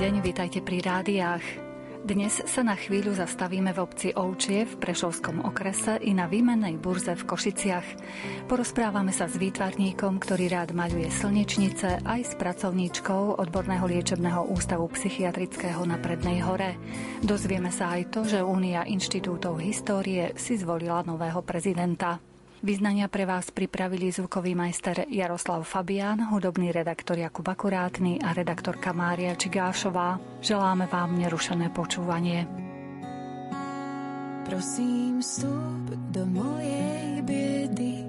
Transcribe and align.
deň, 0.00 0.24
vítajte 0.24 0.64
pri 0.64 0.80
rádiách. 0.80 1.44
Dnes 2.08 2.32
sa 2.48 2.64
na 2.64 2.72
chvíľu 2.72 3.12
zastavíme 3.20 3.68
v 3.76 3.84
obci 3.84 4.08
Ovčie 4.16 4.64
v 4.64 4.80
Prešovskom 4.80 5.44
okrese 5.44 6.00
i 6.00 6.16
na 6.16 6.24
výmennej 6.24 6.80
burze 6.80 7.12
v 7.12 7.28
Košiciach. 7.28 7.84
Porozprávame 8.48 9.12
sa 9.12 9.28
s 9.28 9.36
výtvarníkom, 9.36 10.16
ktorý 10.16 10.56
rád 10.56 10.72
maľuje 10.72 11.12
slnečnice, 11.12 12.00
aj 12.00 12.20
s 12.24 12.32
pracovníčkou 12.32 13.44
odborného 13.44 13.84
liečebného 13.84 14.48
ústavu 14.48 14.88
psychiatrického 14.88 15.84
na 15.84 16.00
Prednej 16.00 16.48
hore. 16.48 16.80
Dozvieme 17.20 17.68
sa 17.68 17.92
aj 17.92 18.08
to, 18.08 18.24
že 18.24 18.40
Únia 18.40 18.88
inštitútov 18.88 19.60
histórie 19.60 20.32
si 20.32 20.56
zvolila 20.56 21.04
nového 21.04 21.44
prezidenta. 21.44 22.29
Vyznania 22.60 23.08
pre 23.08 23.24
vás 23.24 23.48
pripravili 23.48 24.12
zvukový 24.12 24.52
majster 24.52 25.08
Jaroslav 25.08 25.64
Fabián, 25.64 26.28
hudobný 26.28 26.68
redaktor 26.76 27.16
Jakub 27.16 27.48
Akurátny 27.48 28.20
a 28.20 28.36
redaktorka 28.36 28.92
Mária 28.92 29.32
Čigášová. 29.32 30.20
Želáme 30.44 30.84
vám 30.84 31.16
nerušené 31.16 31.72
počúvanie. 31.72 32.44
Prosím, 34.44 35.24
vstup 35.24 35.88
do 36.12 36.28
mojej 36.28 37.24
biedy 37.24 38.04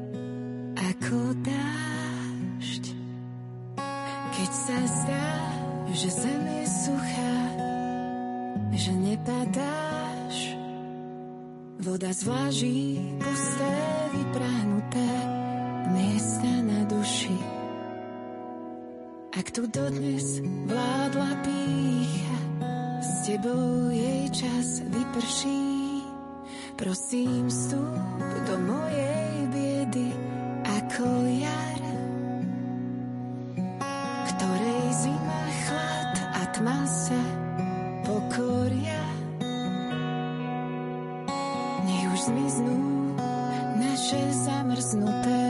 ako 0.76 1.32
dážď. 1.48 2.84
Keď 4.36 4.52
sa 4.52 4.80
zdá, 4.84 5.32
že 5.96 6.12
zem 6.12 6.44
je 6.60 6.66
suchá, 6.68 7.36
že 8.76 8.92
nepadáš, 9.00 10.11
voda 11.82 12.14
zvláží 12.14 13.02
pusté 13.18 13.74
vyprahnuté 14.14 15.10
miesta 15.90 16.52
na 16.62 16.86
duši. 16.86 17.38
Ak 19.34 19.50
tu 19.50 19.66
dodnes 19.66 20.46
vládla 20.70 21.32
pícha, 21.42 22.40
s 23.02 23.26
tebou 23.26 23.90
jej 23.90 24.30
čas 24.30 24.86
vyprší. 24.86 26.06
Prosím, 26.78 27.50
vstup 27.50 27.98
do 28.46 28.56
mojej 28.62 29.34
biedy 29.50 30.10
ako 30.66 31.06
jar, 31.42 31.82
ktorej 34.30 34.86
zima, 35.02 35.42
chlad 35.66 36.16
a 36.30 36.42
tma 36.54 36.80
sa 36.86 37.41
Už 42.22 42.30
zmiznú 42.30 42.78
naše 43.82 44.22
zamrznuté 44.46 45.42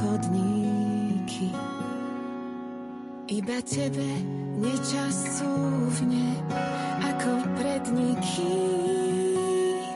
chodníky. 0.00 1.52
Iba 3.28 3.60
tebe 3.60 4.08
nečas 4.56 5.12
cúvne 5.36 6.40
ako 7.04 7.32
pred 7.60 7.84
nikým. 7.92 9.92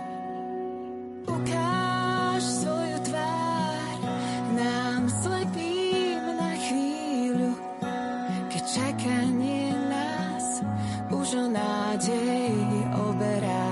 Ukáž 1.24 2.44
svoju 2.44 3.00
tvár 3.00 3.96
nám 4.60 5.08
slepým 5.24 6.20
na 6.36 6.52
chvíľu, 6.68 7.56
keď 8.52 8.62
čakanie 8.68 9.72
nás 9.88 10.60
už 11.08 11.28
o 11.32 11.48
nádej 11.48 12.52
oberá. 13.08 13.69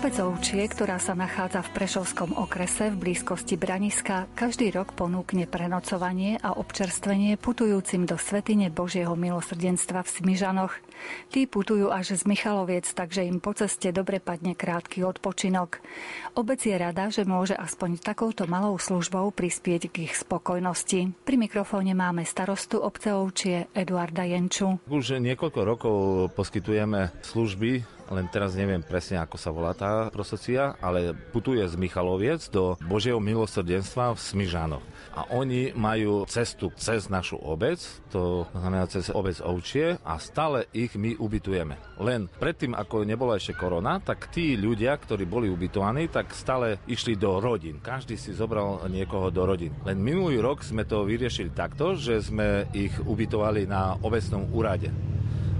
Ovčie, 0.00 0.64
ktorá 0.64 0.96
sa 0.96 1.12
nachádza 1.12 1.60
v 1.60 1.76
Prešovskom 1.76 2.32
okrese 2.40 2.88
v 2.88 3.08
blízkosti 3.08 3.60
Braniska, 3.60 4.32
každý 4.32 4.72
rok 4.72 4.96
ponúkne 4.96 5.44
prenocovanie 5.44 6.40
a 6.40 6.56
občerstvenie 6.56 7.36
putujúcim 7.36 8.08
do 8.08 8.16
Svetine 8.16 8.72
Božieho 8.72 9.12
milosrdenstva 9.12 10.00
v 10.00 10.08
Smižanoch. 10.08 10.72
Tí 11.28 11.44
putujú 11.44 11.92
až 11.92 12.16
z 12.16 12.24
Michaloviec, 12.24 12.88
takže 12.88 13.28
im 13.28 13.44
po 13.44 13.52
ceste 13.52 13.92
dobre 13.92 14.24
padne 14.24 14.56
krátky 14.56 15.04
odpočinok. 15.04 15.84
Obec 16.32 16.64
je 16.64 16.80
rada, 16.80 17.12
že 17.12 17.28
môže 17.28 17.52
aspoň 17.52 18.00
takouto 18.00 18.48
malou 18.48 18.80
službou 18.80 19.36
prispieť 19.36 19.92
k 19.92 20.08
ich 20.08 20.16
spokojnosti. 20.16 21.12
Pri 21.28 21.36
mikrofóne 21.36 21.92
máme 21.92 22.24
starostu 22.24 22.80
obce 22.80 23.12
Ovčie 23.12 23.68
Eduarda 23.76 24.24
Jenču. 24.24 24.80
Už 24.88 25.20
niekoľko 25.20 25.60
rokov 25.60 25.96
poskytujeme 26.32 27.12
služby 27.20 27.99
len 28.10 28.26
teraz 28.26 28.58
neviem 28.58 28.82
presne, 28.82 29.22
ako 29.22 29.38
sa 29.38 29.54
volá 29.54 29.72
tá 29.72 30.10
prosocia, 30.10 30.74
ale 30.82 31.14
putuje 31.30 31.62
z 31.62 31.78
Michaloviec 31.78 32.50
do 32.50 32.74
Božieho 32.82 33.22
milosrdenstva 33.22 34.12
v 34.12 34.20
Smižanoch. 34.20 34.84
A 35.14 35.30
oni 35.30 35.70
majú 35.74 36.26
cestu 36.26 36.74
cez 36.74 37.06
našu 37.06 37.38
obec, 37.38 37.78
to 38.10 38.46
znamená 38.50 38.90
cez 38.90 39.10
obec 39.14 39.38
Ovčie 39.42 39.98
a 40.02 40.18
stále 40.18 40.66
ich 40.74 40.94
my 40.98 41.14
ubytujeme. 41.18 41.78
Len 42.02 42.26
predtým, 42.26 42.74
ako 42.74 43.06
nebola 43.06 43.38
ešte 43.38 43.54
korona, 43.54 44.02
tak 44.02 44.30
tí 44.34 44.58
ľudia, 44.58 44.98
ktorí 44.98 45.26
boli 45.26 45.46
ubytovaní, 45.46 46.10
tak 46.10 46.34
stále 46.34 46.82
išli 46.90 47.14
do 47.14 47.38
rodín. 47.38 47.78
Každý 47.78 48.18
si 48.18 48.34
zobral 48.34 48.82
niekoho 48.90 49.30
do 49.30 49.46
rodín. 49.46 49.74
Len 49.86 49.98
minulý 49.98 50.42
rok 50.42 50.66
sme 50.66 50.82
to 50.82 51.06
vyriešili 51.06 51.54
takto, 51.54 51.94
že 51.94 52.18
sme 52.22 52.66
ich 52.74 52.94
ubytovali 53.02 53.70
na 53.70 53.94
obecnom 54.02 54.50
úrade 54.50 54.90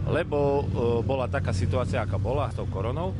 lebo 0.08 0.38
e, 0.38 0.64
bola 1.05 1.29
taká 1.29 1.52
situácia, 1.52 2.00
aká 2.00 2.17
bola 2.17 2.49
s 2.49 2.56
tou 2.56 2.69
koronou. 2.70 3.12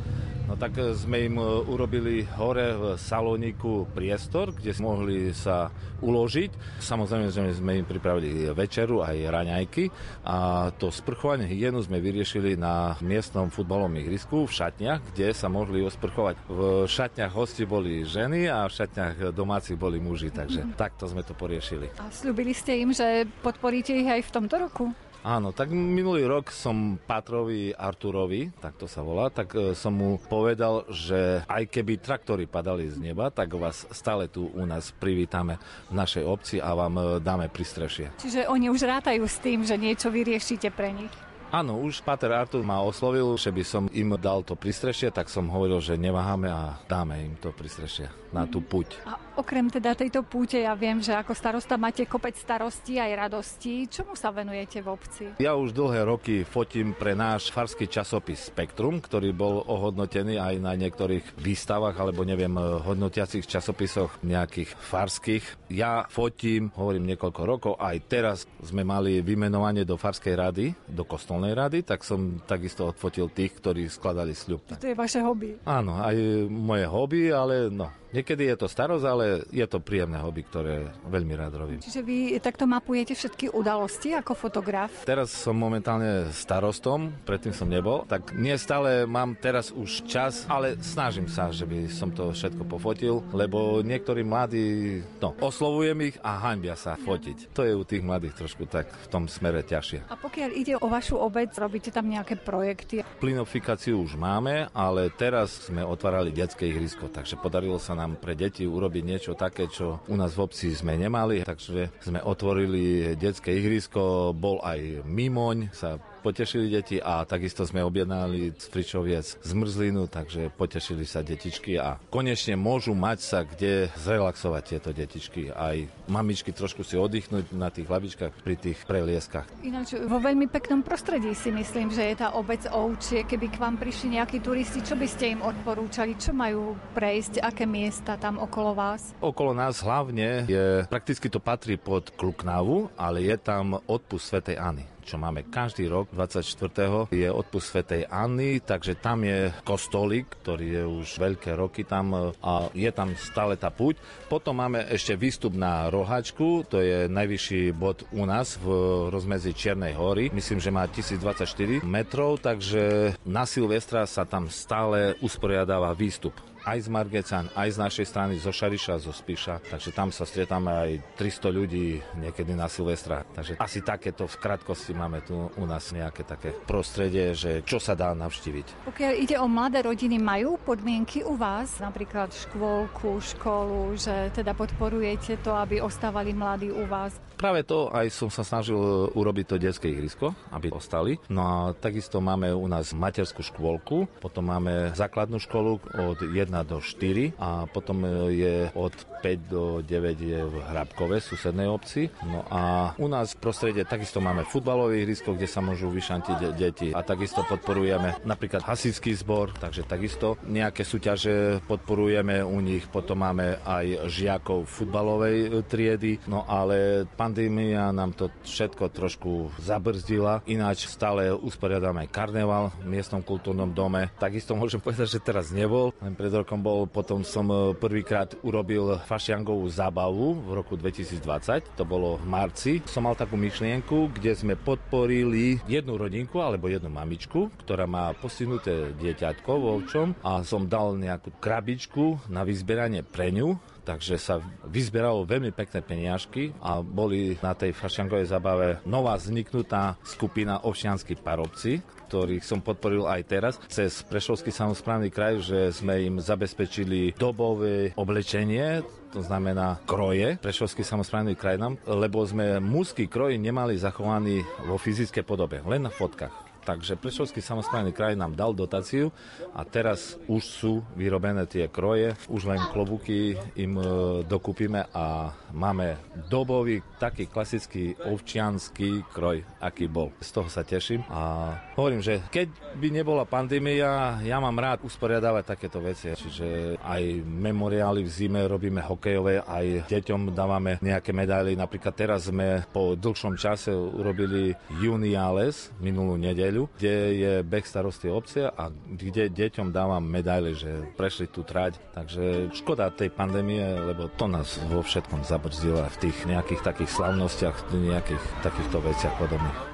No 0.51 0.59
tak 0.59 0.75
e, 0.75 0.91
sme 0.91 1.31
im 1.31 1.39
e, 1.39 1.43
urobili 1.63 2.27
hore 2.35 2.75
v 2.75 2.83
salóniku 2.99 3.87
priestor, 3.95 4.51
kde 4.51 4.75
mohli 4.83 5.31
sa 5.31 5.71
uložiť. 6.03 6.81
Samozrejme, 6.83 7.31
že 7.31 7.55
sme 7.55 7.79
im 7.79 7.87
pripravili 7.87 8.51
večeru 8.51 8.99
aj 8.99 9.15
raňajky 9.31 9.87
a 10.27 10.67
to 10.75 10.91
sprchovanie 10.91 11.47
hygienu 11.47 11.79
sme 11.79 12.03
vyriešili 12.03 12.59
na 12.59 12.99
miestnom 12.99 13.47
futbalovom 13.47 13.95
ihrisku 14.01 14.43
v 14.43 14.51
šatniach, 14.51 14.99
kde 15.15 15.31
sa 15.31 15.47
mohli 15.47 15.79
osprchovať. 15.87 16.35
V 16.51 16.59
šatniach 16.83 17.31
hosti 17.31 17.63
boli 17.63 18.03
ženy 18.03 18.51
a 18.51 18.67
v 18.67 18.75
šatniach 18.75 19.31
domácich 19.31 19.79
boli 19.79 20.03
muži, 20.03 20.35
takže 20.35 20.67
mm. 20.67 20.75
takto 20.75 21.07
sme 21.07 21.23
to 21.23 21.31
poriešili. 21.31 21.87
A 22.01 22.11
slúbili 22.11 22.51
ste 22.51 22.81
im, 22.81 22.91
že 22.91 23.23
podporíte 23.39 23.95
ich 23.95 24.09
aj 24.09 24.27
v 24.27 24.33
tomto 24.35 24.57
roku? 24.59 24.91
Áno, 25.21 25.53
tak 25.53 25.69
minulý 25.69 26.25
rok 26.25 26.49
som 26.49 26.97
Patrovi 26.97 27.69
Arturovi, 27.77 28.49
tak 28.57 28.81
to 28.81 28.89
sa 28.89 29.05
volá, 29.05 29.29
tak 29.29 29.53
e, 29.53 29.77
som 29.77 29.93
mu 29.93 30.17
povedal, 30.17 30.81
že 30.89 31.45
aj 31.45 31.69
keby 31.69 32.01
traktory 32.01 32.49
padali 32.49 32.89
z 32.89 32.97
neba, 32.97 33.29
tak 33.29 33.53
vás 33.53 33.85
stále 33.93 34.25
tu 34.25 34.49
u 34.49 34.65
nás 34.65 34.89
privítame 34.89 35.61
v 35.89 35.93
našej 35.93 36.25
obci 36.25 36.57
a 36.57 36.73
vám 36.73 36.97
e, 36.97 37.03
dáme 37.21 37.53
pristrešie. 37.53 38.09
Čiže 38.17 38.49
oni 38.49 38.73
už 38.73 38.81
rátajú 38.81 39.21
s 39.29 39.37
tým, 39.37 39.61
že 39.61 39.77
niečo 39.77 40.09
vyriešite 40.09 40.73
pre 40.73 40.89
nich? 40.89 41.13
Áno, 41.51 41.83
už 41.83 41.99
Pater 41.99 42.31
Artur 42.31 42.63
ma 42.63 42.79
oslovil, 42.79 43.35
že 43.35 43.51
by 43.51 43.63
som 43.67 43.83
im 43.91 44.15
dal 44.15 44.39
to 44.39 44.55
pristrešie, 44.55 45.11
tak 45.11 45.27
som 45.27 45.51
hovoril, 45.51 45.83
že 45.83 45.99
neváhame 45.99 46.47
a 46.47 46.79
dáme 46.87 47.19
im 47.19 47.35
to 47.35 47.51
pristrešie 47.51 48.07
na 48.31 48.47
tú 48.47 48.63
puť. 48.63 49.03
A 49.03 49.19
okrem 49.35 49.67
teda 49.67 49.91
tejto 49.91 50.23
púte, 50.23 50.55
ja 50.55 50.71
viem, 50.71 51.03
že 51.03 51.11
ako 51.11 51.35
starosta 51.35 51.75
máte 51.75 52.07
kopec 52.07 52.39
starostí 52.39 52.95
aj 53.03 53.27
radostí. 53.27 53.91
Čomu 53.91 54.15
sa 54.15 54.31
venujete 54.31 54.79
v 54.79 54.87
obci? 54.87 55.23
Ja 55.43 55.59
už 55.59 55.75
dlhé 55.75 56.07
roky 56.07 56.47
fotím 56.47 56.95
pre 56.95 57.11
náš 57.11 57.51
farský 57.51 57.91
časopis 57.91 58.47
Spektrum, 58.47 59.03
ktorý 59.03 59.35
bol 59.35 59.59
ohodnotený 59.67 60.39
aj 60.39 60.55
na 60.63 60.71
niektorých 60.79 61.35
výstavách 61.35 61.99
alebo 61.99 62.23
neviem, 62.23 62.55
hodnotiacich 62.55 63.43
časopisoch 63.43 64.23
nejakých 64.23 64.71
farských. 64.79 65.67
Ja 65.67 66.07
fotím, 66.07 66.71
hovorím 66.79 67.11
niekoľko 67.11 67.41
rokov, 67.43 67.73
aj 67.75 67.97
teraz 68.07 68.47
sme 68.63 68.87
mali 68.87 69.19
vymenovanie 69.19 69.83
do 69.83 69.99
farskej 69.99 70.35
rady, 70.39 70.65
do 70.87 71.03
kostolnej 71.03 71.40
rady, 71.49 71.81
tak 71.81 72.05
som 72.05 72.37
takisto 72.45 72.85
odfotil 72.85 73.33
tých, 73.33 73.57
ktorí 73.57 73.89
skladali 73.89 74.37
sľub. 74.37 74.77
To 74.77 74.85
je 74.85 74.93
vaše 74.93 75.25
hobby? 75.25 75.57
Áno, 75.65 75.97
aj 75.97 76.45
moje 76.45 76.85
hobby, 76.85 77.33
ale 77.33 77.73
no, 77.73 77.89
Niekedy 78.11 78.51
je 78.51 78.59
to 78.59 78.67
starosť, 78.67 79.05
ale 79.07 79.47
je 79.55 79.63
to 79.63 79.79
príjemné 79.79 80.19
hobby, 80.19 80.43
ktoré 80.43 80.91
veľmi 81.07 81.31
rád 81.31 81.55
robím. 81.55 81.79
Čiže 81.79 82.03
vy 82.03 82.35
takto 82.43 82.67
mapujete 82.67 83.15
všetky 83.15 83.55
udalosti 83.55 84.11
ako 84.11 84.35
fotograf? 84.35 84.91
Teraz 85.07 85.31
som 85.31 85.55
momentálne 85.55 86.27
starostom, 86.35 87.15
predtým 87.23 87.55
som 87.55 87.71
nebol, 87.71 88.03
tak 88.03 88.35
nie 88.35 88.51
stále 88.59 89.07
mám 89.07 89.39
teraz 89.39 89.71
už 89.71 90.03
čas, 90.03 90.43
ale 90.51 90.75
snažím 90.83 91.31
sa, 91.31 91.55
že 91.55 91.63
by 91.63 91.87
som 91.87 92.11
to 92.11 92.35
všetko 92.35 92.67
pofotil, 92.67 93.23
lebo 93.31 93.79
niektorí 93.79 94.27
mladí, 94.27 94.99
no, 95.23 95.31
oslovujem 95.39 96.11
ich 96.11 96.15
a 96.19 96.35
hanbia 96.35 96.75
sa 96.75 96.99
fotiť. 96.99 97.55
To 97.55 97.63
je 97.63 97.71
u 97.71 97.87
tých 97.87 98.03
mladých 98.03 98.35
trošku 98.35 98.67
tak 98.67 98.91
v 98.91 99.07
tom 99.07 99.31
smere 99.31 99.63
ťažšie. 99.63 100.11
A 100.11 100.19
pokiaľ 100.19 100.49
ide 100.51 100.75
o 100.75 100.87
vašu 100.91 101.15
obec, 101.15 101.55
robíte 101.55 101.95
tam 101.95 102.11
nejaké 102.11 102.35
projekty? 102.35 103.07
Plinofikáciu 103.23 104.03
už 104.03 104.19
máme, 104.19 104.67
ale 104.75 105.07
teraz 105.15 105.71
sme 105.71 105.79
otvárali 105.79 106.35
detské 106.35 106.67
ihrisko, 106.67 107.07
takže 107.07 107.39
podarilo 107.39 107.79
sa 107.79 108.00
nám 108.01 108.17
pre 108.17 108.33
deti 108.33 108.65
urobiť 108.65 109.03
niečo 109.05 109.31
také, 109.37 109.69
čo 109.69 110.01
u 110.09 110.15
nás 110.17 110.33
v 110.33 110.49
obci 110.49 110.73
sme 110.73 110.97
nemali, 110.97 111.45
takže 111.45 112.01
sme 112.01 112.17
otvorili 112.25 113.13
detské 113.13 113.53
ihrisko, 113.53 114.33
bol 114.33 114.57
aj 114.65 115.05
mimoň, 115.05 115.69
sa 115.69 116.01
potešili 116.21 116.69
deti 116.69 117.01
a 117.01 117.25
takisto 117.25 117.65
sme 117.65 117.81
objednali 117.81 118.53
z 118.53 118.65
Fričoviec 118.69 119.41
zmrzlinu, 119.41 120.05
takže 120.05 120.53
potešili 120.53 121.03
sa 121.09 121.25
detičky 121.25 121.81
a 121.81 121.97
konečne 122.13 122.53
môžu 122.53 122.93
mať 122.93 123.19
sa 123.19 123.39
kde 123.41 123.89
zrelaxovať 123.97 124.63
tieto 124.63 124.93
detičky. 124.93 125.49
Aj 125.49 125.81
mamičky 126.05 126.53
trošku 126.53 126.85
si 126.85 126.93
oddychnúť 126.95 127.49
na 127.57 127.73
tých 127.73 127.89
hlavičkách 127.89 128.33
pri 128.45 128.55
tých 128.55 128.77
prelieskach. 128.85 129.49
Ináč 129.65 129.97
vo 129.97 130.21
veľmi 130.21 130.45
peknom 130.45 130.85
prostredí 130.85 131.33
si 131.33 131.49
myslím, 131.49 131.89
že 131.89 132.13
je 132.13 132.15
tá 132.21 132.37
obec 132.37 132.61
Ovčie. 132.69 133.25
Keby 133.25 133.47
k 133.49 133.57
vám 133.57 133.75
prišli 133.81 134.21
nejakí 134.21 134.39
turisti, 134.45 134.85
čo 134.85 134.93
by 134.93 135.07
ste 135.09 135.33
im 135.33 135.41
odporúčali? 135.41 136.13
Čo 136.15 136.37
majú 136.37 136.77
prejsť? 136.93 137.41
Aké 137.41 137.65
miesta 137.65 138.15
tam 138.21 138.37
okolo 138.37 138.77
vás? 138.77 139.17
Okolo 139.17 139.57
nás 139.57 139.81
hlavne 139.81 140.45
je, 140.45 140.85
prakticky 140.85 141.25
to 141.31 141.41
patrí 141.41 141.81
pod 141.81 142.13
Kluknávu, 142.13 142.93
ale 142.93 143.25
je 143.25 143.35
tam 143.41 143.81
odpust 143.89 144.29
SvetejAny 144.29 145.00
čo 145.01 145.17
máme 145.17 145.49
každý 145.49 145.89
rok 145.89 146.09
24. 146.13 147.09
je 147.11 147.29
odpust 147.29 147.73
Svetej 147.73 148.07
Anny, 148.07 148.61
takže 148.61 148.97
tam 148.99 149.25
je 149.25 149.49
kostolík, 149.65 150.29
ktorý 150.41 150.67
je 150.67 150.83
už 150.85 151.07
veľké 151.17 151.57
roky 151.57 151.83
tam 151.83 152.33
a 152.41 152.69
je 152.71 152.91
tam 152.93 153.13
stále 153.17 153.57
tá 153.57 153.73
púť. 153.73 153.97
Potom 154.29 154.57
máme 154.57 154.85
ešte 154.87 155.17
výstup 155.17 155.57
na 155.57 155.89
Rohačku, 155.89 156.67
to 156.69 156.79
je 156.79 157.09
najvyšší 157.09 157.73
bod 157.73 158.05
u 158.13 158.23
nás 158.27 158.55
v 158.61 158.67
rozmedzi 159.09 159.51
Čiernej 159.55 159.97
hory. 159.97 160.29
Myslím, 160.29 160.59
že 160.61 160.71
má 160.71 160.85
1024 160.85 161.81
metrov, 161.81 162.39
takže 162.39 163.15
na 163.25 163.43
Silvestra 163.49 164.05
sa 164.05 164.23
tam 164.23 164.47
stále 164.47 165.17
usporiadáva 165.19 165.91
výstup 165.97 166.50
aj 166.65 166.77
z 166.85 166.87
Margecan, 166.89 167.45
aj 167.57 167.69
z 167.73 167.77
našej 167.81 168.05
strany, 168.05 168.33
zo 168.37 168.53
Šariša, 168.53 169.01
zo 169.01 169.13
Spiša. 169.13 169.65
Takže 169.69 169.89
tam 169.93 170.13
sa 170.13 170.25
stretáme 170.25 170.69
aj 170.69 170.91
300 171.17 171.49
ľudí 171.49 172.01
niekedy 172.21 172.53
na 172.53 172.69
Silvestra. 172.69 173.25
Takže 173.33 173.57
asi 173.57 173.81
takéto 173.81 174.29
v 174.29 174.35
krátkosti 174.37 174.93
máme 174.93 175.25
tu 175.25 175.49
u 175.49 175.65
nás 175.65 175.89
nejaké 175.89 176.21
také 176.21 176.53
prostredie, 176.65 177.33
že 177.33 177.65
čo 177.65 177.81
sa 177.81 177.97
dá 177.97 178.13
navštíviť. 178.13 178.85
Pokiaľ 178.87 179.11
ide 179.17 179.35
o 179.41 179.47
mladé 179.49 179.81
rodiny, 179.85 180.21
majú 180.21 180.61
podmienky 180.61 181.25
u 181.25 181.33
vás, 181.33 181.81
napríklad 181.81 182.29
škôlku, 182.29 183.17
školu, 183.21 183.97
že 183.97 184.29
teda 184.35 184.53
podporujete 184.53 185.41
to, 185.41 185.57
aby 185.57 185.81
ostávali 185.81 186.31
mladí 186.31 186.69
u 186.69 186.85
vás? 186.85 187.17
Práve 187.41 187.65
to 187.65 187.89
aj 187.89 188.13
som 188.13 188.29
sa 188.29 188.45
snažil 188.45 188.77
urobiť 189.17 189.45
to 189.49 189.55
detské 189.57 189.89
ihrisko, 189.89 190.37
aby 190.53 190.69
ostali. 190.69 191.17
No 191.25 191.41
a 191.41 191.55
takisto 191.73 192.21
máme 192.21 192.53
u 192.53 192.69
nás 192.69 192.93
materskú 192.93 193.41
škôlku, 193.41 194.05
potom 194.21 194.45
máme 194.45 194.93
základnú 194.93 195.41
školu 195.41 195.81
od 195.81 196.21
1 196.21 196.37
do 196.69 196.77
4 196.77 197.33
a 197.41 197.65
potom 197.65 198.05
e, 198.05 198.09
je 198.45 198.55
od 198.77 198.93
5 198.93 199.49
do 199.49 199.81
9 199.81 200.21
je 200.21 200.37
v 200.37 200.55
Hrabkove, 200.69 201.17
susednej 201.17 201.65
obci. 201.65 202.13
No 202.21 202.45
a 202.45 202.93
u 203.01 203.09
nás 203.09 203.33
v 203.33 203.41
prostredie 203.41 203.89
takisto 203.89 204.21
máme 204.21 204.45
futbalové 204.45 205.01
ihrisko, 205.01 205.33
kde 205.33 205.49
sa 205.49 205.65
môžu 205.65 205.89
vyšantiť 205.89 206.37
deti 206.53 206.89
a 206.93 207.01
takisto 207.01 207.41
podporujeme 207.49 208.21
napríklad 208.21 208.61
hasický 208.61 209.17
zbor, 209.17 209.49
takže 209.57 209.89
takisto 209.89 210.37
nejaké 210.45 210.85
súťaže 210.85 211.65
podporujeme 211.65 212.45
u 212.45 212.61
nich, 212.61 212.85
potom 212.85 213.25
máme 213.25 213.57
aj 213.65 214.13
žiakov 214.13 214.69
futbalovej 214.69 215.37
e, 215.41 215.49
triedy, 215.65 216.21
no 216.29 216.45
ale 216.45 217.09
pandémia 217.31 217.95
nám 217.95 218.11
to 218.11 218.27
všetko 218.43 218.91
trošku 218.91 219.55
zabrzdila, 219.55 220.43
ináč 220.51 220.83
stále 220.83 221.31
usporiadame 221.31 222.03
karneval 222.11 222.75
v 222.83 222.91
miestnom 222.91 223.23
kultúrnom 223.23 223.71
dome. 223.71 224.11
Takisto 224.19 224.51
môžem 224.51 224.83
povedať, 224.83 225.15
že 225.15 225.23
teraz 225.23 225.47
nebol, 225.55 225.95
len 226.03 226.11
pred 226.11 226.27
rokom 226.27 226.59
bol, 226.59 226.91
potom 226.91 227.23
som 227.23 227.47
e, 227.47 227.71
prvýkrát 227.71 228.35
urobil 228.43 228.99
fašiangovú 229.07 229.63
zábavu 229.71 230.43
v 230.43 230.59
roku 230.59 230.75
2020, 230.75 231.79
to 231.79 231.87
bolo 231.87 232.19
v 232.19 232.27
marci. 232.27 232.83
Som 232.83 233.07
mal 233.07 233.15
takú 233.15 233.39
myšlienku, 233.39 234.11
kde 234.11 234.35
sme 234.35 234.59
podporili 234.59 235.63
jednu 235.71 235.95
rodinku 235.95 236.43
alebo 236.43 236.67
jednu 236.67 236.91
mamičku, 236.91 237.47
ktorá 237.63 237.87
má 237.87 238.11
postihnuté 238.11 238.91
dieťatko 238.99 239.51
vo 239.55 239.79
čom 239.87 240.11
a 240.19 240.43
som 240.43 240.67
dal 240.67 240.99
nejakú 240.99 241.31
krabičku 241.39 242.27
na 242.27 242.43
vyzberanie 242.43 243.07
pre 243.07 243.31
ňu 243.31 243.55
takže 243.83 244.15
sa 244.17 244.39
vyzberalo 244.65 245.25
veľmi 245.25 245.51
pekné 245.51 245.79
peniažky 245.81 246.53
a 246.61 246.79
boli 246.79 247.37
na 247.41 247.57
tej 247.57 247.73
fašiangovej 247.73 248.27
zabave 248.29 248.67
nová 248.85 249.17
vzniknutá 249.17 249.97
skupina 250.05 250.61
občianskí 250.61 251.17
parobci, 251.17 251.81
ktorých 252.11 252.43
som 252.43 252.59
podporil 252.59 253.07
aj 253.07 253.21
teraz 253.23 253.53
cez 253.71 254.03
Prešovský 254.03 254.51
samozprávny 254.51 255.07
kraj, 255.07 255.39
že 255.39 255.71
sme 255.71 256.03
im 256.03 256.19
zabezpečili 256.19 257.15
dobové 257.15 257.95
oblečenie, 257.95 258.83
to 259.15 259.23
znamená 259.23 259.79
kroje, 259.87 260.35
Prešovský 260.39 260.83
samozprávny 260.83 261.39
kraj 261.39 261.55
nám, 261.55 261.79
lebo 261.87 262.19
sme 262.27 262.59
mužský 262.59 263.07
kroj 263.07 263.39
nemali 263.39 263.79
zachovaný 263.79 264.43
vo 264.67 264.75
fyzickej 264.75 265.23
podobe, 265.23 265.63
len 265.63 265.87
na 265.87 265.91
fotkách. 265.91 266.50
Takže 266.61 266.93
Prešovský 266.93 267.41
samozprávny 267.41 267.89
kraj 267.89 268.13
nám 268.13 268.37
dal 268.37 268.53
dotáciu 268.53 269.09
a 269.57 269.65
teraz 269.65 270.21
už 270.29 270.43
sú 270.45 270.73
vyrobené 270.93 271.49
tie 271.49 271.65
kroje, 271.65 272.13
už 272.29 272.45
len 272.45 272.61
klobuky 272.69 273.33
im 273.57 273.81
e, 273.81 273.83
dokúpime 274.29 274.85
a 274.93 275.33
máme 275.49 275.97
dobový, 276.29 276.85
taký 277.01 277.25
klasický 277.25 277.97
ovčianský 277.97 279.09
kroj, 279.09 279.41
aký 279.57 279.89
bol. 279.89 280.13
Z 280.21 280.29
toho 280.37 280.49
sa 280.53 280.61
teším 280.61 281.01
a 281.09 281.53
hovorím, 281.73 282.05
že 282.05 282.21
keď 282.29 282.53
by 282.77 282.87
nebola 282.93 283.25
pandémia, 283.25 284.21
ja 284.21 284.37
mám 284.37 284.53
rád 284.61 284.85
usporiadávať 284.85 285.57
takéto 285.57 285.81
veci, 285.81 286.13
čiže 286.13 286.77
aj 286.77 287.25
memoriály 287.25 288.05
v 288.05 288.13
zime 288.13 288.45
robíme 288.45 288.85
hokejové, 288.85 289.41
aj 289.41 289.89
deťom 289.89 290.29
dávame 290.37 290.77
nejaké 290.85 291.09
medaily. 291.09 291.57
Napríklad 291.57 291.97
teraz 291.97 292.29
sme 292.29 292.69
po 292.69 292.93
dlhšom 292.93 293.33
čase 293.33 293.73
urobili 293.73 294.53
Juniales 294.77 295.73
minulú 295.81 296.21
nedeľu 296.21 296.50
nedeľu, 296.51 296.67
kde 296.75 296.95
je 297.15 297.33
beh 297.47 297.63
starosti 297.63 298.11
obce 298.11 298.51
a 298.51 298.67
kde 298.67 299.31
deťom 299.31 299.71
dávam 299.71 300.03
medaily, 300.03 300.51
že 300.51 300.91
prešli 300.99 301.31
tú 301.31 301.47
trať. 301.47 301.79
Takže 301.95 302.51
škoda 302.51 302.91
tej 302.91 303.07
pandémie, 303.15 303.63
lebo 303.63 304.11
to 304.19 304.27
nás 304.27 304.59
vo 304.67 304.83
všetkom 304.83 305.23
zabrzdilo 305.23 305.87
v 305.87 305.97
tých 306.03 306.27
nejakých 306.27 306.61
takých 306.67 306.91
slavnostiach, 306.91 307.71
nejakých 307.71 308.23
takýchto 308.43 308.83
veciach 308.83 309.15
podobných. 309.15 309.70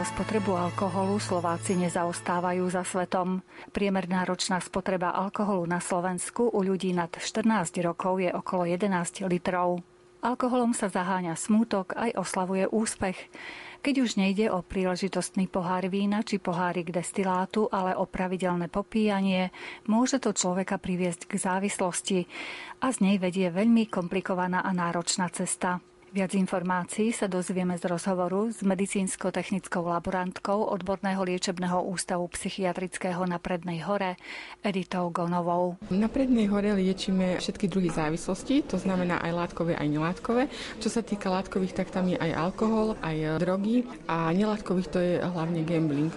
Pokiaľ 0.00 0.16
spotrebu 0.16 0.52
alkoholu, 0.56 1.20
Slováci 1.20 1.76
nezaostávajú 1.76 2.64
za 2.72 2.88
svetom. 2.88 3.44
Priemerná 3.68 4.24
ročná 4.24 4.56
spotreba 4.56 5.12
alkoholu 5.12 5.68
na 5.68 5.76
Slovensku 5.76 6.48
u 6.48 6.64
ľudí 6.64 6.96
nad 6.96 7.12
14 7.12 7.44
rokov 7.84 8.16
je 8.16 8.32
okolo 8.32 8.64
11 8.64 9.28
litrov. 9.28 9.84
Alkoholom 10.24 10.72
sa 10.72 10.88
zaháňa 10.88 11.36
smútok, 11.36 12.00
aj 12.00 12.16
oslavuje 12.16 12.64
úspech. 12.72 13.28
Keď 13.84 13.94
už 14.00 14.16
nejde 14.16 14.48
o 14.48 14.64
príležitostný 14.64 15.52
pohár 15.52 15.84
vína 15.92 16.24
či 16.24 16.40
pohárik 16.40 16.88
destilátu, 16.88 17.68
ale 17.68 17.92
o 17.92 18.08
pravidelné 18.08 18.72
popíjanie, 18.72 19.52
môže 19.84 20.16
to 20.16 20.32
človeka 20.32 20.80
priviesť 20.80 21.28
k 21.28 21.36
závislosti 21.36 22.24
a 22.80 22.88
z 22.88 23.04
nej 23.04 23.16
vedie 23.20 23.52
veľmi 23.52 23.84
komplikovaná 23.92 24.64
a 24.64 24.72
náročná 24.72 25.28
cesta. 25.28 25.84
Viac 26.10 26.34
informácií 26.34 27.14
sa 27.14 27.30
dozvieme 27.30 27.78
z 27.78 27.86
rozhovoru 27.86 28.50
s 28.50 28.66
medicínsko-technickou 28.66 29.86
laborantkou 29.86 30.66
odborného 30.74 31.22
liečebného 31.22 31.86
ústavu 31.86 32.26
psychiatrického 32.34 33.22
na 33.30 33.38
Prednej 33.38 33.86
hore 33.86 34.18
Editou 34.58 35.14
Gonovou. 35.14 35.78
Na 35.86 36.10
Prednej 36.10 36.50
hore 36.50 36.74
liečíme 36.74 37.38
všetky 37.38 37.70
druhy 37.70 37.94
závislosti, 37.94 38.66
to 38.66 38.82
znamená 38.82 39.22
aj 39.22 39.54
látkové, 39.54 39.78
aj 39.78 39.86
nelátkové. 39.86 40.42
Čo 40.82 40.90
sa 40.90 41.06
týka 41.06 41.30
látkových, 41.30 41.78
tak 41.78 41.94
tam 41.94 42.10
je 42.10 42.18
aj 42.18 42.34
alkohol, 42.34 42.98
aj 43.06 43.38
drogy 43.38 43.86
a 44.10 44.34
nelátkových 44.34 44.90
to 44.90 44.98
je 44.98 45.14
hlavne 45.22 45.62
gambling. 45.62 46.10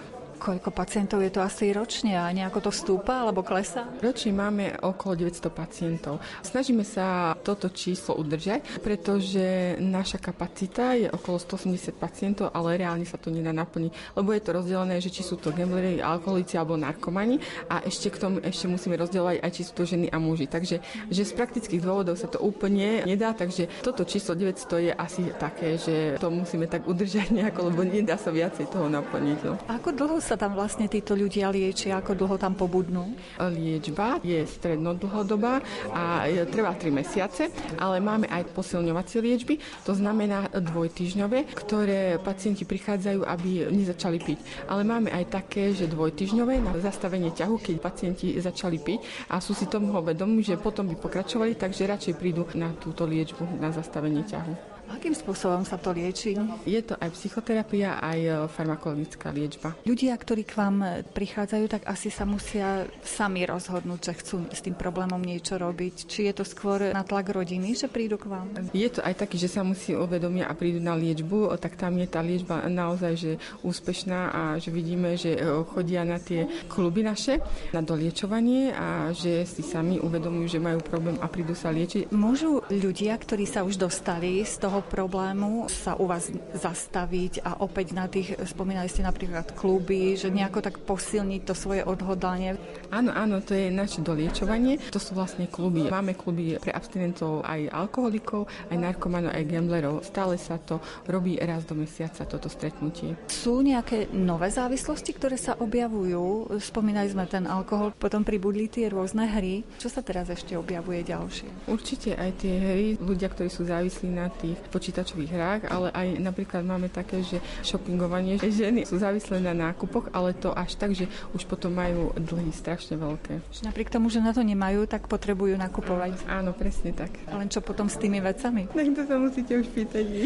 Koľko 0.44 0.76
pacientov 0.76 1.24
je 1.24 1.32
to 1.32 1.40
asi 1.40 1.72
ročne 1.72 2.20
a 2.20 2.28
nejako 2.28 2.68
to 2.68 2.72
stúpa 2.74 3.24
alebo 3.24 3.40
klesá? 3.40 3.88
Ročne 4.04 4.36
máme 4.36 4.76
okolo 4.76 5.24
900 5.24 5.48
pacientov. 5.48 6.20
Snažíme 6.44 6.84
sa 6.84 7.32
toto 7.40 7.72
číslo 7.72 8.20
udržať, 8.20 8.84
pretože 8.84 9.80
naša 9.80 10.20
kapacita 10.20 11.00
je 11.00 11.08
okolo 11.08 11.40
180 11.40 11.96
pacientov, 11.96 12.52
ale 12.52 12.76
reálne 12.76 13.08
sa 13.08 13.16
to 13.16 13.32
nedá 13.32 13.56
naplniť, 13.56 14.20
lebo 14.20 14.36
je 14.36 14.42
to 14.44 14.50
rozdelené, 14.52 15.00
že 15.00 15.08
či 15.08 15.24
sú 15.24 15.40
to 15.40 15.48
gambleri, 15.48 16.04
alkoholici 16.04 16.60
alebo 16.60 16.76
narkomani 16.76 17.40
a 17.72 17.80
ešte 17.80 18.12
k 18.12 18.20
tomu 18.20 18.36
ešte 18.44 18.68
musíme 18.68 19.00
rozdielovať 19.00 19.40
aj 19.40 19.48
či 19.48 19.62
sú 19.64 19.72
to 19.72 19.88
ženy 19.88 20.12
a 20.12 20.20
muži. 20.20 20.44
Takže 20.44 20.76
že 21.08 21.22
z 21.24 21.32
praktických 21.32 21.80
dôvodov 21.80 22.20
sa 22.20 22.28
to 22.28 22.44
úplne 22.44 23.00
nedá, 23.08 23.32
takže 23.32 23.64
toto 23.80 24.04
číslo 24.04 24.36
900 24.36 24.60
je 24.60 24.92
asi 24.92 25.24
také, 25.40 25.80
že 25.80 26.20
to 26.20 26.28
musíme 26.28 26.68
tak 26.68 26.84
udržať 26.84 27.32
nejako, 27.32 27.72
lebo 27.72 27.80
nedá 27.80 28.20
sa 28.20 28.28
viacej 28.28 28.68
toho 28.68 28.92
naplniť. 28.92 29.38
No. 29.40 29.56
Ako 29.72 29.88
dlho 29.96 30.20
sa 30.20 30.33
sa 30.34 30.50
tam 30.50 30.58
vlastne 30.58 30.90
títo 30.90 31.14
ľudia 31.14 31.46
liečia? 31.54 32.02
Ako 32.02 32.18
dlho 32.18 32.34
tam 32.34 32.58
pobudnú? 32.58 33.14
Liečba 33.38 34.18
je 34.18 34.42
strednodlhodobá 34.42 35.62
a 35.94 36.26
trvá 36.50 36.74
3 36.74 36.90
mesiace, 36.90 37.54
ale 37.78 38.02
máme 38.02 38.26
aj 38.26 38.50
posilňovacie 38.50 39.22
liečby, 39.22 39.62
to 39.86 39.94
znamená 39.94 40.50
dvojtyžňové, 40.50 41.54
ktoré 41.54 42.18
pacienti 42.18 42.66
prichádzajú, 42.66 43.22
aby 43.22 43.70
nezačali 43.70 44.18
piť. 44.18 44.66
Ale 44.66 44.82
máme 44.82 45.14
aj 45.14 45.30
také, 45.30 45.70
že 45.70 45.86
dvojtyžňové 45.86 46.58
na 46.58 46.74
zastavenie 46.82 47.30
ťahu, 47.30 47.54
keď 47.62 47.76
pacienti 47.78 48.34
začali 48.34 48.82
piť 48.82 49.30
a 49.30 49.38
sú 49.38 49.54
si 49.54 49.70
tomu 49.70 49.94
vedomí, 50.02 50.42
že 50.42 50.58
potom 50.58 50.90
by 50.90 50.98
pokračovali, 50.98 51.54
takže 51.54 51.86
radšej 51.86 52.14
prídu 52.18 52.42
na 52.58 52.74
túto 52.74 53.06
liečbu, 53.06 53.62
na 53.62 53.70
zastavenie 53.70 54.26
ťahu. 54.26 54.73
Akým 54.94 55.10
spôsobom 55.10 55.66
sa 55.66 55.74
to 55.74 55.90
lieči? 55.90 56.38
Je 56.62 56.78
to 56.78 56.94
aj 56.94 57.10
psychoterapia, 57.18 57.98
aj 57.98 58.20
e, 58.22 58.30
farmakologická 58.46 59.34
liečba. 59.34 59.74
Ľudia, 59.82 60.14
ktorí 60.14 60.46
k 60.46 60.54
vám 60.54 61.02
prichádzajú, 61.10 61.64
tak 61.66 61.82
asi 61.90 62.14
sa 62.14 62.22
musia 62.22 62.86
sami 63.02 63.42
rozhodnúť, 63.42 64.00
že 64.06 64.12
chcú 64.22 64.36
s 64.54 64.62
tým 64.62 64.78
problémom 64.78 65.18
niečo 65.18 65.58
robiť. 65.58 66.06
Či 66.06 66.30
je 66.30 66.34
to 66.38 66.46
skôr 66.46 66.94
na 66.94 67.02
tlak 67.02 67.26
rodiny, 67.34 67.74
že 67.74 67.90
prídu 67.90 68.22
k 68.22 68.30
vám? 68.30 68.70
Je 68.70 68.86
to 68.86 69.02
aj 69.02 69.18
taký, 69.18 69.34
že 69.34 69.50
sa 69.50 69.66
musí 69.66 69.98
uvedomia 69.98 70.46
a 70.46 70.54
prídu 70.54 70.78
na 70.78 70.94
liečbu, 70.94 71.50
tak 71.58 71.74
tam 71.74 71.98
je 71.98 72.06
tá 72.06 72.22
liečba 72.22 72.62
naozaj 72.70 73.12
že 73.18 73.32
úspešná 73.66 74.20
a 74.30 74.42
že 74.62 74.70
vidíme, 74.70 75.18
že 75.18 75.34
e, 75.34 75.42
chodia 75.74 76.06
na 76.06 76.22
tie 76.22 76.46
kluby 76.70 77.02
naše, 77.02 77.42
na 77.74 77.82
doliečovanie 77.82 78.70
a 78.70 79.10
že 79.10 79.42
si 79.42 79.66
sami 79.66 79.98
uvedomujú, 79.98 80.46
že 80.54 80.62
majú 80.62 80.78
problém 80.86 81.18
a 81.18 81.26
prídu 81.26 81.58
sa 81.58 81.74
liečiť. 81.74 82.14
Môžu 82.14 82.62
ľudia, 82.70 83.18
ktorí 83.18 83.42
sa 83.42 83.66
už 83.66 83.80
dostali 83.80 84.46
z 84.46 84.54
toho 84.62 84.83
problému 84.86 85.66
sa 85.72 85.96
u 85.96 86.06
vás 86.06 86.30
zastaviť 86.54 87.42
a 87.42 87.60
opäť 87.64 87.96
na 87.96 88.06
tých, 88.06 88.36
spomínali 88.48 88.86
ste 88.86 89.02
napríklad 89.02 89.56
kluby, 89.56 90.14
že 90.14 90.28
nejako 90.30 90.60
tak 90.60 90.80
posilniť 90.84 91.42
to 91.44 91.54
svoje 91.56 91.82
odhodlanie? 91.82 92.56
Áno, 92.92 93.10
áno, 93.10 93.40
to 93.42 93.56
je 93.56 93.72
naše 93.72 94.04
doliečovanie. 94.04 94.78
To 94.92 95.00
sú 95.02 95.16
vlastne 95.16 95.50
kluby. 95.50 95.88
Máme 95.88 96.14
kluby 96.14 96.56
pre 96.62 96.70
abstinentov 96.70 97.42
aj 97.42 97.68
alkoholikov, 97.72 98.46
aj 98.70 98.76
narkomanov, 98.78 99.34
aj 99.34 99.44
gamblerov. 99.48 99.96
Stále 100.06 100.38
sa 100.38 100.60
to 100.60 100.78
robí 101.10 101.36
raz 101.40 101.66
do 101.66 101.74
mesiaca, 101.74 102.28
toto 102.28 102.46
stretnutie. 102.46 103.18
Sú 103.26 103.64
nejaké 103.64 104.12
nové 104.14 104.52
závislosti, 104.52 105.10
ktoré 105.16 105.34
sa 105.34 105.58
objavujú? 105.58 106.54
Spomínali 106.62 107.10
sme 107.10 107.26
ten 107.26 107.50
alkohol, 107.50 107.96
potom 107.96 108.22
pribudli 108.22 108.70
tie 108.70 108.88
rôzne 108.88 109.26
hry. 109.26 109.66
Čo 109.80 109.90
sa 109.90 110.00
teraz 110.00 110.30
ešte 110.30 110.54
objavuje 110.54 111.02
ďalšie? 111.02 111.68
Určite 111.68 112.14
aj 112.14 112.30
tie 112.38 112.54
hry, 112.54 112.86
ľudia, 113.00 113.28
ktorí 113.32 113.50
sú 113.50 113.66
závislí 113.66 114.08
na 114.12 114.30
tých 114.30 114.56
počítačových 114.70 115.30
hrách, 115.32 115.62
ale 115.68 115.88
aj 115.92 116.08
napríklad 116.20 116.62
máme 116.62 116.88
také, 116.92 117.24
že 117.24 117.42
shoppingovanie, 117.66 118.38
že 118.38 118.52
ženy 118.52 118.86
sú 118.86 119.00
závislé 119.00 119.42
na 119.42 119.52
nákupoch, 119.52 120.14
ale 120.14 120.36
to 120.36 120.54
až 120.54 120.78
tak, 120.78 120.94
že 120.94 121.10
už 121.34 121.48
potom 121.50 121.74
majú 121.74 122.14
dlhy 122.14 122.54
strašne 122.54 122.94
veľké. 122.94 123.42
Napriek 123.66 123.90
tomu, 123.90 124.06
že 124.06 124.22
na 124.22 124.30
to 124.30 124.46
nemajú, 124.46 124.86
tak 124.86 125.10
potrebujú 125.10 125.58
nakupovať. 125.58 126.30
Áno, 126.30 126.54
presne 126.54 126.94
tak. 126.94 127.10
A 127.26 127.34
len 127.34 127.50
čo 127.50 127.58
potom 127.58 127.90
s 127.90 127.98
tými 127.98 128.22
vecami? 128.22 128.70
Tak 128.70 128.86
to 128.94 129.02
sa 129.10 129.16
musíte 129.18 129.52
už 129.58 129.66
pýtať 129.74 130.04
vy. 130.14 130.24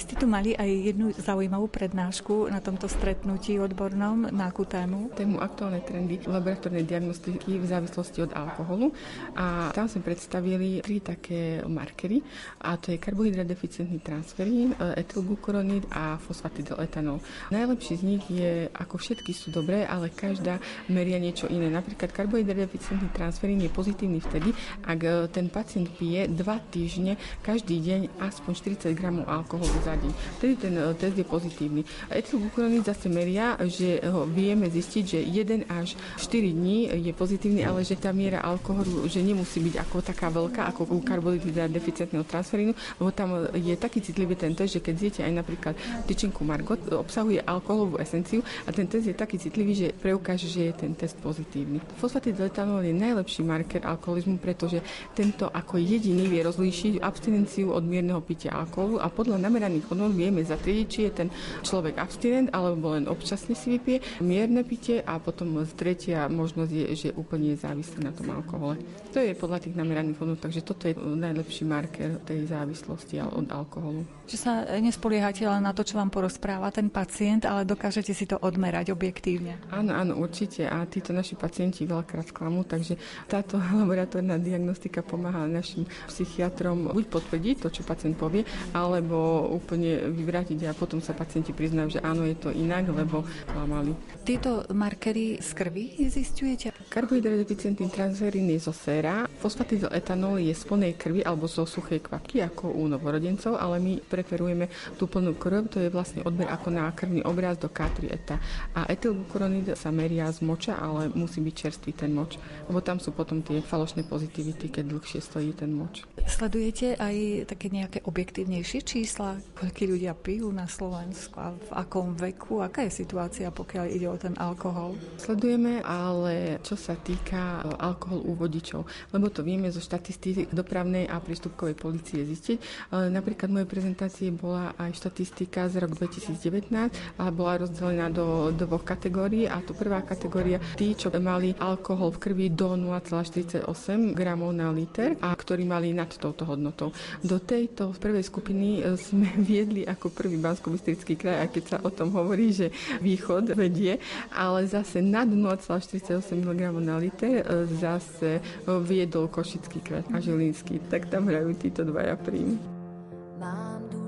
ste 0.00 0.16
tu 0.16 0.24
mali 0.24 0.56
aj 0.56 0.70
jednu 0.94 1.12
zaujímavú 1.12 1.68
prednášku 1.68 2.48
na 2.48 2.64
tomto 2.64 2.88
stretnutí 2.88 3.60
odbornom. 3.60 4.32
Na 4.32 4.48
akú 4.48 4.64
tému? 4.64 5.12
Tému 5.12 5.36
aktuálne 5.44 5.84
trendy 5.84 6.24
laboratórnej 6.24 6.88
diagnostiky 6.88 7.60
v 7.60 7.66
závislosti 7.68 8.24
od 8.24 8.32
alkoholu. 8.32 8.96
A 9.36 9.68
tam 9.76 9.84
sme 9.84 10.00
predstavili 10.00 10.80
tri 10.80 11.04
také 11.04 11.60
markery. 11.68 12.24
A 12.64 12.80
to 12.80 12.96
je 12.96 12.96
karbohydrát 12.96 13.35
karbohydrodeficitný 13.36 14.00
transferín, 14.00 14.72
e, 14.80 15.04
etylglukuronid 15.04 15.84
a 15.92 16.16
fosfatidyletanol. 16.16 17.20
Najlepší 17.52 17.92
z 18.00 18.02
nich 18.02 18.24
je, 18.32 18.72
ako 18.72 18.96
všetky 18.96 19.36
sú 19.36 19.52
dobré, 19.52 19.84
ale 19.84 20.08
každá 20.08 20.56
meria 20.88 21.20
niečo 21.20 21.44
iné. 21.52 21.68
Napríklad 21.68 22.16
karbohydrodeficitný 22.16 23.12
transferín 23.12 23.60
je 23.60 23.68
pozitívny 23.68 24.24
vtedy, 24.24 24.56
ak 24.88 24.98
e, 25.04 25.08
ten 25.28 25.52
pacient 25.52 25.92
pije 26.00 26.32
2 26.32 26.72
týždne 26.72 27.20
každý 27.44 27.76
deň 27.84 28.24
aspoň 28.24 28.52
40 28.88 28.96
gramov 28.96 29.28
alkoholu 29.28 29.76
za 29.84 29.92
deň. 30.00 30.12
Vtedy 30.40 30.54
ten 30.56 30.74
e, 30.80 30.96
test 30.96 31.20
je 31.20 31.26
pozitívny. 31.28 31.84
Etylglukuronid 32.08 32.88
zase 32.88 33.12
meria, 33.12 33.60
že 33.68 34.00
ho 34.08 34.24
vieme 34.24 34.72
zistiť, 34.72 35.04
že 35.04 35.20
1 35.20 35.68
až 35.68 35.92
4 36.24 36.56
dní 36.56 36.88
je 36.88 37.12
pozitívny, 37.12 37.60
ale 37.68 37.84
že 37.84 38.00
tá 38.00 38.16
miera 38.16 38.40
alkoholu, 38.40 39.04
že 39.04 39.20
nemusí 39.20 39.60
byť 39.60 39.74
ako 39.84 39.96
taká 40.00 40.32
veľká, 40.32 40.72
ako 40.72 40.88
u 40.88 40.98
karbohydrodeficitného 41.04 42.24
transferínu, 42.24 42.72
lebo 43.02 43.10
tam 43.26 43.50
je 43.50 43.74
taký 43.74 43.98
citlivý 43.98 44.38
ten 44.38 44.54
test, 44.54 44.78
že 44.78 44.80
keď 44.80 44.94
zjete 44.94 45.20
aj 45.26 45.32
napríklad 45.34 45.74
tyčinku 46.06 46.46
Margot, 46.46 46.78
obsahuje 46.94 47.42
alkoholovú 47.42 47.98
esenciu 47.98 48.46
a 48.64 48.70
ten 48.70 48.86
test 48.86 49.10
je 49.10 49.18
taký 49.18 49.42
citlivý, 49.42 49.74
že 49.74 49.88
preukáže, 49.90 50.46
že 50.46 50.70
je 50.70 50.72
ten 50.86 50.94
test 50.94 51.18
pozitívny. 51.18 51.82
Fosfatidletanol 51.98 52.86
je 52.86 52.94
najlepší 52.94 53.42
marker 53.42 53.82
alkoholizmu, 53.82 54.38
pretože 54.38 54.78
tento 55.18 55.50
ako 55.50 55.82
jediný 55.82 56.30
vie 56.30 56.46
rozlíšiť 56.46 57.02
abstinenciu 57.02 57.74
od 57.74 57.82
mierneho 57.82 58.22
pitia 58.22 58.54
alkoholu 58.54 59.02
a 59.02 59.10
podľa 59.10 59.42
nameraných 59.42 59.90
hodnot 59.90 60.14
vieme 60.14 60.46
zatriediť, 60.46 60.86
či 60.86 61.00
je 61.10 61.12
ten 61.12 61.28
človek 61.66 61.98
abstinent 61.98 62.54
alebo 62.54 62.94
len 62.94 63.10
občasne 63.10 63.58
si 63.58 63.74
vypije 63.74 64.22
mierne 64.22 64.62
pitie 64.62 65.02
a 65.02 65.18
potom 65.18 65.58
tretia 65.74 66.30
možnosť 66.30 66.70
je, 66.70 66.86
že 66.94 67.08
úplne 67.18 67.56
je 67.56 67.62
závislý 67.66 68.06
na 68.06 68.12
tom 68.14 68.30
alkohole. 68.30 68.78
To 69.10 69.18
je 69.18 69.32
podľa 69.34 69.66
tých 69.66 69.74
nameraných 69.74 70.20
hodnot, 70.20 70.44
takže 70.44 70.62
toto 70.62 70.86
je 70.86 70.94
najlepší 70.94 71.64
marker 71.64 72.20
tej 72.22 72.46
závislosti 72.52 73.15
od 73.24 73.52
alkoholu. 73.52 74.04
Že 74.26 74.38
sa 74.38 74.52
nespoliehate 74.82 75.46
len 75.46 75.62
na 75.62 75.70
to, 75.70 75.86
čo 75.86 75.98
vám 75.98 76.10
porozpráva 76.10 76.74
ten 76.74 76.90
pacient, 76.90 77.46
ale 77.46 77.62
dokážete 77.62 78.10
si 78.10 78.26
to 78.26 78.36
odmerať 78.42 78.90
objektívne. 78.90 79.62
Áno, 79.70 79.94
áno, 79.94 80.18
určite. 80.18 80.66
A 80.66 80.82
títo 80.86 81.14
naši 81.14 81.38
pacienti 81.38 81.86
veľakrát 81.86 82.34
klamú, 82.34 82.66
takže 82.66 82.98
táto 83.30 83.62
laboratórna 83.80 84.42
diagnostika 84.42 85.06
pomáha 85.06 85.46
našim 85.46 85.86
psychiatrom 86.10 86.90
buď 86.90 87.04
potvrdiť 87.06 87.56
to, 87.62 87.68
čo 87.70 87.82
pacient 87.86 88.18
povie, 88.18 88.42
alebo 88.74 89.46
úplne 89.46 90.10
vyvrátiť 90.10 90.66
a 90.66 90.74
potom 90.74 90.98
sa 90.98 91.14
pacienti 91.14 91.54
priznajú, 91.54 91.98
že 91.98 92.00
áno, 92.02 92.26
je 92.26 92.34
to 92.34 92.50
inak, 92.50 92.90
lebo 92.90 93.22
klamali. 93.46 93.94
Tieto 94.26 94.66
markery 94.74 95.38
z 95.38 95.50
krvi 95.54 95.84
zistujete? 96.10 96.74
Karbohydrodeficitný 96.90 97.86
transferín 97.94 98.50
je 98.50 98.58
zo 98.58 98.74
séra, 98.74 99.30
fosfatidyletanol 99.38 100.42
je 100.42 100.50
z 100.50 100.62
plnej 100.66 100.98
krvi 100.98 101.22
alebo 101.22 101.46
zo 101.46 101.62
suchej 101.62 102.02
kvapky 102.02 102.42
ako 102.42 102.74
u 102.74 102.90
novorodencov, 102.90 103.54
ale 103.54 103.78
my 103.78 103.92
preferujeme 104.16 104.72
tú 104.96 105.04
plnú 105.04 105.36
krv, 105.36 105.68
to 105.68 105.76
je 105.84 105.92
vlastne 105.92 106.24
odber 106.24 106.48
ako 106.48 106.72
na 106.72 106.88
krvný 106.88 107.20
obraz 107.28 107.60
do 107.60 107.68
K3 107.68 108.08
eta. 108.08 108.40
A 108.72 108.88
etylglukuronid 108.88 109.76
sa 109.76 109.92
meria 109.92 110.32
z 110.32 110.40
moča, 110.40 110.80
ale 110.80 111.12
musí 111.12 111.44
byť 111.44 111.52
čerstvý 111.52 111.92
ten 111.92 112.16
moč, 112.16 112.40
lebo 112.72 112.80
tam 112.80 112.96
sú 112.96 113.12
potom 113.12 113.44
tie 113.44 113.60
falošné 113.60 114.08
pozitivity, 114.08 114.72
keď 114.72 114.96
dlhšie 114.96 115.20
stojí 115.20 115.52
ten 115.52 115.68
moč. 115.76 116.08
Sledujete 116.24 116.96
aj 116.96 117.44
také 117.52 117.68
nejaké 117.68 118.00
objektívnejšie 118.08 118.80
čísla, 118.80 119.36
koľko 119.52 119.84
ľudia 119.84 120.16
pijú 120.16 120.48
na 120.48 120.64
Slovensku 120.64 121.36
a 121.36 121.52
v 121.52 121.70
akom 121.76 122.16
veku, 122.16 122.64
aká 122.64 122.88
je 122.88 123.04
situácia, 123.04 123.52
pokiaľ 123.52 123.84
ide 123.92 124.08
o 124.08 124.16
ten 124.16 124.32
alkohol? 124.40 124.96
Sledujeme, 125.20 125.84
ale 125.84 126.62
čo 126.64 126.78
sa 126.78 126.96
týka 126.96 127.60
alkohol 127.76 128.24
u 128.24 128.32
vodičov, 128.32 128.86
lebo 129.12 129.28
to 129.28 129.44
vieme 129.44 129.68
zo 129.68 129.82
štatistík 129.82 130.54
dopravnej 130.54 131.10
a 131.10 131.18
prístupkovej 131.18 131.74
policie 131.74 132.22
zistiť. 132.22 132.88
Napríklad 133.10 133.50
v 133.50 133.54
mojej 133.58 133.68
prezentácii 134.06 134.38
bola 134.38 134.70
aj 134.78 134.90
štatistika 135.02 135.66
z 135.66 135.82
rok 135.82 135.98
2019 135.98 136.70
a 137.18 137.24
bola 137.34 137.66
rozdelená 137.66 138.06
do 138.06 138.54
dvoch 138.54 138.86
kategórií 138.86 139.50
a 139.50 139.58
tu 139.58 139.74
prvá 139.74 139.98
kategória 140.06 140.62
tí, 140.78 140.94
čo 140.94 141.10
mali 141.18 141.58
alkohol 141.58 142.14
v 142.14 142.22
krvi 142.22 142.46
do 142.54 142.78
0,48 142.78 143.66
gramov 144.14 144.54
na 144.54 144.70
liter 144.70 145.18
a 145.18 145.34
ktorí 145.34 145.66
mali 145.66 145.90
nad 145.90 146.06
touto 146.14 146.46
hodnotou. 146.46 146.94
Do 147.26 147.42
tejto 147.42 147.98
prvej 147.98 148.22
skupiny 148.22 148.86
e, 148.86 148.94
sme 148.94 149.26
viedli 149.50 149.82
ako 149.82 150.14
prvý 150.14 150.38
bansko 150.38 150.70
kraj, 151.18 151.42
a 151.42 151.50
keď 151.50 151.64
sa 151.66 151.78
o 151.82 151.90
tom 151.90 152.14
hovorí, 152.14 152.54
že 152.54 152.70
východ 153.02 153.58
vedie, 153.58 153.98
ale 154.30 154.70
zase 154.70 155.02
nad 155.02 155.26
0,48 155.26 156.14
mg 156.30 156.62
na 156.78 157.02
liter 157.02 157.42
e, 157.42 157.66
zase 157.74 158.38
viedol 158.86 159.26
Košický 159.26 159.82
kraj 159.82 160.06
a 160.14 160.22
Žilinský. 160.22 160.78
Tak 160.86 161.10
tam 161.10 161.26
hrajú 161.26 161.58
títo 161.58 161.82
dvaja 161.82 162.14
príjmy. 162.14 162.76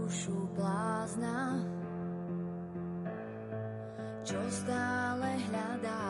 Dušu 0.09 0.49
blázna, 0.57 1.61
čo 4.25 4.41
stále 4.49 5.37
hľadá. 5.37 6.09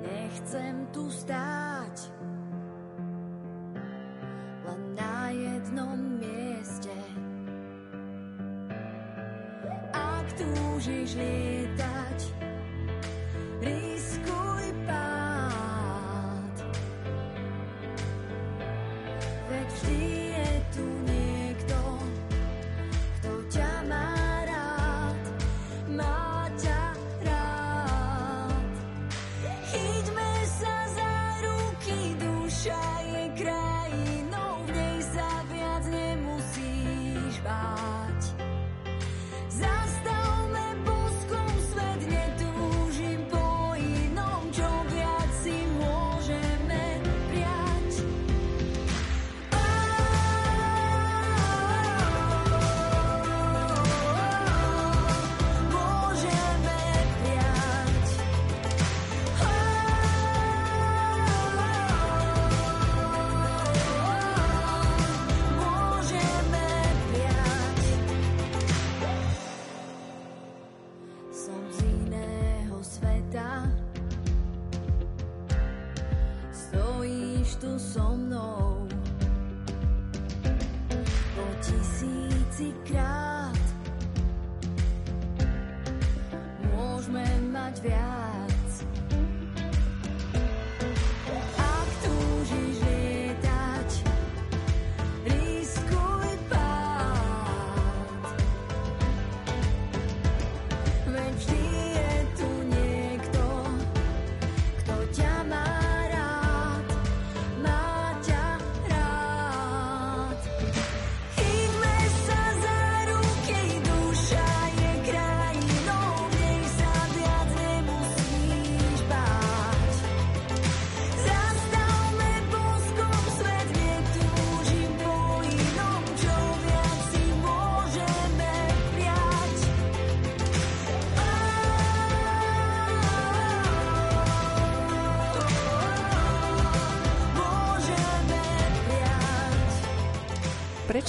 Nechcem 0.00 0.88
tu 0.88 1.12
stáť, 1.12 2.08
len 4.64 4.80
na 4.96 5.28
jednom 5.28 6.00
mieste. 6.24 6.96
Ak 9.92 10.24
túžiš 10.40 11.20
lietať, 11.20 11.67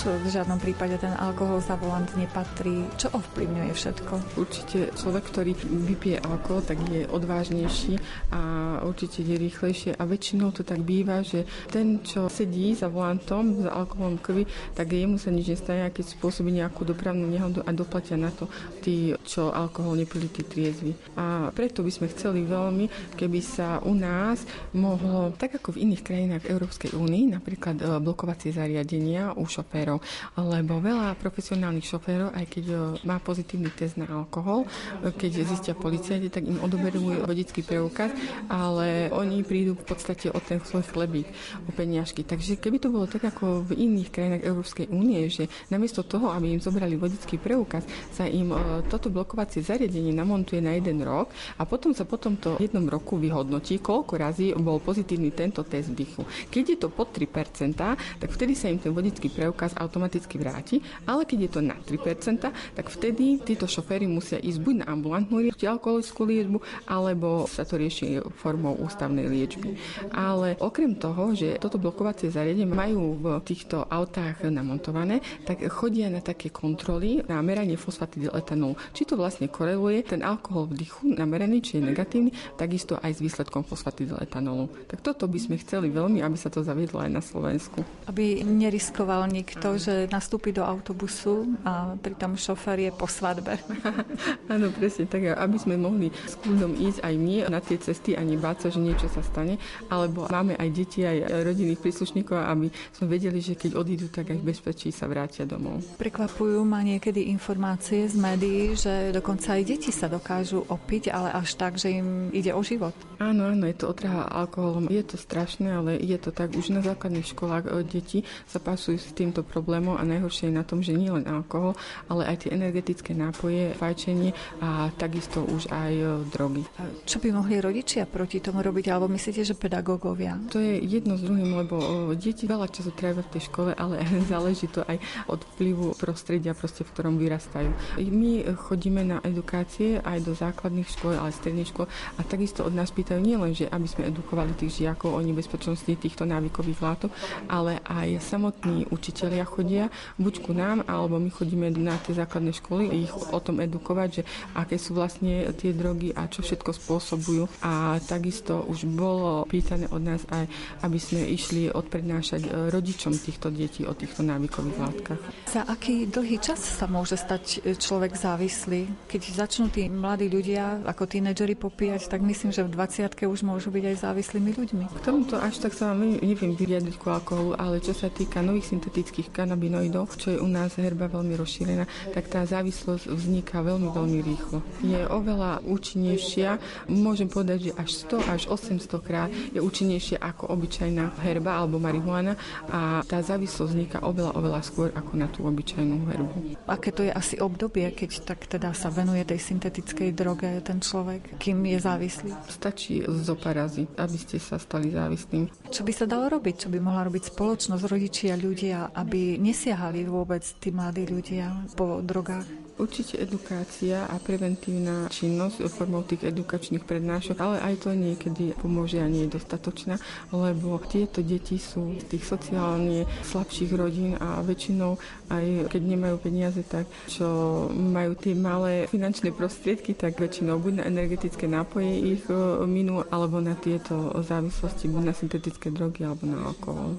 v 0.09 0.27
žiadnom 0.33 0.57
prípade 0.57 0.97
ten 0.97 1.13
alkohol 1.13 1.61
za 1.61 1.77
volant 1.77 2.09
nepatrí? 2.17 2.87
Čo 2.97 3.13
ovplyvňuje 3.13 3.71
všetko? 3.75 4.13
Určite 4.41 4.77
človek, 4.97 5.23
ktorý 5.29 5.51
vypije 5.59 6.17
alkohol, 6.25 6.65
tak 6.65 6.81
je 6.89 7.05
odvážnejší 7.05 8.01
a 8.33 8.41
určite 8.81 9.21
je 9.21 9.35
rýchlejšie 9.37 9.91
a 9.93 10.03
väčšinou 10.09 10.49
to 10.55 10.65
tak 10.65 10.81
býva, 10.81 11.21
že 11.21 11.45
ten, 11.69 12.01
čo 12.01 12.25
sedí 12.31 12.73
za 12.73 12.89
volantom, 12.89 13.61
za 13.61 13.69
alkoholom 13.69 14.17
krvi, 14.17 14.49
tak 14.73 14.89
jemu 14.89 15.21
sa 15.21 15.29
nič 15.29 15.53
nestane, 15.53 15.91
keď 15.93 16.17
spôsobí 16.17 16.49
nejakú 16.49 16.87
dopravnú 16.87 17.29
nehodu 17.29 17.61
a 17.65 17.71
doplatia 17.75 18.17
na 18.17 18.33
to 18.33 18.49
tí, 18.81 19.13
čo 19.27 19.53
alkohol 19.53 19.99
nepili, 19.99 20.31
tí 20.31 20.41
triezvi. 20.41 20.95
A 21.19 21.53
preto 21.53 21.85
by 21.85 21.91
sme 21.93 22.07
chceli 22.09 22.47
veľmi, 22.47 23.15
keby 23.19 23.39
sa 23.43 23.83
u 23.83 23.93
nás 23.93 24.41
mohlo, 24.73 25.35
tak 25.35 25.59
ako 25.59 25.75
v 25.75 25.89
iných 25.89 26.05
krajinách 26.05 26.49
Európskej 26.49 26.95
únii, 26.95 27.35
napríklad 27.35 27.77
e, 27.79 27.83
blokovacie 27.99 28.55
zariadenia 28.55 29.35
u 29.35 29.43
šoférov, 29.45 29.98
lebo 30.35 30.79
veľa 30.79 31.15
profesionálnych 31.17 31.87
šoférov, 31.87 32.35
aj 32.35 32.45
keď 32.47 32.65
e, 32.69 32.75
má 33.05 33.17
pozitívny 33.19 33.71
test 33.73 33.95
na 33.95 34.07
alkohol, 34.09 34.65
e, 35.03 35.11
keď 35.13 35.31
zistia 35.45 35.73
policajti, 35.75 36.27
tak 36.31 36.45
im 36.45 36.59
odoberujú 36.59 37.23
vodický 37.25 37.61
preukaz, 37.63 38.11
ale 38.47 39.09
oni 39.13 39.43
prídu 39.43 39.75
v 39.75 39.85
podstate 39.85 40.31
o 40.31 40.39
ten 40.41 40.59
svoj 40.63 40.85
chlebík, 40.89 41.27
o 41.65 41.71
peniažky. 41.71 42.23
Takže 42.23 42.57
keby 42.57 42.77
to 42.79 42.91
bolo 42.91 43.05
tak 43.05 43.23
ako 43.27 43.63
v 43.67 43.77
iných 43.77 44.09
krajinách 44.09 44.43
Európskej 44.47 44.87
únie, 44.91 45.27
že 45.29 45.47
namiesto 45.69 46.03
toho, 46.03 46.31
aby 46.33 46.55
im 46.55 46.61
zobrali 46.63 46.95
vodický 46.95 47.37
preukaz, 47.39 47.85
sa 48.11 48.25
im 48.25 48.51
toto 48.89 49.11
blokovacie 49.13 49.61
zariadenie 49.61 50.11
namontuje 50.11 50.59
na 50.59 50.75
jeden 50.75 51.01
rok 51.03 51.31
a 51.57 51.63
potom 51.63 51.91
sa 51.93 52.03
po 52.03 52.17
tomto 52.17 52.57
jednom 52.57 52.85
roku 52.87 53.15
vyhodnotí, 53.19 53.79
koľko 53.79 54.13
razy 54.15 54.51
bol 54.57 54.81
pozitívny 54.81 55.31
tento 55.31 55.63
test 55.63 55.91
dýchu. 55.93 56.25
Keď 56.49 56.63
je 56.65 56.77
to 56.77 56.87
pod 56.91 57.13
3%, 57.13 57.75
tak 58.19 58.29
vtedy 58.29 58.53
sa 58.57 58.67
im 58.67 58.81
ten 58.81 58.91
vodický 58.91 59.29
preukaz 59.31 59.75
automaticky 59.89 60.37
vráti, 60.37 60.85
ale 61.09 61.25
keď 61.25 61.39
je 61.41 61.49
to 61.49 61.61
na 61.65 61.75
3%, 61.81 62.45
tak 62.77 62.85
vtedy 62.93 63.41
títo 63.41 63.65
šoféry 63.65 64.05
musia 64.05 64.37
ísť 64.37 64.59
buď 64.61 64.75
na 64.85 64.93
ambulantnú 64.93 65.49
alkoholickú 65.49 66.21
liečbu, 66.29 66.57
alebo 66.85 67.49
sa 67.49 67.65
to 67.65 67.81
rieši 67.81 68.21
formou 68.37 68.77
ústavnej 68.77 69.25
liečby. 69.25 69.73
Ale 70.13 70.53
okrem 70.61 70.93
toho, 70.99 71.33
že 71.33 71.57
toto 71.57 71.81
blokovacie 71.81 72.29
zariadenie 72.29 72.69
majú 72.69 73.17
v 73.17 73.25
týchto 73.41 73.87
autách 73.87 74.45
namontované, 74.45 75.23
tak 75.47 75.65
chodia 75.71 76.11
na 76.11 76.19
také 76.19 76.51
kontroly 76.51 77.23
na 77.25 77.39
meranie 77.39 77.79
fosfatidyl 77.79 78.35
etanolu. 78.35 78.75
Či 78.91 79.07
to 79.07 79.15
vlastne 79.15 79.47
koreluje 79.47 80.03
ten 80.03 80.21
alkohol 80.21 80.67
v 80.69 80.85
dychu 80.85 81.15
nameraný, 81.15 81.63
či 81.63 81.79
je 81.79 81.87
negatívny, 81.89 82.31
takisto 82.59 82.99
aj 82.99 83.15
s 83.15 83.23
výsledkom 83.23 83.63
fosfatidyletanolu. 83.63 84.89
Tak 84.91 84.99
toto 84.99 85.25
by 85.25 85.39
sme 85.39 85.55
chceli 85.61 85.87
veľmi, 85.89 86.19
aby 86.19 86.37
sa 86.37 86.51
to 86.51 86.61
zaviedlo 86.61 86.99
aj 86.99 87.11
na 87.13 87.23
Slovensku. 87.23 87.81
Aby 88.09 88.43
neriskoval 88.43 89.29
nikto, 89.31 89.68
že 89.75 90.07
nastúpi 90.09 90.55
do 90.55 90.63
autobusu 90.63 91.59
a 91.67 91.93
pritom 91.99 92.39
šofér 92.39 92.89
je 92.89 92.91
po 92.95 93.05
svadbe. 93.05 93.59
Áno, 94.53 94.71
presne 94.73 95.05
tak, 95.05 95.29
aby 95.35 95.57
sme 95.59 95.75
mohli 95.75 96.09
s 96.13 96.39
kľudom 96.39 96.79
ísť 96.79 97.03
aj 97.03 97.13
my 97.19 97.35
na 97.51 97.59
tie 97.59 97.77
cesty 97.77 98.15
a 98.15 98.23
nebáť 98.23 98.65
sa, 98.65 98.67
že 98.73 98.79
niečo 98.79 99.11
sa 99.11 99.19
stane, 99.19 99.59
alebo 99.91 100.25
máme 100.31 100.55
aj 100.55 100.69
deti, 100.71 101.03
aj 101.03 101.43
rodinných 101.43 101.83
príslušníkov, 101.83 102.39
aby 102.39 102.71
sme 102.95 103.05
vedeli, 103.11 103.43
že 103.43 103.59
keď 103.59 103.75
odídu, 103.75 104.07
tak 104.07 104.31
aj 104.31 104.39
v 104.39 104.47
bezpečí 104.47 104.89
sa 104.95 105.11
vrátia 105.11 105.43
domov. 105.43 105.83
Prekvapujú 105.99 106.63
ma 106.63 106.79
niekedy 106.79 107.27
informácie 107.33 108.07
z 108.07 108.15
médií, 108.15 108.79
že 108.79 109.11
dokonca 109.11 109.59
aj 109.59 109.63
deti 109.67 109.91
sa 109.91 110.07
dokážu 110.07 110.63
opiť, 110.63 111.11
ale 111.11 111.35
až 111.35 111.59
tak, 111.59 111.75
že 111.75 111.91
im 111.91 112.31
ide 112.31 112.55
o 112.55 112.61
život. 112.63 112.95
Áno, 113.19 113.51
áno, 113.51 113.67
je 113.67 113.75
to 113.75 113.91
otrhá 113.91 114.31
alkoholom. 114.31 114.87
Je 114.87 115.03
to 115.03 115.19
strašné, 115.19 115.75
ale 115.75 115.99
je 115.99 116.15
to 116.15 116.31
tak. 116.31 116.55
Už 116.55 116.71
na 116.71 116.79
základných 116.79 117.27
školách 117.27 117.67
e, 117.67 117.83
deti 117.83 118.19
sa 118.47 118.63
pasujú 118.63 118.95
s 118.95 119.11
týmto 119.11 119.43
problémom 119.43 119.58
a 119.67 120.03
najhoršie 120.03 120.49
je 120.49 120.55
na 120.55 120.63
tom, 120.63 120.79
že 120.79 120.95
nie 120.95 121.11
len 121.11 121.25
alkohol, 121.27 121.75
ale 122.07 122.25
aj 122.29 122.45
tie 122.45 122.55
energetické 122.55 123.11
nápoje, 123.13 123.75
fajčenie 123.75 124.31
a 124.63 124.89
takisto 124.95 125.43
už 125.43 125.69
aj 125.71 125.93
e, 125.93 126.05
drogy. 126.31 126.63
Čo 127.05 127.19
by 127.19 127.35
mohli 127.35 127.59
rodičia 127.59 128.07
proti 128.07 128.39
tomu 128.39 128.63
robiť, 128.63 128.85
alebo 128.91 129.11
myslíte, 129.11 129.43
že 129.43 129.55
pedagógovia? 129.57 130.39
To 130.53 130.61
je 130.61 130.79
jedno 130.83 131.19
s 131.19 131.25
druhým, 131.25 131.59
lebo 131.65 131.75
e, 132.13 132.15
deti 132.15 132.45
veľa 132.45 132.69
času 132.69 132.91
trávia 132.93 133.25
v 133.25 133.33
tej 133.35 133.43
škole, 133.49 133.71
ale 133.75 134.01
záleží 134.31 134.69
to 134.69 134.85
aj 134.85 134.97
od 135.27 135.41
vplyvu 135.55 135.97
prostredia, 135.97 136.53
proste, 136.53 136.85
v 136.85 136.91
ktorom 136.93 137.15
vyrastajú. 137.17 137.71
My 138.09 138.45
chodíme 138.55 139.01
na 139.05 139.17
edukácie 139.25 139.97
aj 140.03 140.21
do 140.21 140.33
základných 140.37 140.89
škôl, 140.89 141.17
ale 141.17 141.33
stredných 141.33 141.69
škôl 141.73 141.87
a 142.17 142.21
takisto 142.21 142.65
od 142.65 142.73
nás 142.75 142.93
pýtajú 142.93 143.17
nielen, 143.17 143.57
že 143.57 143.65
aby 143.69 143.87
sme 143.89 144.09
edukovali 144.09 144.53
tých 144.53 144.83
žiakov 144.83 145.17
o 145.17 145.21
nebezpečnosti 145.23 145.89
týchto 145.89 146.27
návykových 146.27 146.79
látok, 146.83 147.11
ale 147.49 147.81
aj 147.85 148.21
samotní 148.21 148.85
učitelia 148.93 149.48
chodia 149.49 149.89
buď 150.21 150.33
ku 150.45 150.53
nám, 150.53 150.85
alebo 150.85 151.17
my 151.17 151.33
chodíme 151.33 151.73
na 151.73 151.97
tie 152.05 152.13
základné 152.13 152.53
školy 152.61 152.93
ich 152.93 153.13
o 153.33 153.39
tom 153.41 153.57
edukovať, 153.57 154.09
že 154.21 154.23
aké 154.53 154.77
sú 154.77 154.93
vlastne 154.93 155.49
tie 155.57 155.73
drogy 155.73 156.13
a 156.13 156.29
čo 156.29 156.45
všetko 156.45 156.69
spôsobujú. 156.69 157.49
A 157.65 157.97
takisto 158.05 158.61
už 158.69 158.85
bolo 158.85 159.49
pýtané 159.49 159.89
od 159.89 160.05
nás 160.05 160.21
aj, 160.29 160.45
aby 160.85 160.97
sme 161.01 161.25
išli 161.25 161.73
odprednášať 161.73 162.45
e, 162.45 162.49
rodičom 162.69 163.17
týchto 163.17 163.49
detí 163.49 163.89
o 163.89 163.97
týchto 163.97 164.21
návykových 164.21 164.77
látkach. 164.77 165.21
Za 165.49 165.65
aký 165.65 166.05
dlhý 166.05 166.37
čas 166.37 166.61
sa 166.61 166.85
môže 166.85 167.17
stať 167.17 167.65
e, 167.65 167.73
človek 167.73 168.13
závislý? 168.13 168.85
Keď 169.09 169.21
začnú 169.33 169.73
tí 169.73 169.89
mladí 169.89 170.29
ľudia 170.29 170.85
ako 170.85 171.09
tínedžeri 171.09 171.57
popíjať, 171.57 172.11
tak 172.11 172.21
myslím, 172.21 172.53
že 172.53 172.61
v 172.63 172.75
20 172.77 172.99
20 172.99 173.31
už 173.31 173.41
môžu 173.47 173.71
byť 173.71 173.83
aj 173.85 173.95
závislými 174.03 174.51
ľuďmi. 174.59 174.83
K 174.91 174.99
tomuto 174.99 175.39
až 175.39 175.63
tak 175.63 175.71
sa 175.71 175.95
vám 175.95 176.19
neviem 176.19 176.51
vyjadriť 176.51 176.95
ku 176.99 177.07
alkoholu, 177.07 177.55
ale 177.55 177.79
čo 177.79 177.95
sa 177.95 178.11
týka 178.11 178.43
nových 178.43 178.75
syntetických 178.75 179.31
kanabinoidov, 179.39 180.19
čo 180.19 180.35
je 180.35 180.37
u 180.43 180.49
nás 180.51 180.75
herba 180.75 181.07
veľmi 181.07 181.39
rozšírená, 181.39 181.87
tak 182.11 182.27
tá 182.27 182.43
závislosť 182.43 183.07
vzniká 183.07 183.63
veľmi, 183.63 183.87
veľmi 183.87 184.19
rýchlo. 184.19 184.59
Je 184.83 184.99
oveľa 185.07 185.63
účinnejšia, 185.63 186.59
môžem 186.91 187.31
povedať, 187.31 187.71
že 187.71 187.77
až 187.79 187.89
100 188.11 188.35
až 188.35 188.41
800 188.51 188.99
krát 188.99 189.31
je 189.55 189.63
účinnejšia 189.63 190.19
ako 190.19 190.51
obyčajná 190.51 191.15
herba 191.23 191.63
alebo 191.63 191.79
marihuana 191.79 192.35
a 192.67 192.99
tá 193.07 193.23
závislosť 193.23 193.69
vzniká 193.71 193.97
oveľa, 194.03 194.35
oveľa 194.35 194.61
skôr 194.67 194.91
ako 194.91 195.11
na 195.15 195.31
tú 195.31 195.47
obyčajnú 195.47 195.97
herbu. 196.11 196.37
Aké 196.67 196.91
to 196.91 197.07
je 197.07 197.11
asi 197.13 197.39
obdobie, 197.39 197.87
keď 197.95 198.27
tak 198.27 198.43
teda 198.43 198.75
sa 198.75 198.91
venuje 198.91 199.23
tej 199.23 199.39
syntetickej 199.39 200.11
droge 200.11 200.51
ten 200.65 200.83
človek, 200.83 201.39
kým 201.39 201.63
je 201.63 201.79
závislý? 201.79 202.31
Stačí 202.51 203.05
zo 203.07 203.39
parazy, 203.39 203.87
aby 203.95 204.17
ste 204.19 204.41
sa 204.41 204.59
stali 204.59 204.91
závislým. 204.91 205.47
Čo 205.69 205.85
by 205.85 205.91
sa 205.95 206.05
dalo 206.09 206.27
robiť? 206.27 206.65
Čo 206.65 206.69
by 206.73 206.77
mohla 206.81 207.07
robiť 207.07 207.31
spoločnosť, 207.31 207.83
rodičia, 207.85 208.33
ľudia, 208.33 208.89
aby 208.97 209.28
nesiahali 209.37 210.07
vôbec 210.07 210.41
tí 210.57 210.71
mladí 210.71 211.05
ľudia 211.05 211.53
po 211.75 211.99
drogách? 211.99 212.68
Určite 212.79 213.19
edukácia 213.19 214.07
a 214.07 214.15
preventívna 214.23 215.11
činnosť 215.11 215.67
formou 215.67 216.07
tých 216.07 216.31
edukačných 216.31 216.87
prednášok, 216.87 217.35
ale 217.43 217.59
aj 217.59 217.83
to 217.83 217.91
niekedy 217.91 218.55
pomôže 218.55 219.03
a 219.03 219.11
nie 219.11 219.27
je 219.27 219.35
dostatočná, 219.35 219.99
lebo 220.31 220.79
tieto 220.87 221.19
deti 221.19 221.59
sú 221.59 221.99
z 221.99 222.15
tých 222.15 222.23
sociálne 222.23 223.03
slabších 223.27 223.71
rodín 223.75 224.15
a 224.15 224.39
väčšinou 224.39 224.95
aj 225.29 225.69
keď 225.69 225.81
nemajú 225.85 226.15
peniaze, 226.17 226.61
tak 226.65 226.89
čo 227.05 227.27
majú 227.69 228.17
tie 228.17 228.33
malé 228.33 228.89
finančné 228.89 229.29
prostriedky, 229.29 229.93
tak 229.93 230.17
väčšinou 230.17 230.57
buď 230.57 230.81
na 230.81 230.83
energetické 230.89 231.45
nápoje 231.45 232.17
ich 232.17 232.23
e, 232.25 232.65
minú, 232.65 233.05
alebo 233.13 233.37
na 233.37 233.53
tieto 233.53 234.09
závislosti, 234.25 234.89
buď 234.89 235.03
na 235.05 235.13
syntetické 235.13 235.69
drogy 235.69 236.01
alebo 236.01 236.25
na 236.25 236.49
alkohol. 236.49 236.97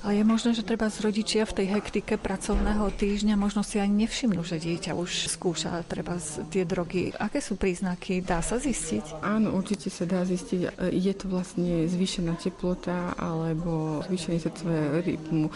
Ale 0.00 0.16
je 0.16 0.24
možné, 0.24 0.50
že 0.56 0.64
treba 0.64 0.88
z 0.88 1.04
rodičia 1.04 1.44
v 1.44 1.62
tej 1.62 1.66
hektike 1.76 2.16
pracovného 2.16 2.88
týždňa 2.96 3.36
možno 3.36 3.60
si 3.60 3.76
ani 3.76 4.08
nevšimnú, 4.08 4.40
že 4.42 4.56
dieťa 4.56 4.96
už 4.96 5.09
skúša 5.10 5.82
treba 5.88 6.20
tie 6.52 6.62
drogy. 6.62 7.10
Aké 7.16 7.42
sú 7.42 7.56
príznaky? 7.56 8.22
Dá 8.22 8.44
sa 8.44 8.60
zistiť? 8.60 9.24
Áno, 9.24 9.56
určite 9.56 9.88
sa 9.88 10.04
dá 10.04 10.22
zistiť. 10.22 10.92
Je 10.92 11.12
to 11.16 11.26
vlastne 11.26 11.88
zvýšená 11.88 12.36
teplota 12.36 13.16
alebo 13.16 14.04
zvýšenie 14.06 14.38
srdcového 14.38 15.00
rytmu. 15.00 15.46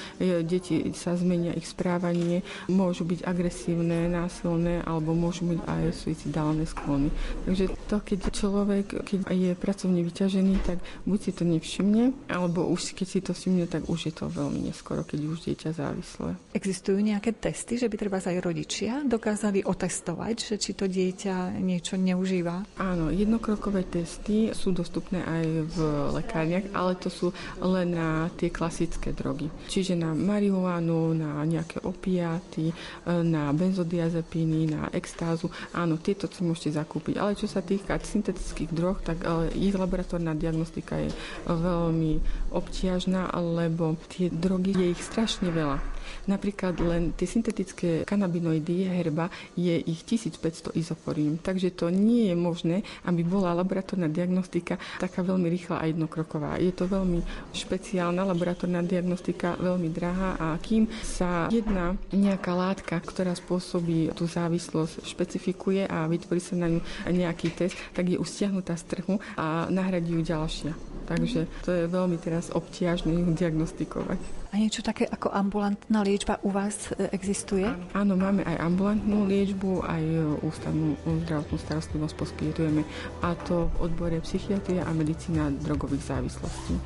Deti 0.42 0.88
sa 0.96 1.14
zmenia 1.14 1.52
ich 1.54 1.68
správanie, 1.68 2.40
môžu 2.72 3.04
byť 3.04 3.20
agresívne, 3.28 4.08
násilné 4.08 4.80
alebo 4.88 5.12
môžu 5.12 5.44
byť 5.52 5.60
aj 5.68 5.82
suicidálne 5.92 6.64
sklony. 6.64 7.12
Takže 7.44 7.64
to, 7.86 7.96
keď 8.00 8.18
človek 8.32 8.86
keď 9.04 9.20
je 9.28 9.52
pracovne 9.52 10.00
vyťažený, 10.00 10.54
tak 10.64 10.80
buď 11.04 11.18
si 11.20 11.30
to 11.36 11.44
nevšimne, 11.44 12.16
alebo 12.32 12.64
už 12.72 12.96
keď 12.96 13.06
si 13.06 13.20
to 13.20 13.36
všimne, 13.36 13.68
tak 13.68 13.84
už 13.84 14.08
je 14.08 14.14
to 14.16 14.32
veľmi 14.32 14.72
neskoro, 14.72 15.04
keď 15.04 15.20
už 15.28 15.44
dieťa 15.44 15.70
závislé. 15.76 16.32
Existujú 16.56 16.96
nejaké 17.04 17.36
testy, 17.36 17.76
že 17.76 17.92
by 17.92 17.96
treba 18.00 18.16
aj 18.24 18.40
rodičia 18.40 19.04
dokázali 19.04 19.43
otestovať, 19.50 20.34
že 20.40 20.54
či 20.56 20.72
to 20.72 20.88
dieťa 20.88 21.60
niečo 21.60 22.00
neužíva? 22.00 22.64
Áno, 22.80 23.12
jednokrokové 23.12 23.84
testy 23.84 24.54
sú 24.56 24.72
dostupné 24.72 25.20
aj 25.20 25.44
v 25.74 25.76
lekárniach, 26.16 26.72
ale 26.72 26.96
to 26.96 27.12
sú 27.12 27.34
len 27.60 27.92
na 27.92 28.30
tie 28.38 28.48
klasické 28.48 29.12
drogy. 29.12 29.52
Čiže 29.68 29.98
na 29.98 30.14
marihuanu, 30.14 31.12
na 31.12 31.44
nejaké 31.44 31.82
opiáty, 31.84 32.70
na 33.04 33.50
benzodiazepíny, 33.52 34.72
na 34.72 34.88
extázu. 34.94 35.52
Áno, 35.74 36.00
tieto 36.00 36.30
si 36.30 36.46
môžete 36.46 36.78
zakúpiť. 36.78 37.18
Ale 37.18 37.36
čo 37.36 37.50
sa 37.50 37.60
týka 37.60 37.98
syntetických 37.98 38.70
drog, 38.72 39.02
tak 39.02 39.20
ich 39.52 39.74
laboratórna 39.74 40.32
diagnostika 40.32 41.02
je 41.02 41.10
veľmi 41.50 42.22
obťažná, 42.54 43.34
lebo 43.34 43.98
tie 44.08 44.30
drogy, 44.30 44.72
je 44.76 44.86
ich 44.94 45.02
strašne 45.02 45.50
veľa. 45.50 45.93
Napríklad 46.26 46.76
len 46.80 47.12
tie 47.12 47.28
syntetické 47.28 48.04
kanabinoidy 48.08 48.88
herba 48.88 49.28
je 49.54 49.76
ich 49.84 50.02
1500 50.06 50.74
izoporín, 50.76 51.40
takže 51.40 51.74
to 51.74 51.88
nie 51.90 52.32
je 52.32 52.36
možné, 52.36 52.76
aby 53.04 53.26
bola 53.26 53.56
laboratórna 53.56 54.08
diagnostika 54.08 54.78
taká 55.00 55.20
veľmi 55.24 55.46
rýchla 55.50 55.82
a 55.82 55.88
jednokroková. 55.88 56.56
Je 56.60 56.72
to 56.72 56.88
veľmi 56.88 57.20
špeciálna 57.52 58.22
laboratórna 58.24 58.84
diagnostika, 58.84 59.58
veľmi 59.58 59.88
drahá 59.90 60.36
a 60.38 60.46
kým 60.60 60.88
sa 61.02 61.48
jedna 61.50 61.98
nejaká 62.12 62.52
látka, 62.54 62.96
ktorá 63.00 63.34
spôsobí 63.36 64.14
tú 64.16 64.24
závislosť, 64.24 65.04
špecifikuje 65.04 65.84
a 65.88 66.06
vytvorí 66.08 66.40
sa 66.40 66.56
na 66.56 66.70
ňu 66.70 66.80
nejaký 67.10 67.52
test, 67.52 67.76
tak 67.92 68.10
je 68.10 68.20
už 68.20 68.28
stiahnutá 68.28 68.76
z 68.78 68.84
trhu 68.90 69.20
a 69.36 69.66
nahradí 69.68 70.14
ju 70.14 70.22
ďalšia. 70.22 70.93
Takže 71.04 71.46
to 71.62 71.70
je 71.70 71.84
veľmi 71.84 72.16
teraz 72.16 72.48
obťažné 72.48 73.12
ju 73.12 73.28
diagnostikovať. 73.36 74.44
A 74.54 74.62
niečo 74.62 74.86
také 74.86 75.04
ako 75.10 75.34
ambulantná 75.34 76.06
liečba 76.06 76.38
u 76.46 76.54
vás 76.54 76.94
e, 76.94 77.10
existuje? 77.10 77.66
Áno, 77.90 78.14
máme 78.14 78.46
aj 78.46 78.56
ambulantnú 78.62 79.26
liečbu, 79.26 79.82
aj 79.82 80.04
e, 80.04 80.22
ústavnú 80.46 80.94
zdravotnú 81.26 81.58
starostlivosť 81.58 82.14
poskytujeme, 82.14 82.86
a 83.20 83.34
to 83.44 83.66
v 83.76 83.90
odbore 83.90 84.16
psychiatria 84.22 84.86
a 84.86 84.94
medicína 84.94 85.50
drogových 85.58 86.06
závislostí. 86.06 86.78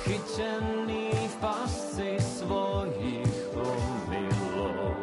Chytený 0.00 1.12
v 1.12 1.36
pasci 1.44 2.16
svojich 2.16 3.52
omylov 3.52 4.96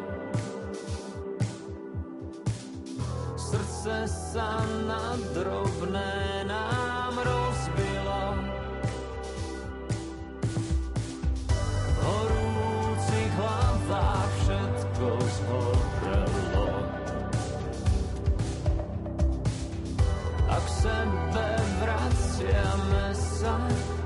Srdce 3.38 4.10
sa 4.10 4.62
na 4.90 5.14
drobné 5.38 6.46
nám 6.50 6.87
horúcich 12.08 13.32
hlavách 13.36 14.32
všetko 14.40 15.08
zhorelo 15.36 16.68
A 20.48 20.58
sebe 20.64 21.48
vraciame 21.84 23.08
sa 23.14 23.60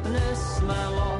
nesmelo. 0.10 1.14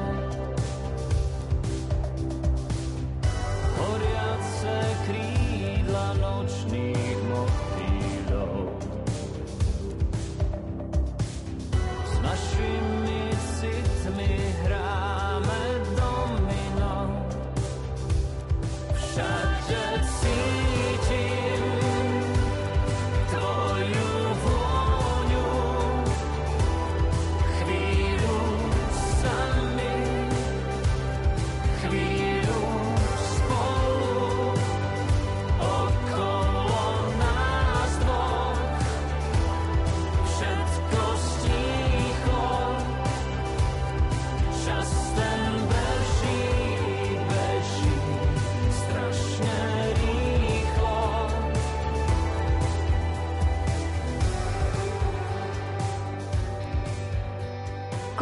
Horiace 3.78 4.78
krídla 5.06 6.06
nočných 6.20 6.91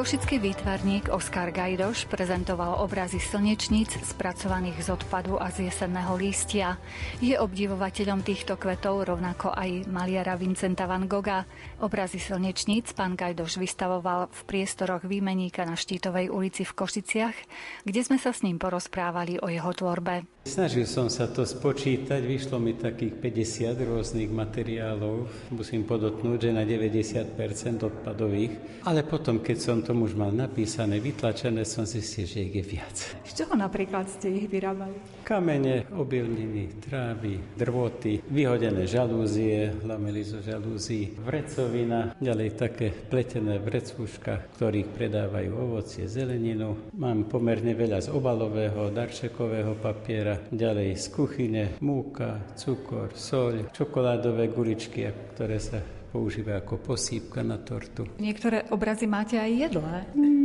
Košický 0.00 0.40
výtvarník 0.40 1.12
Oskar 1.12 1.52
Gajdoš 1.52 2.08
prezentoval 2.08 2.80
obrazy 2.80 3.20
slnečníc 3.20 4.00
spracovaných 4.00 4.88
z 4.88 4.96
odpadu 4.96 5.36
a 5.36 5.52
z 5.52 5.68
jesenného 5.68 6.16
lístia. 6.16 6.80
Je 7.20 7.36
obdivovateľom 7.36 8.24
týchto 8.24 8.56
kvetov 8.56 9.04
rovnako 9.04 9.52
aj 9.52 9.92
maliara 9.92 10.40
Vincenta 10.40 10.88
van 10.88 11.04
Gogha. 11.04 11.44
Obrazy 11.84 12.16
slnečníc 12.16 12.96
pán 12.96 13.12
Gajdoš 13.12 13.60
vystavoval 13.60 14.32
v 14.32 14.40
priestoroch 14.48 15.04
výmeníka 15.04 15.68
na 15.68 15.76
Štítovej 15.76 16.32
ulici 16.32 16.64
v 16.64 16.80
Košiciach, 16.80 17.36
kde 17.84 18.00
sme 18.00 18.16
sa 18.16 18.32
s 18.32 18.40
ním 18.40 18.56
porozprávali 18.56 19.36
o 19.36 19.52
jeho 19.52 19.68
tvorbe. 19.76 20.24
Snažil 20.48 20.88
som 20.88 21.12
sa 21.12 21.28
to 21.28 21.44
spočítať, 21.44 22.24
vyšlo 22.24 22.56
mi 22.56 22.72
takých 22.72 23.12
50 23.20 23.76
rôznych 23.84 24.32
materiálov, 24.32 25.28
musím 25.52 25.84
podotknúť, 25.84 26.48
že 26.48 26.56
na 26.56 26.64
90% 26.64 27.36
odpadových, 27.84 28.80
ale 28.88 29.04
potom, 29.04 29.44
keď 29.44 29.58
som 29.60 29.84
to 29.84 29.89
už 29.98 30.14
mal 30.14 30.30
napísané, 30.30 31.02
vytlačené, 31.02 31.66
som 31.66 31.82
zistil, 31.82 32.30
že 32.30 32.46
ich 32.46 32.54
je 32.54 32.64
viac. 32.64 32.96
Z 33.26 33.42
čoho 33.42 33.58
napríklad 33.58 34.06
ste 34.06 34.30
ich 34.30 34.46
vyrábali? 34.46 34.94
Kamene, 35.26 35.90
obilniny, 35.90 36.78
trávy, 36.78 37.42
drvoty, 37.58 38.22
vyhodené 38.30 38.86
žalúzie, 38.86 39.74
lamely 39.82 40.22
zo 40.22 40.38
žalúzií, 40.38 41.18
vrecovina, 41.22 42.14
ďalej 42.22 42.50
také 42.54 42.94
pletené 42.94 43.58
vrecúška, 43.58 44.46
ktorých 44.58 44.90
predávajú 44.94 45.50
ovocie, 45.54 46.06
zeleninu. 46.06 46.90
Mám 46.94 47.26
pomerne 47.26 47.74
veľa 47.74 48.06
z 48.06 48.08
obalového, 48.14 48.94
darčekového 48.94 49.74
papiera, 49.78 50.38
ďalej 50.50 50.98
z 50.98 51.06
kuchyne, 51.10 51.64
múka, 51.82 52.42
cukor, 52.54 53.10
soľ, 53.14 53.74
čokoládové 53.74 54.50
guličky, 54.50 55.06
ktoré 55.34 55.58
sa 55.58 55.99
používa 56.10 56.58
ako 56.58 56.82
posýpka 56.82 57.46
na 57.46 57.56
tortu. 57.56 58.10
Niektoré 58.18 58.66
obrazy 58.74 59.06
máte 59.06 59.38
aj 59.38 59.50
jedlé. 59.70 59.96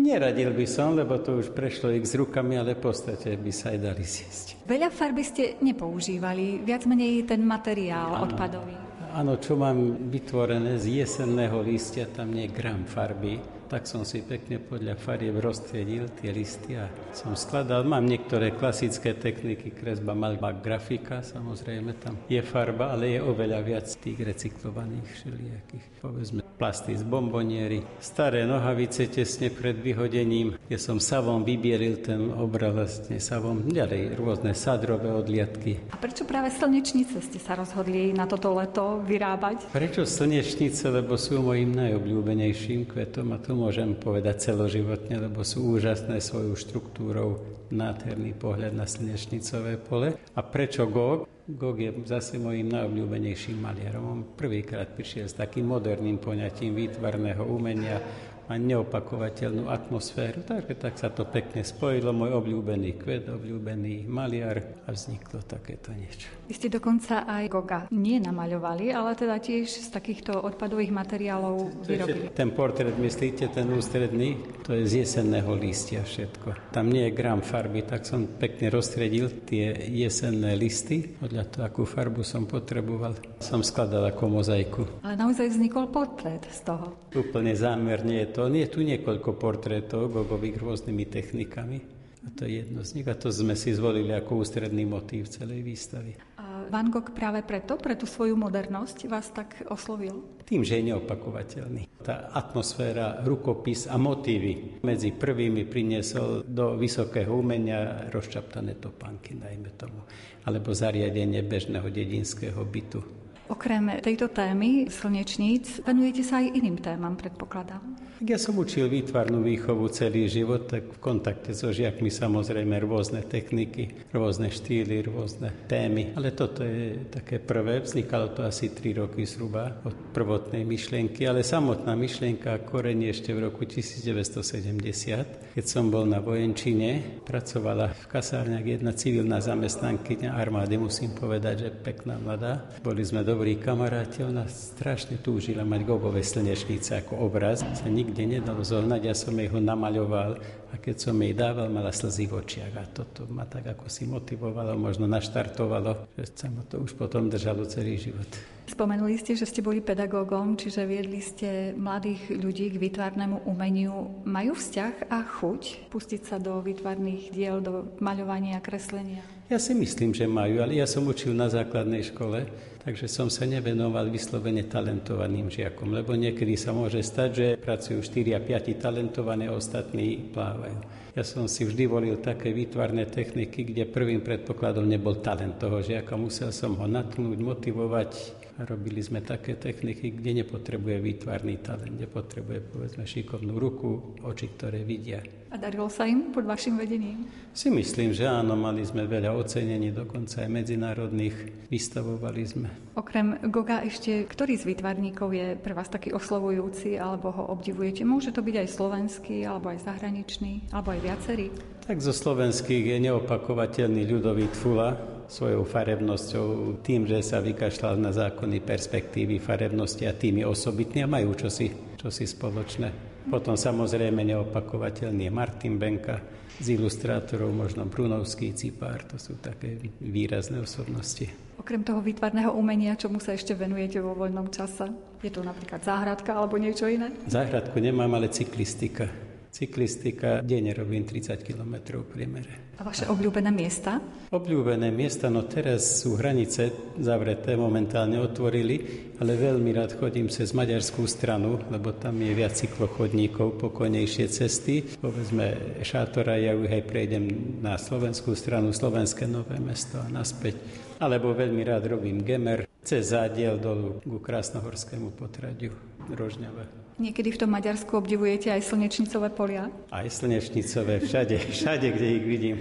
Neradil 0.05 0.53
by 0.53 0.65
som, 0.69 0.93
lebo 0.93 1.17
to 1.17 1.41
už 1.41 1.49
prešlo 1.57 1.89
ich 1.89 2.05
s 2.05 2.13
rukami, 2.13 2.61
ale 2.61 2.77
v 2.77 2.85
podstate 2.85 3.33
by 3.33 3.49
sa 3.49 3.73
aj 3.73 3.79
dali 3.81 4.05
zjesť. 4.05 4.45
Veľa 4.69 4.93
farby 4.93 5.23
ste 5.25 5.57
nepoužívali, 5.65 6.61
viac 6.61 6.85
menej 6.85 7.25
ten 7.25 7.41
materiál 7.41 8.13
Áno. 8.13 8.29
odpadový. 8.29 8.77
Áno, 9.15 9.39
čo 9.41 9.55
mám 9.57 10.11
vytvorené 10.11 10.77
z 10.77 11.01
jesenného 11.01 11.63
listia, 11.63 12.05
tam 12.05 12.35
nie 12.35 12.45
je 12.45 12.53
gram 12.53 12.83
farby, 12.83 13.39
tak 13.67 13.85
som 13.85 14.07
si 14.07 14.23
pekne 14.23 14.63
podľa 14.63 14.95
farieb 14.95 15.37
roztriedil 15.43 16.07
tie 16.17 16.31
listy 16.31 16.79
a 16.79 16.87
som 17.11 17.35
skladal. 17.35 17.83
Mám 17.83 18.07
niektoré 18.07 18.55
klasické 18.55 19.11
techniky, 19.17 19.75
kresba, 19.75 20.15
malba, 20.15 20.55
grafika, 20.55 21.19
samozrejme 21.19 21.99
tam 21.99 22.15
je 22.31 22.39
farba, 22.39 22.95
ale 22.95 23.17
je 23.17 23.19
oveľa 23.19 23.59
viac 23.61 23.87
tých 23.99 24.23
recyklovaných 24.23 25.07
všelijakých. 25.11 25.85
Povedzme 25.99 26.41
plasty 26.55 26.95
z 26.95 27.03
bomboniery, 27.03 27.83
staré 27.99 28.47
nohavice 28.47 29.11
tesne 29.11 29.51
pred 29.51 29.75
vyhodením, 29.75 30.55
kde 30.55 30.77
som 30.79 31.03
savom 31.03 31.43
vybieril 31.43 31.99
ten 31.99 32.31
obraz 32.31 32.71
vlastne 32.75 33.17
savom, 33.19 33.65
ďalej 33.65 34.15
rôzne 34.15 34.53
sadrové 34.55 35.11
odliadky. 35.11 35.81
A 35.91 35.99
prečo 35.99 36.23
práve 36.23 36.53
slnečnice 36.53 37.19
ste 37.19 37.39
sa 37.41 37.57
rozhodli 37.59 38.15
na 38.15 38.23
toto 38.29 38.55
leto 38.55 39.01
vyrábať? 39.03 39.73
Prečo 39.73 40.07
slnečnice? 40.07 40.87
Lebo 40.93 41.19
sú 41.19 41.43
mojim 41.43 41.75
najobľúbenejším 41.75 42.87
kvetom 42.87 43.35
a 43.35 43.37
to 43.41 43.51
môžem 43.65 43.97
povedať 43.97 44.53
celoživotne, 44.53 45.17
lebo 45.17 45.41
sú 45.41 45.73
úžasné 45.73 46.21
svojou 46.21 46.53
štruktúrou, 46.53 47.41
nádherný 47.73 48.37
pohľad 48.37 48.77
na 48.77 48.85
slnečnicové 48.85 49.81
pole. 49.81 50.13
A 50.37 50.39
prečo 50.45 50.85
Gog? 50.85 51.25
Gog 51.49 51.81
je 51.81 51.89
zase 52.05 52.37
mojim 52.37 52.69
najobľúbenejším 52.69 53.57
maliarom. 53.57 54.05
On 54.05 54.21
prvýkrát 54.37 54.93
prišiel 54.93 55.25
s 55.25 55.33
takým 55.33 55.65
moderným 55.65 56.21
poňatím 56.21 56.77
výtvarného 56.77 57.41
umenia, 57.41 57.97
má 58.45 58.55
neopakovateľnú 58.61 59.67
atmosféru, 59.69 60.45
takže 60.45 60.73
tak 60.77 60.95
sa 61.01 61.09
to 61.09 61.25
pekne 61.25 61.65
spojilo, 61.65 62.13
môj 62.13 62.37
obľúbený 62.37 62.97
kvet, 63.01 63.25
obľúbený 63.29 64.05
maliar 64.05 64.85
a 64.85 64.93
vzniklo 64.93 65.41
takéto 65.45 65.89
niečo. 65.93 66.29
Vy 66.45 66.53
ste 66.53 66.69
dokonca 66.69 67.25
aj 67.25 67.43
Goga 67.49 67.79
nie 67.89 68.21
namaľovali, 68.21 68.93
ale 68.93 69.17
teda 69.17 69.41
tiež 69.41 69.65
z 69.65 69.89
takýchto 69.89 70.45
odpadových 70.45 70.93
materiálov 70.93 71.85
vyrobili. 71.89 72.29
Ten 72.37 72.53
portrét, 72.53 72.93
myslíte, 72.93 73.49
ten 73.49 73.65
ústredný, 73.73 74.37
to 74.61 74.77
je 74.77 74.85
z 74.85 74.93
jesenného 75.05 75.57
lístia 75.57 76.05
všetko. 76.05 76.69
Tam 76.69 76.93
nie 76.93 77.09
je 77.09 77.17
gram 77.17 77.41
farby, 77.41 77.81
tak 77.81 78.05
som 78.05 78.29
pekne 78.29 78.69
rozstredil 78.69 79.41
tie 79.49 79.73
jesenné 79.89 80.53
listy, 80.53 81.17
podľa 81.17 81.43
toho, 81.49 81.63
akú 81.65 81.81
farbu 81.81 82.21
som 82.21 82.45
potreboval. 82.45 83.17
Som 83.41 83.65
skladal 83.65 84.05
ako 84.13 84.23
mozaiku. 84.29 84.83
Ale 85.01 85.17
naozaj 85.17 85.49
vznikol 85.49 85.89
portrét 85.89 86.45
z 86.53 86.61
toho. 86.61 86.93
Úplne 87.15 87.57
zámerne 87.57 88.21
je 88.21 88.27
to. 88.35 88.51
Je 88.51 88.67
tu 88.67 88.83
niekoľko 88.83 89.39
portrétov 89.39 90.11
gogových 90.11 90.59
rôznymi 90.59 91.05
technikami. 91.07 91.79
A 92.25 92.33
to 92.33 92.49
je 92.49 92.65
jedno 92.65 92.81
z 92.81 92.99
nich. 92.99 93.07
A 93.07 93.15
to 93.15 93.31
sme 93.31 93.55
si 93.55 93.71
zvolili 93.71 94.11
ako 94.11 94.43
ústredný 94.43 94.83
motív 94.83 95.29
celej 95.31 95.61
výstavy. 95.61 96.17
A 96.41 96.65
Van 96.67 96.89
Gogh 96.89 97.13
práve 97.13 97.45
preto, 97.45 97.77
pre 97.77 97.93
tú 97.93 98.09
svoju 98.09 98.33
modernosť 98.33 98.97
vás 99.05 99.29
tak 99.29 99.61
oslovil? 99.69 100.25
Tým, 100.41 100.65
že 100.65 100.81
je 100.81 100.89
neopakovateľný. 100.89 101.85
Tá 102.01 102.33
atmosféra, 102.33 103.21
rukopis 103.21 103.85
a 103.85 103.95
motívy 104.01 104.81
medzi 104.81 105.13
prvými 105.13 105.69
priniesol 105.69 106.41
do 106.45 106.73
vysokého 106.75 107.29
umenia 107.29 108.09
rozčaptané 108.09 108.81
topánky, 108.81 109.37
najmä 109.37 109.69
tomu, 109.77 110.01
alebo 110.49 110.73
zariadenie 110.73 111.45
bežného 111.45 111.85
dedinského 111.93 112.61
bytu. 112.65 113.01
Okrem 113.45 114.01
tejto 114.01 114.33
témy 114.33 114.89
slnečníc 114.89 115.85
venujete 115.85 116.25
sa 116.25 116.41
aj 116.41 116.57
iným 116.57 116.81
témam, 116.81 117.13
predpokladám. 117.13 118.04
Ja 118.23 118.39
som 118.39 118.55
učil 118.55 118.87
výtvarnú 118.87 119.43
výchovu 119.43 119.91
celý 119.91 120.31
život, 120.31 120.71
tak 120.71 120.87
v 120.87 121.03
kontakte 121.03 121.51
so 121.51 121.75
žiakmi 121.75 122.07
samozrejme 122.07 122.79
rôzne 122.79 123.19
techniky, 123.27 124.07
rôzne 124.15 124.47
štýly, 124.55 125.03
rôzne 125.03 125.51
témy. 125.67 126.15
Ale 126.15 126.31
toto 126.31 126.63
je 126.63 127.11
také 127.11 127.43
prvé, 127.43 127.83
vznikalo 127.83 128.31
to 128.31 128.47
asi 128.47 128.71
3 128.71 129.03
roky 129.03 129.27
zhruba 129.27 129.83
od 129.83 130.15
prvotnej 130.15 130.63
myšlienky, 130.63 131.27
ale 131.27 131.43
samotná 131.43 131.91
myšlienka 131.91 132.55
a 132.55 132.63
korenie 132.63 133.11
ešte 133.11 133.35
v 133.35 133.51
roku 133.51 133.67
1970, 133.67 135.51
keď 135.51 135.65
som 135.67 135.91
bol 135.91 136.07
na 136.07 136.23
vojenčine, 136.23 137.19
pracovala 137.27 137.91
v 137.91 138.03
kasárniach 138.07 138.63
jedna 138.63 138.95
civilná 138.95 139.43
zamestnankyňa 139.43 140.39
armády, 140.39 140.79
musím 140.79 141.11
povedať, 141.11 141.67
že 141.67 141.69
pekná 141.83 142.15
mladá. 142.15 142.63
Boli 142.79 143.03
sme 143.03 143.27
dobrí 143.27 143.59
kamaráti, 143.59 144.23
ona 144.23 144.47
strašne 144.47 145.19
túžila 145.19 145.67
mať 145.67 145.83
gobové 145.83 146.23
slnečnice 146.23 147.03
ako 147.03 147.19
obraz. 147.27 147.59
Sa 147.75 147.91
nikde 148.05 148.37
nedalo 148.37 148.61
zohnať, 148.61 149.01
ja 149.01 149.15
som 149.17 149.33
jej 149.33 149.49
ho 149.49 149.57
namaľoval 149.57 150.37
a 150.69 150.75
keď 150.77 150.95
som 151.09 151.17
jej 151.17 151.33
dával, 151.33 151.73
mala 151.73 151.89
slzy 151.89 152.29
v 152.29 152.37
očiach 152.37 152.73
a 152.77 152.85
toto 152.85 153.25
ma 153.25 153.49
tak 153.49 153.65
ako 153.73 153.89
si 153.89 154.05
motivovalo, 154.05 154.77
možno 154.77 155.09
naštartovalo, 155.09 156.13
že 156.13 156.29
sa 156.37 156.47
ma 156.53 156.61
to 156.69 156.85
už 156.85 156.93
potom 156.93 157.25
držalo 157.27 157.65
celý 157.65 157.97
život. 157.97 158.29
Spomenuli 158.65 159.17
ste, 159.21 159.37
že 159.37 159.45
ste 159.45 159.61
boli 159.61 159.81
pedagógom, 159.81 160.57
čiže 160.57 160.89
viedli 160.89 161.21
ste 161.21 161.73
mladých 161.77 162.33
ľudí 162.33 162.73
k 162.73 162.81
výtvarnému 162.81 163.45
umeniu. 163.45 164.25
Majú 164.25 164.57
vzťah 164.57 165.09
a 165.09 165.21
chuť 165.21 165.89
pustiť 165.93 166.21
sa 166.25 166.41
do 166.41 166.57
výtvarných 166.65 167.29
diel, 167.29 167.61
do 167.61 167.93
maľovania 168.01 168.57
a 168.57 168.65
kreslenia? 168.65 169.34
Ja 169.45 169.61
si 169.61 169.77
myslím, 169.77 170.09
že 170.09 170.25
majú, 170.25 170.57
ale 170.57 170.81
ja 170.81 170.89
som 170.89 171.05
učil 171.05 171.29
na 171.37 171.45
základnej 171.45 172.01
škole, 172.01 172.49
takže 172.81 173.05
som 173.05 173.29
sa 173.29 173.45
nevenoval 173.45 174.09
vyslovene 174.09 174.65
talentovaným 174.65 175.53
žiakom, 175.53 175.93
lebo 175.93 176.17
niekedy 176.17 176.57
sa 176.57 176.73
môže 176.73 176.97
stať, 177.05 177.29
že 177.29 177.47
pracujú 177.61 178.01
4 178.01 178.33
a 178.33 178.41
5 178.41 178.73
talentované, 178.81 179.45
ostatní 179.45 180.33
plávajú. 180.33 180.81
Ja 181.13 181.21
som 181.21 181.45
si 181.45 181.61
vždy 181.61 181.85
volil 181.85 182.17
také 182.25 182.57
výtvarné 182.57 183.05
techniky, 183.05 183.69
kde 183.69 183.85
prvým 183.85 184.25
predpokladom 184.25 184.89
nebol 184.89 185.21
talent 185.21 185.61
toho 185.61 185.77
žiaka. 185.77 186.17
Musel 186.17 186.49
som 186.49 186.73
ho 186.81 186.89
natnúť, 186.89 187.37
motivovať, 187.37 188.09
Robili 188.55 189.03
sme 189.03 189.19
také 189.19 189.59
techniky, 189.59 190.15
kde 190.15 190.39
nepotrebuje 190.39 191.03
výtvarný 191.03 191.59
talent, 191.59 191.99
nepotrebuje 191.99 192.71
povedzme 192.71 193.03
šikovnú 193.03 193.59
ruku, 193.59 194.15
oči, 194.23 194.47
ktoré 194.55 194.87
vidia. 194.87 195.19
A 195.51 195.59
darilo 195.59 195.91
sa 195.91 196.07
im 196.07 196.31
pod 196.31 196.47
vašim 196.47 196.79
vedením? 196.79 197.27
Si 197.51 197.67
myslím, 197.67 198.15
že 198.15 198.23
áno, 198.23 198.55
mali 198.55 198.87
sme 198.87 199.11
veľa 199.11 199.35
ocenení, 199.35 199.91
dokonca 199.91 200.47
aj 200.47 200.49
medzinárodných, 200.51 201.67
vystavovali 201.67 202.43
sme. 202.47 202.67
Okrem 202.95 203.43
Goga 203.51 203.83
ešte, 203.83 204.23
ktorý 204.23 204.55
z 204.55 204.71
výtvarníkov 204.71 205.35
je 205.35 205.47
pre 205.59 205.75
vás 205.75 205.91
taký 205.91 206.15
oslovujúci, 206.15 206.95
alebo 206.95 207.35
ho 207.35 207.43
obdivujete? 207.51 208.07
Môže 208.07 208.31
to 208.31 208.39
byť 208.39 208.55
aj 208.55 208.67
slovenský, 208.71 209.43
alebo 209.43 209.75
aj 209.75 209.83
zahraničný, 209.83 210.71
alebo 210.71 210.95
aj 210.95 211.03
viacerý? 211.03 211.51
Tak 211.83 211.99
zo 211.99 212.15
slovenských 212.15 212.87
je 212.87 212.97
neopakovateľný 213.11 214.07
ľudový 214.07 214.47
Tfula, 214.47 215.14
svojou 215.27 215.65
farebnosťou, 215.65 216.79
tým, 216.85 217.09
že 217.09 217.21
sa 217.25 217.41
vykašľal 217.41 217.97
na 217.97 218.11
zákony 218.13 218.61
perspektívy 218.61 219.41
farebnosti 219.41 220.05
a 220.05 220.13
tými 220.13 220.45
osobitní 220.45 221.05
a 221.05 221.11
majú 221.11 221.33
čosi, 221.33 221.73
čosi 221.97 222.25
spoločné. 222.29 223.17
Potom 223.25 223.57
samozrejme 223.57 224.21
neopakovateľný 224.21 225.25
je 225.25 225.33
Martin 225.33 225.81
Benka, 225.81 226.21
z 226.55 226.79
ilustrátorov 226.79 227.51
možno 227.51 227.83
Brunovský, 227.83 228.55
Cipár, 228.55 229.03
to 229.03 229.19
sú 229.19 229.35
také 229.43 229.75
výrazné 229.99 230.63
osobnosti. 230.63 231.27
Okrem 231.59 231.83
toho 231.83 231.99
výtvarného 231.99 232.55
umenia, 232.55 232.95
čomu 232.95 233.19
sa 233.19 233.35
ešte 233.35 233.51
venujete 233.51 233.99
vo 233.99 234.15
voľnom 234.15 234.47
čase? 234.51 234.87
Je 235.19 235.31
to 235.31 235.43
napríklad 235.43 235.83
záhradka 235.83 236.31
alebo 236.31 236.55
niečo 236.55 236.87
iné? 236.87 237.11
Záhradku 237.27 237.75
nemám, 237.79 238.11
ale 238.15 238.31
cyklistika. 238.31 239.11
Cyklistika, 239.55 240.43
denne 240.43 240.75
robím 240.75 241.07
30 241.07 241.39
km 241.39 242.03
v 242.03 242.07
priemere. 242.11 242.75
A 242.75 242.83
vaše 242.83 243.07
obľúbené 243.07 243.55
miesta? 243.55 244.03
Obľúbené 244.35 244.91
miesta, 244.91 245.31
no 245.31 245.47
teraz 245.47 246.03
sú 246.03 246.19
hranice 246.19 246.91
zavreté, 246.99 247.55
momentálne 247.55 248.19
otvorili, 248.19 249.07
ale 249.15 249.39
veľmi 249.39 249.71
rád 249.71 249.95
chodím 249.95 250.27
cez 250.27 250.51
maďarskú 250.51 251.07
stranu, 251.07 251.63
lebo 251.71 251.95
tam 251.95 252.19
je 252.19 252.35
viac 252.35 252.51
cyklochodníkov, 252.51 253.55
pokojnejšie 253.55 254.27
cesty. 254.27 254.83
Povedzme 254.99 255.79
Šátora, 255.87 256.35
ja 256.35 256.51
už 256.51 256.75
aj 256.75 256.83
prejdem 256.91 257.23
na 257.63 257.79
slovenskú 257.79 258.35
stranu, 258.35 258.75
Slovenské 258.75 259.23
nové 259.23 259.55
mesto 259.63 260.03
a 260.03 260.11
naspäť. 260.11 260.59
Alebo 260.99 261.31
veľmi 261.31 261.63
rád 261.63 261.87
robím 261.95 262.27
gemer 262.27 262.67
cez 262.83 263.15
zádiel 263.15 263.55
dolu 263.55 264.03
ku 264.03 264.19
Krásnohorskému 264.19 265.15
potradiu 265.15 265.71
Rožňava. 266.11 266.84
Niekedy 266.95 267.35
v 267.35 267.39
tom 267.43 267.51
Maďarsku 267.51 267.91
obdivujete 267.91 268.47
aj 268.55 268.71
slnečnicové 268.71 269.27
polia? 269.35 269.67
Aj 269.91 270.07
slnečnicové, 270.07 271.03
všade, 271.03 271.35
všade, 271.55 271.91
kde 271.91 272.07
ich 272.07 272.23
vidím. 272.23 272.57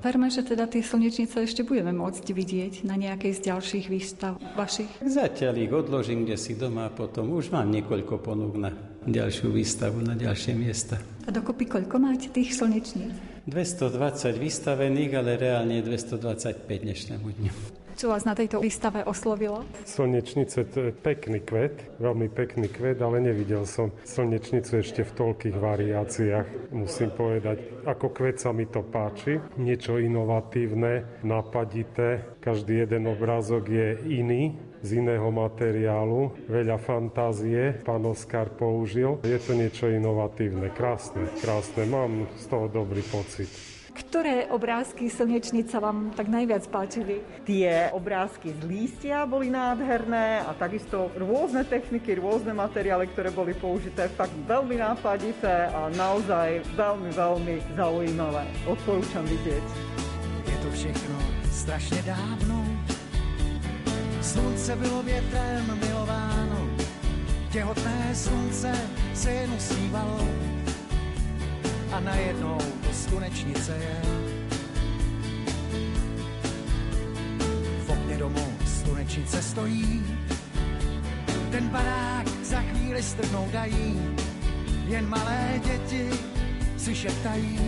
Verme, 0.00 0.28
že 0.28 0.44
teda 0.44 0.68
tie 0.68 0.84
slnečnice 0.84 1.44
ešte 1.44 1.64
budeme 1.64 1.92
môcť 1.92 2.28
vidieť 2.28 2.84
na 2.84 2.96
nejakej 2.96 3.40
z 3.40 3.40
ďalších 3.48 3.86
výstav 3.88 4.36
vašich. 4.52 4.88
Zatiaľ 5.00 5.54
ich 5.64 5.72
odložím 5.72 6.28
kde 6.28 6.36
si 6.36 6.56
doma 6.56 6.88
a 6.88 6.92
potom 6.92 7.32
už 7.32 7.52
mám 7.52 7.72
niekoľko 7.72 8.20
ponúk 8.20 8.56
na 8.56 8.72
ďalšiu 9.04 9.52
výstavu, 9.52 10.00
na 10.04 10.12
ďalšie 10.12 10.52
miesta. 10.56 11.00
A 11.24 11.32
dokopy 11.32 11.68
koľko 11.68 11.96
máte 12.00 12.28
tých 12.32 12.52
slnečníc? 12.56 13.16
220 13.48 14.40
vystavených, 14.40 15.12
ale 15.16 15.36
reálne 15.36 15.80
225 15.84 16.68
dnešnému 16.68 17.28
dňu. 17.40 17.83
Čo 17.94 18.10
vás 18.10 18.26
na 18.26 18.34
tejto 18.34 18.58
výstave 18.58 19.06
oslovilo? 19.06 19.62
Slnečnice 19.86 20.66
to 20.66 20.90
je 20.90 20.92
pekný 20.92 21.38
kvet, 21.38 21.94
veľmi 22.02 22.26
pekný 22.26 22.66
kvet, 22.66 22.98
ale 22.98 23.22
nevidel 23.22 23.62
som 23.70 23.94
slnečnicu 24.02 24.82
ešte 24.82 25.06
v 25.06 25.14
toľkých 25.14 25.56
variáciách, 25.56 26.74
musím 26.74 27.14
povedať. 27.14 27.62
Ako 27.86 28.10
kvet 28.10 28.42
sa 28.42 28.50
mi 28.50 28.66
to 28.66 28.82
páči, 28.82 29.38
niečo 29.62 30.02
inovatívne, 30.02 31.22
napadité, 31.22 32.34
každý 32.42 32.82
jeden 32.82 33.06
obrázok 33.06 33.70
je 33.70 33.88
iný, 34.10 34.58
z 34.84 35.00
iného 35.00 35.32
materiálu, 35.32 36.44
veľa 36.44 36.76
fantázie 36.76 37.72
pán 37.80 38.04
Oskar 38.04 38.52
použil. 38.52 39.16
Je 39.24 39.40
to 39.40 39.56
niečo 39.56 39.88
inovatívne, 39.88 40.68
krásne, 40.76 41.24
krásne, 41.40 41.88
mám 41.88 42.28
z 42.36 42.44
toho 42.52 42.68
dobrý 42.68 43.00
pocit. 43.08 43.48
Ktoré 43.94 44.50
obrázky 44.50 45.06
slnečnica 45.06 45.78
vám 45.78 46.10
tak 46.18 46.26
najviac 46.26 46.66
páčili? 46.66 47.22
Tie 47.46 47.94
obrázky 47.94 48.50
z 48.50 48.60
lístia 48.66 49.22
boli 49.22 49.54
nádherné 49.54 50.42
a 50.42 50.50
takisto 50.50 51.14
rôzne 51.14 51.62
techniky, 51.62 52.18
rôzne 52.18 52.50
materiály, 52.58 53.06
ktoré 53.14 53.30
boli 53.30 53.54
použité, 53.54 54.10
fakt 54.10 54.34
veľmi 54.50 54.82
nápadité 54.82 55.70
a 55.70 55.94
naozaj 55.94 56.66
veľmi, 56.74 57.10
veľmi 57.14 57.54
zaujímavé. 57.78 58.42
Odporúčam 58.66 59.22
vidieť. 59.30 59.66
Je 60.42 60.56
to 60.58 60.68
všechno 60.74 61.16
strašne 61.54 62.02
dávno, 62.02 62.66
slunce 64.18 64.76
bylo 64.76 65.02
větrem 65.02 65.78
milováno, 65.78 66.58
těhotné 67.52 68.10
slunce 68.14 68.74
se 69.14 69.30
jen 69.32 69.50
usmívalo, 69.54 70.18
a 71.94 72.00
najednou 72.00 72.58
slunečnice 72.92 73.72
je. 73.72 74.02
V 77.86 77.90
okně 77.90 78.18
domu 78.18 78.58
slunečnice 78.66 79.42
stojí, 79.42 80.02
ten 81.50 81.68
barák 81.68 82.28
za 82.42 82.60
chvíli 82.60 83.02
strhnou 83.02 83.48
dají, 83.52 84.16
jen 84.86 85.08
malé 85.08 85.60
děti 85.64 86.10
si 86.76 86.94
šeptají, 86.94 87.58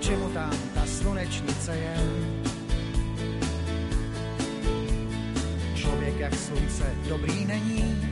čemu 0.00 0.28
tam 0.28 0.50
ta 0.74 0.86
slunečnice 0.86 1.76
je. 1.76 1.96
Člověk 5.74 6.18
jak 6.18 6.34
slunce 6.34 6.94
dobrý 7.08 7.44
není, 7.44 8.08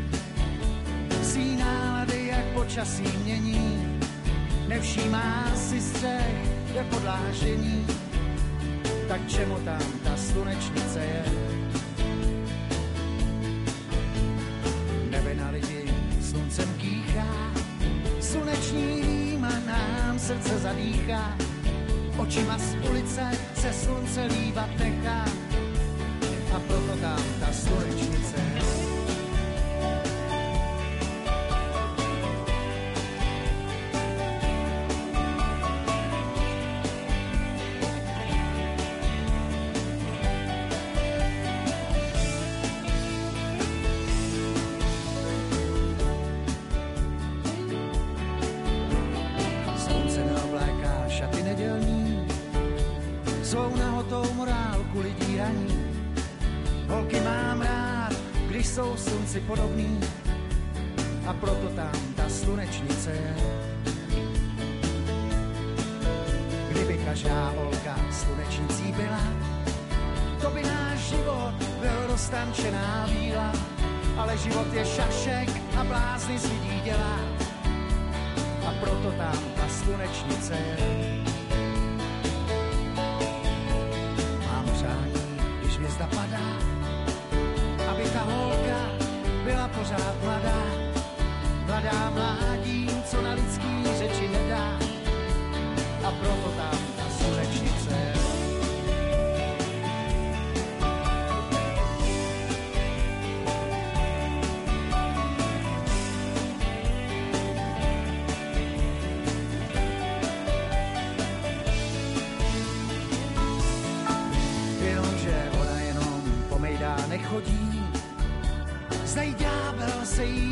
psí 1.21 1.57
nálady 1.57 2.27
jak 2.27 2.45
počasí 2.45 3.05
mění, 3.25 3.98
nevšímá 4.69 5.51
si 5.57 5.81
střech, 5.81 6.37
je 6.75 6.85
podlážení, 6.85 7.87
tak 9.09 9.21
čemu 9.29 9.55
tam 9.65 9.83
ta 10.05 10.17
slunečnice 10.17 10.99
je? 10.99 11.25
Nebe 15.11 15.35
na 15.35 15.51
lidi 15.51 15.85
sluncem 16.23 16.75
kýchá, 16.79 17.53
sluneční 18.21 19.01
rýma 19.01 19.53
nám 19.67 20.19
srdce 20.19 20.59
zadýchá, 20.59 21.37
očima 22.17 22.59
z 22.59 22.77
ulice 22.91 23.31
se 23.55 23.73
slunce 23.73 24.25
lívat 24.25 24.69
nechá, 24.79 25.25
a 26.57 26.61
proto 26.61 26.97
tam 27.01 27.23
ta 27.41 27.53
slunečnice. 27.53 28.09
Slunce 28.09 28.48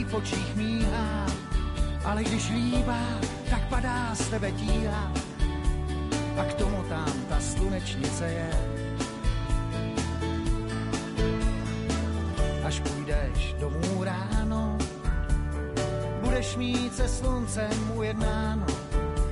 v 0.06 0.14
očích 0.14 0.56
míhá, 0.56 1.26
ale 2.04 2.24
když 2.24 2.50
líbá, 2.50 3.02
tak 3.50 3.68
padá 3.68 4.14
z 4.14 4.28
tebe 4.28 4.52
tíha. 4.52 5.12
A 6.38 6.44
k 6.44 6.54
tomu 6.54 6.82
tam 6.88 7.12
ta 7.28 7.40
slunečnice 7.40 8.26
je. 8.26 8.50
Až 12.64 12.80
půjdeš 12.80 13.54
domů 13.60 14.04
ráno, 14.04 14.78
budeš 16.20 16.56
mít 16.56 16.96
se 16.96 17.08
sluncem 17.08 17.92
ujednáno, 17.94 18.66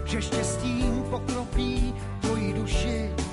že 0.05 0.23
štěstím 0.23 1.03
pokropí 1.11 1.95
tvoji 2.21 2.53
duši 2.53 3.24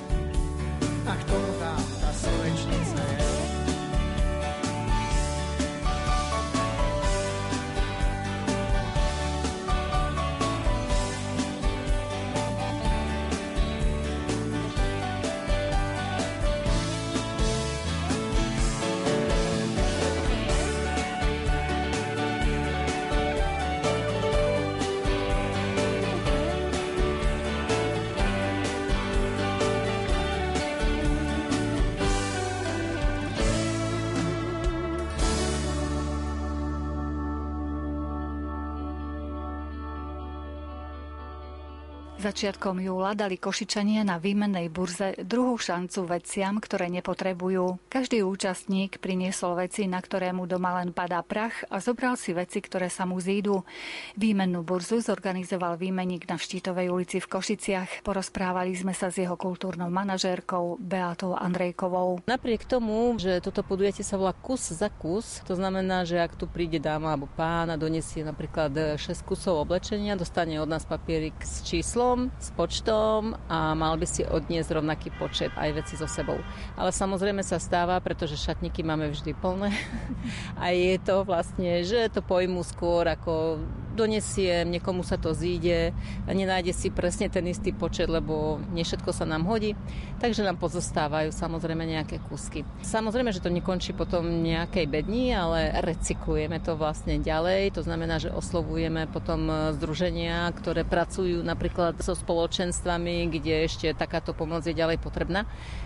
Začiatkom 42.32 42.80
júla 42.80 43.12
dali 43.12 43.36
Košičania 43.36 44.08
na 44.08 44.16
výmennej 44.16 44.72
burze 44.72 45.20
druhú 45.20 45.60
šancu 45.60 46.08
veciam, 46.08 46.64
ktoré 46.64 46.88
nepotrebujú. 46.88 47.92
Každý 47.92 48.24
účastník 48.24 49.04
priniesol 49.04 49.60
veci, 49.60 49.84
na 49.84 50.00
ktoré 50.00 50.32
mu 50.32 50.48
doma 50.48 50.80
len 50.80 50.96
padá 50.96 51.20
prach 51.28 51.68
a 51.68 51.84
zobral 51.84 52.16
si 52.16 52.32
veci, 52.32 52.64
ktoré 52.64 52.88
sa 52.88 53.04
mu 53.04 53.20
zídu. 53.20 53.68
Výmennú 54.16 54.64
burzu 54.64 55.04
zorganizoval 55.04 55.76
výmenník 55.76 56.24
na 56.32 56.40
Štítovej 56.40 56.88
ulici 56.88 57.20
v 57.20 57.28
Košiciach. 57.28 58.00
Porozprávali 58.00 58.80
sme 58.80 58.96
sa 58.96 59.12
s 59.12 59.20
jeho 59.20 59.36
kultúrnou 59.36 59.92
manažérkou 59.92 60.80
Beatou 60.80 61.36
Andrejkovou. 61.36 62.24
Napriek 62.32 62.64
tomu, 62.64 63.20
že 63.20 63.44
toto 63.44 63.60
podujatie 63.60 64.08
sa 64.08 64.16
volá 64.16 64.32
kus 64.32 64.72
za 64.72 64.88
kus, 64.88 65.44
to 65.44 65.60
znamená, 65.60 66.08
že 66.08 66.16
ak 66.16 66.40
tu 66.40 66.48
príde 66.48 66.80
dáma 66.80 67.12
alebo 67.12 67.28
pán 67.36 67.68
a 67.68 67.76
donesie 67.76 68.24
napríklad 68.24 68.96
6 68.96 69.28
kusov 69.28 69.68
oblečenia, 69.68 70.16
dostane 70.16 70.56
od 70.64 70.72
nás 70.72 70.88
papierik 70.88 71.36
s 71.44 71.68
číslom, 71.68 72.21
s 72.38 72.54
počtom 72.54 73.34
a 73.50 73.74
mal 73.74 73.98
by 73.98 74.06
si 74.06 74.22
odniesť 74.22 74.78
rovnaký 74.78 75.10
počet 75.18 75.50
aj 75.58 75.82
veci 75.82 75.98
so 75.98 76.06
sebou. 76.06 76.38
Ale 76.78 76.94
samozrejme 76.94 77.42
sa 77.42 77.58
stáva, 77.58 77.98
pretože 78.04 78.38
šatníky 78.38 78.86
máme 78.86 79.10
vždy 79.10 79.34
plné 79.34 79.74
a 80.62 80.70
je 80.76 81.00
to 81.02 81.26
vlastne, 81.26 81.82
že 81.82 82.12
to 82.14 82.22
pojmu 82.22 82.62
skôr 82.62 83.10
ako 83.10 83.64
donesiem, 83.96 84.68
niekomu 84.68 85.04
sa 85.04 85.20
to 85.20 85.36
zíde 85.36 85.94
nenájde 86.30 86.74
si 86.74 86.88
presne 86.90 87.30
ten 87.30 87.46
istý 87.48 87.72
počet, 87.72 88.10
lebo 88.10 88.58
nie 88.74 88.84
všetko 88.84 89.12
sa 89.14 89.26
nám 89.28 89.46
hodí, 89.46 89.78
takže 90.18 90.46
nám 90.46 90.58
pozostávajú 90.58 91.30
samozrejme 91.30 91.84
nejaké 91.86 92.18
kúsky. 92.26 92.66
Samozrejme, 92.82 93.30
že 93.36 93.44
to 93.44 93.54
nekončí 93.54 93.94
potom 93.94 94.44
nejakej 94.44 94.86
bedni, 94.90 95.32
ale 95.36 95.76
recyklujeme 95.84 96.58
to 96.64 96.74
vlastne 96.76 97.22
ďalej, 97.22 97.78
to 97.78 97.82
znamená, 97.86 98.18
že 98.18 98.34
oslovujeme 98.34 99.06
potom 99.12 99.72
združenia, 99.76 100.50
ktoré 100.58 100.88
pracujú 100.88 101.46
napríklad 101.46 102.00
so 102.02 102.18
spoločenstvami, 102.18 103.30
kde 103.30 103.68
ešte 103.68 103.88
takáto 103.94 104.34
pomoc 104.34 104.66
je 104.66 104.76
ďalej 104.76 104.98
potrebná. 105.00 105.46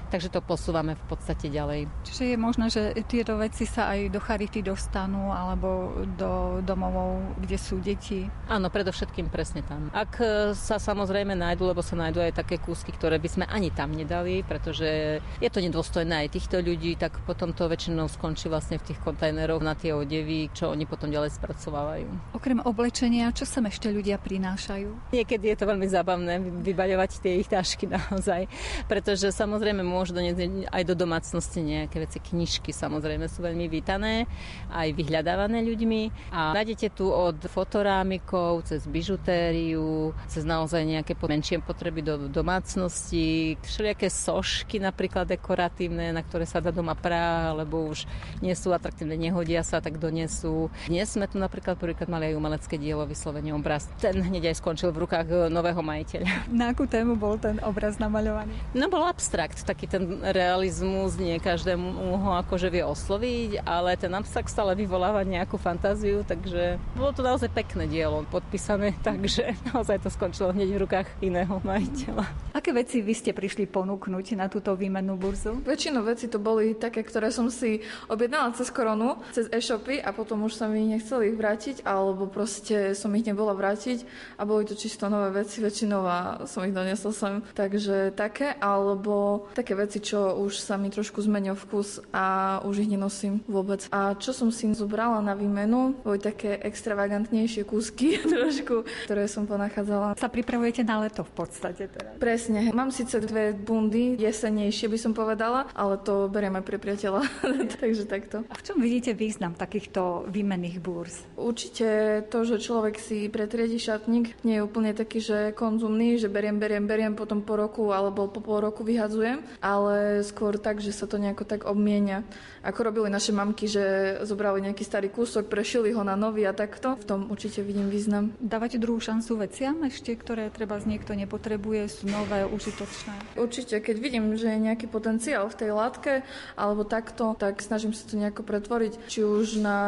Takže 0.10 0.30
to 0.30 0.40
posúvame 0.42 0.94
v 0.94 1.04
podstate 1.10 1.50
ďalej. 1.50 1.90
Čiže 2.06 2.24
je 2.34 2.38
možné, 2.38 2.66
že 2.70 2.82
tieto 3.10 3.38
veci 3.40 3.66
sa 3.66 3.94
aj 3.94 4.14
do 4.14 4.20
charity 4.22 4.62
dostanú 4.62 5.34
alebo 5.34 5.94
do 6.16 6.62
domovov, 6.62 7.22
kde 7.42 7.58
sú 7.58 7.82
deti? 7.82 8.30
Áno, 8.50 8.70
predovšetkým 8.70 9.30
presne 9.30 9.66
tam. 9.66 9.90
Ak 9.92 10.18
sa 10.54 10.78
samozrejme 10.78 11.34
nájdu, 11.34 11.72
lebo 11.72 11.82
sa 11.82 11.98
nájdu 11.98 12.22
aj 12.22 12.42
také 12.42 12.62
kúsky, 12.62 12.94
ktoré 12.94 13.18
by 13.22 13.30
sme 13.30 13.46
ani 13.50 13.70
tam 13.74 13.92
nedali, 13.94 14.42
pretože 14.46 15.20
je 15.22 15.50
to 15.50 15.60
nedôstojné 15.62 16.26
aj 16.26 16.34
týchto 16.34 16.62
ľudí, 16.62 16.98
tak 16.98 17.22
potom 17.26 17.52
to 17.52 17.70
väčšinou 17.70 18.10
skončí 18.10 18.50
vlastne 18.50 18.82
v 18.82 18.94
tých 18.94 19.00
kontajneroch 19.02 19.62
na 19.62 19.74
tie 19.74 19.94
odevy, 19.94 20.50
čo 20.54 20.72
oni 20.72 20.86
potom 20.90 21.10
ďalej 21.10 21.36
spracovávajú. 21.38 22.36
Okrem 22.38 22.60
oblečenia, 22.64 23.34
čo 23.34 23.44
sem 23.46 23.66
ešte 23.68 23.90
ľudia 23.90 24.22
prinášajú? 24.22 25.14
Niekedy 25.14 25.54
je 25.54 25.58
to 25.58 25.70
veľmi 25.70 25.88
zábavné 25.90 26.34
vybaľovať 26.62 27.12
tie 27.22 27.34
ich 27.42 27.50
tašky 27.50 27.90
naozaj, 27.96 28.48
pretože 28.90 29.30
samozrejme 29.32 29.82
môžu 29.96 30.12
doniesť 30.12 30.68
aj 30.68 30.84
do 30.84 30.96
domácnosti 31.00 31.64
nejaké 31.64 32.04
veci. 32.04 32.20
Knižky 32.20 32.76
samozrejme 32.76 33.32
sú 33.32 33.40
veľmi 33.40 33.72
vítané, 33.72 34.28
aj 34.76 34.92
vyhľadávané 34.92 35.64
ľuďmi. 35.64 36.02
A 36.36 36.52
nájdete 36.52 36.92
tu 36.92 37.08
od 37.08 37.40
fotorámikov, 37.48 38.68
cez 38.68 38.84
bižutériu, 38.84 40.12
cez 40.28 40.44
naozaj 40.44 40.84
nejaké 40.84 41.16
menšie 41.16 41.64
potreby 41.64 42.02
do 42.04 42.28
domácnosti, 42.28 43.56
všelijaké 43.64 44.12
sošky 44.12 44.78
napríklad 44.84 45.30
dekoratívne, 45.30 46.12
na 46.12 46.22
ktoré 46.22 46.44
sa 46.44 46.60
dá 46.60 46.70
doma 46.74 46.94
prá, 46.98 47.54
alebo 47.54 47.88
už 47.88 48.04
nie 48.44 48.54
sú 48.54 48.74
atraktívne, 48.76 49.16
nehodia 49.16 49.64
sa, 49.64 49.80
tak 49.80 49.98
donesú. 49.98 50.68
Dnes 50.90 51.08
sme 51.10 51.30
tu 51.30 51.40
napríklad 51.40 51.80
prvýkrát 51.80 52.10
mali 52.10 52.34
aj 52.34 52.38
umelecké 52.38 52.76
dielo, 52.82 53.06
vyslovene 53.06 53.54
obraz. 53.54 53.88
Ten 54.02 54.22
hneď 54.22 54.52
aj 54.52 54.60
skončil 54.60 54.90
v 54.92 55.06
rukách 55.06 55.50
nového 55.54 55.82
majiteľa. 55.86 56.50
Na 56.50 56.74
akú 56.74 56.90
tému 56.90 57.16
bol 57.16 57.38
ten 57.38 57.62
obraz 57.62 58.02
namalovaný? 58.02 58.54
No 58.74 58.90
bol 58.90 59.06
abstrakt, 59.06 59.62
taký 59.64 59.85
ten 59.86 60.20
realizmus, 60.26 61.16
nie 61.22 61.38
každému 61.38 62.18
ho 62.18 62.32
akože 62.42 62.74
vie 62.74 62.82
osloviť, 62.82 63.62
ale 63.62 63.94
ten 63.96 64.12
abstrakt 64.12 64.50
stále 64.50 64.74
vyvoláva 64.74 65.22
nejakú 65.22 65.56
fantáziu, 65.62 66.26
takže 66.26 66.82
bolo 66.98 67.12
to 67.14 67.22
naozaj 67.22 67.52
pekné 67.54 67.76
pekné 67.76 67.92
dielo 67.92 68.24
podpísané, 68.32 68.96
takže 69.04 69.52
naozaj 69.76 70.00
to 70.00 70.10
skončilo 70.10 70.56
hneď 70.56 70.70
v 70.74 70.82
rukách 70.88 71.08
iného 71.20 71.60
majiteľa. 71.60 72.24
Aké 72.56 72.72
veci 72.72 73.04
vy 73.04 73.12
ste 73.12 73.36
prišli 73.36 73.68
ponúknuť 73.68 74.40
na 74.40 74.48
túto 74.48 74.72
výmennú 74.80 75.20
burzu? 75.20 75.60
Väčšinou 75.68 76.08
veci 76.08 76.32
to 76.32 76.40
boli 76.40 76.72
také, 76.72 77.04
ktoré 77.04 77.36
som 77.36 77.52
si 77.52 77.84
objednala 78.08 78.56
cez 78.56 78.72
koronu, 78.72 79.20
cez 79.36 79.52
e-shopy 79.52 80.00
a 80.00 80.16
potom 80.16 80.48
už 80.48 80.56
sa 80.56 80.72
mi 80.72 80.88
nechceli 80.88 81.36
ich 81.36 81.38
vrátiť, 81.38 81.84
alebo 81.84 82.32
proste 82.32 82.96
som 82.96 83.12
ich 83.12 83.28
nebola 83.28 83.52
vrátiť 83.52 84.08
a 84.40 84.48
boli 84.48 84.64
to 84.64 84.80
čisto 84.80 85.12
nové 85.12 85.44
veci 85.44 85.60
väčšinou 85.60 86.02
a 86.08 86.48
som 86.48 86.64
ich 86.64 86.72
doniesla 86.72 87.12
sem. 87.12 87.44
Takže 87.52 88.16
také, 88.16 88.56
alebo 88.56 89.46
také 89.52 89.75
veci, 89.76 90.00
čo 90.00 90.40
už 90.40 90.58
sa 90.58 90.80
mi 90.80 90.88
trošku 90.90 91.20
zmenil 91.22 91.54
vkus 91.54 92.02
a 92.16 92.58
už 92.64 92.88
ich 92.88 92.90
nenosím 92.92 93.44
vôbec. 93.46 93.86
A 93.92 94.16
čo 94.16 94.32
som 94.32 94.50
si 94.50 94.72
zobrala 94.72 95.20
na 95.22 95.36
výmenu, 95.36 95.96
boli 96.02 96.18
také 96.18 96.58
extravagantnejšie 96.64 97.68
kúsky 97.68 98.20
trošku, 98.34 98.88
ktoré 99.06 99.28
som 99.28 99.46
ponachádzala. 99.46 100.18
Sa 100.18 100.32
pripravujete 100.32 100.82
na 100.88 101.04
leto 101.04 101.28
v 101.28 101.46
podstate 101.46 101.92
teraz? 101.92 102.16
Presne. 102.18 102.72
Mám 102.72 102.96
síce 102.96 103.20
dve 103.22 103.52
bundy, 103.54 104.16
jesenejšie 104.16 104.88
by 104.88 104.98
som 104.98 105.12
povedala, 105.12 105.68
ale 105.76 106.00
to 106.02 106.32
beriem 106.32 106.56
aj 106.58 106.66
pre 106.66 106.78
priateľa. 106.80 107.22
Takže 107.80 108.04
takto. 108.08 108.48
A 108.48 108.56
v 108.56 108.64
čom 108.64 108.78
vidíte 108.80 109.12
význam 109.12 109.54
takýchto 109.54 110.30
výmenných 110.32 110.78
búrz? 110.80 111.28
Určite 111.36 112.22
to, 112.32 112.48
že 112.48 112.64
človek 112.64 112.98
si 112.98 113.28
pretriedi 113.28 113.78
šatník, 113.82 114.46
nie 114.48 114.62
je 114.62 114.66
úplne 114.66 114.96
taký, 114.96 115.20
že 115.20 115.52
konzumný, 115.58 116.16
že 116.16 116.32
beriem, 116.32 116.58
beriem, 116.58 116.86
beriem, 116.86 117.14
potom 117.18 117.42
po 117.42 117.60
roku 117.60 117.92
alebo 117.92 118.28
po 118.32 118.40
pol 118.40 118.70
roku 118.70 118.86
vyhadzujem, 118.86 119.42
ale 119.66 120.22
skôr 120.22 120.62
tak, 120.62 120.78
že 120.78 120.94
sa 120.94 121.10
to 121.10 121.18
nejako 121.18 121.42
tak 121.42 121.66
obmienia. 121.66 122.22
Ako 122.62 122.86
robili 122.86 123.10
naše 123.10 123.34
mamky, 123.34 123.66
že 123.66 124.18
zobrali 124.22 124.62
nejaký 124.62 124.86
starý 124.86 125.10
kúsok, 125.10 125.50
prešili 125.50 125.90
ho 125.90 126.06
na 126.06 126.14
nový 126.14 126.46
a 126.46 126.54
takto. 126.54 126.94
V 127.02 127.06
tom 127.10 127.20
určite 127.34 127.66
vidím 127.66 127.90
význam. 127.90 128.38
Dávate 128.38 128.78
druhú 128.78 129.02
šancu 129.02 129.42
veciam 129.42 129.82
ešte, 129.82 130.14
ktoré 130.14 130.54
treba 130.54 130.78
z 130.78 130.94
niekto 130.94 131.18
nepotrebuje, 131.18 131.82
sú 131.90 132.06
nové, 132.06 132.46
užitočné? 132.46 133.42
Určite, 133.42 133.82
keď 133.82 133.96
vidím, 133.98 134.38
že 134.38 134.54
je 134.54 134.66
nejaký 134.70 134.86
potenciál 134.86 135.50
v 135.50 135.58
tej 135.58 135.72
látke 135.74 136.22
alebo 136.54 136.86
takto, 136.86 137.34
tak 137.34 137.58
snažím 137.66 137.98
sa 137.98 138.06
to 138.06 138.22
nejako 138.22 138.46
pretvoriť. 138.46 139.10
Či 139.10 139.26
už 139.26 139.66
na, 139.66 139.80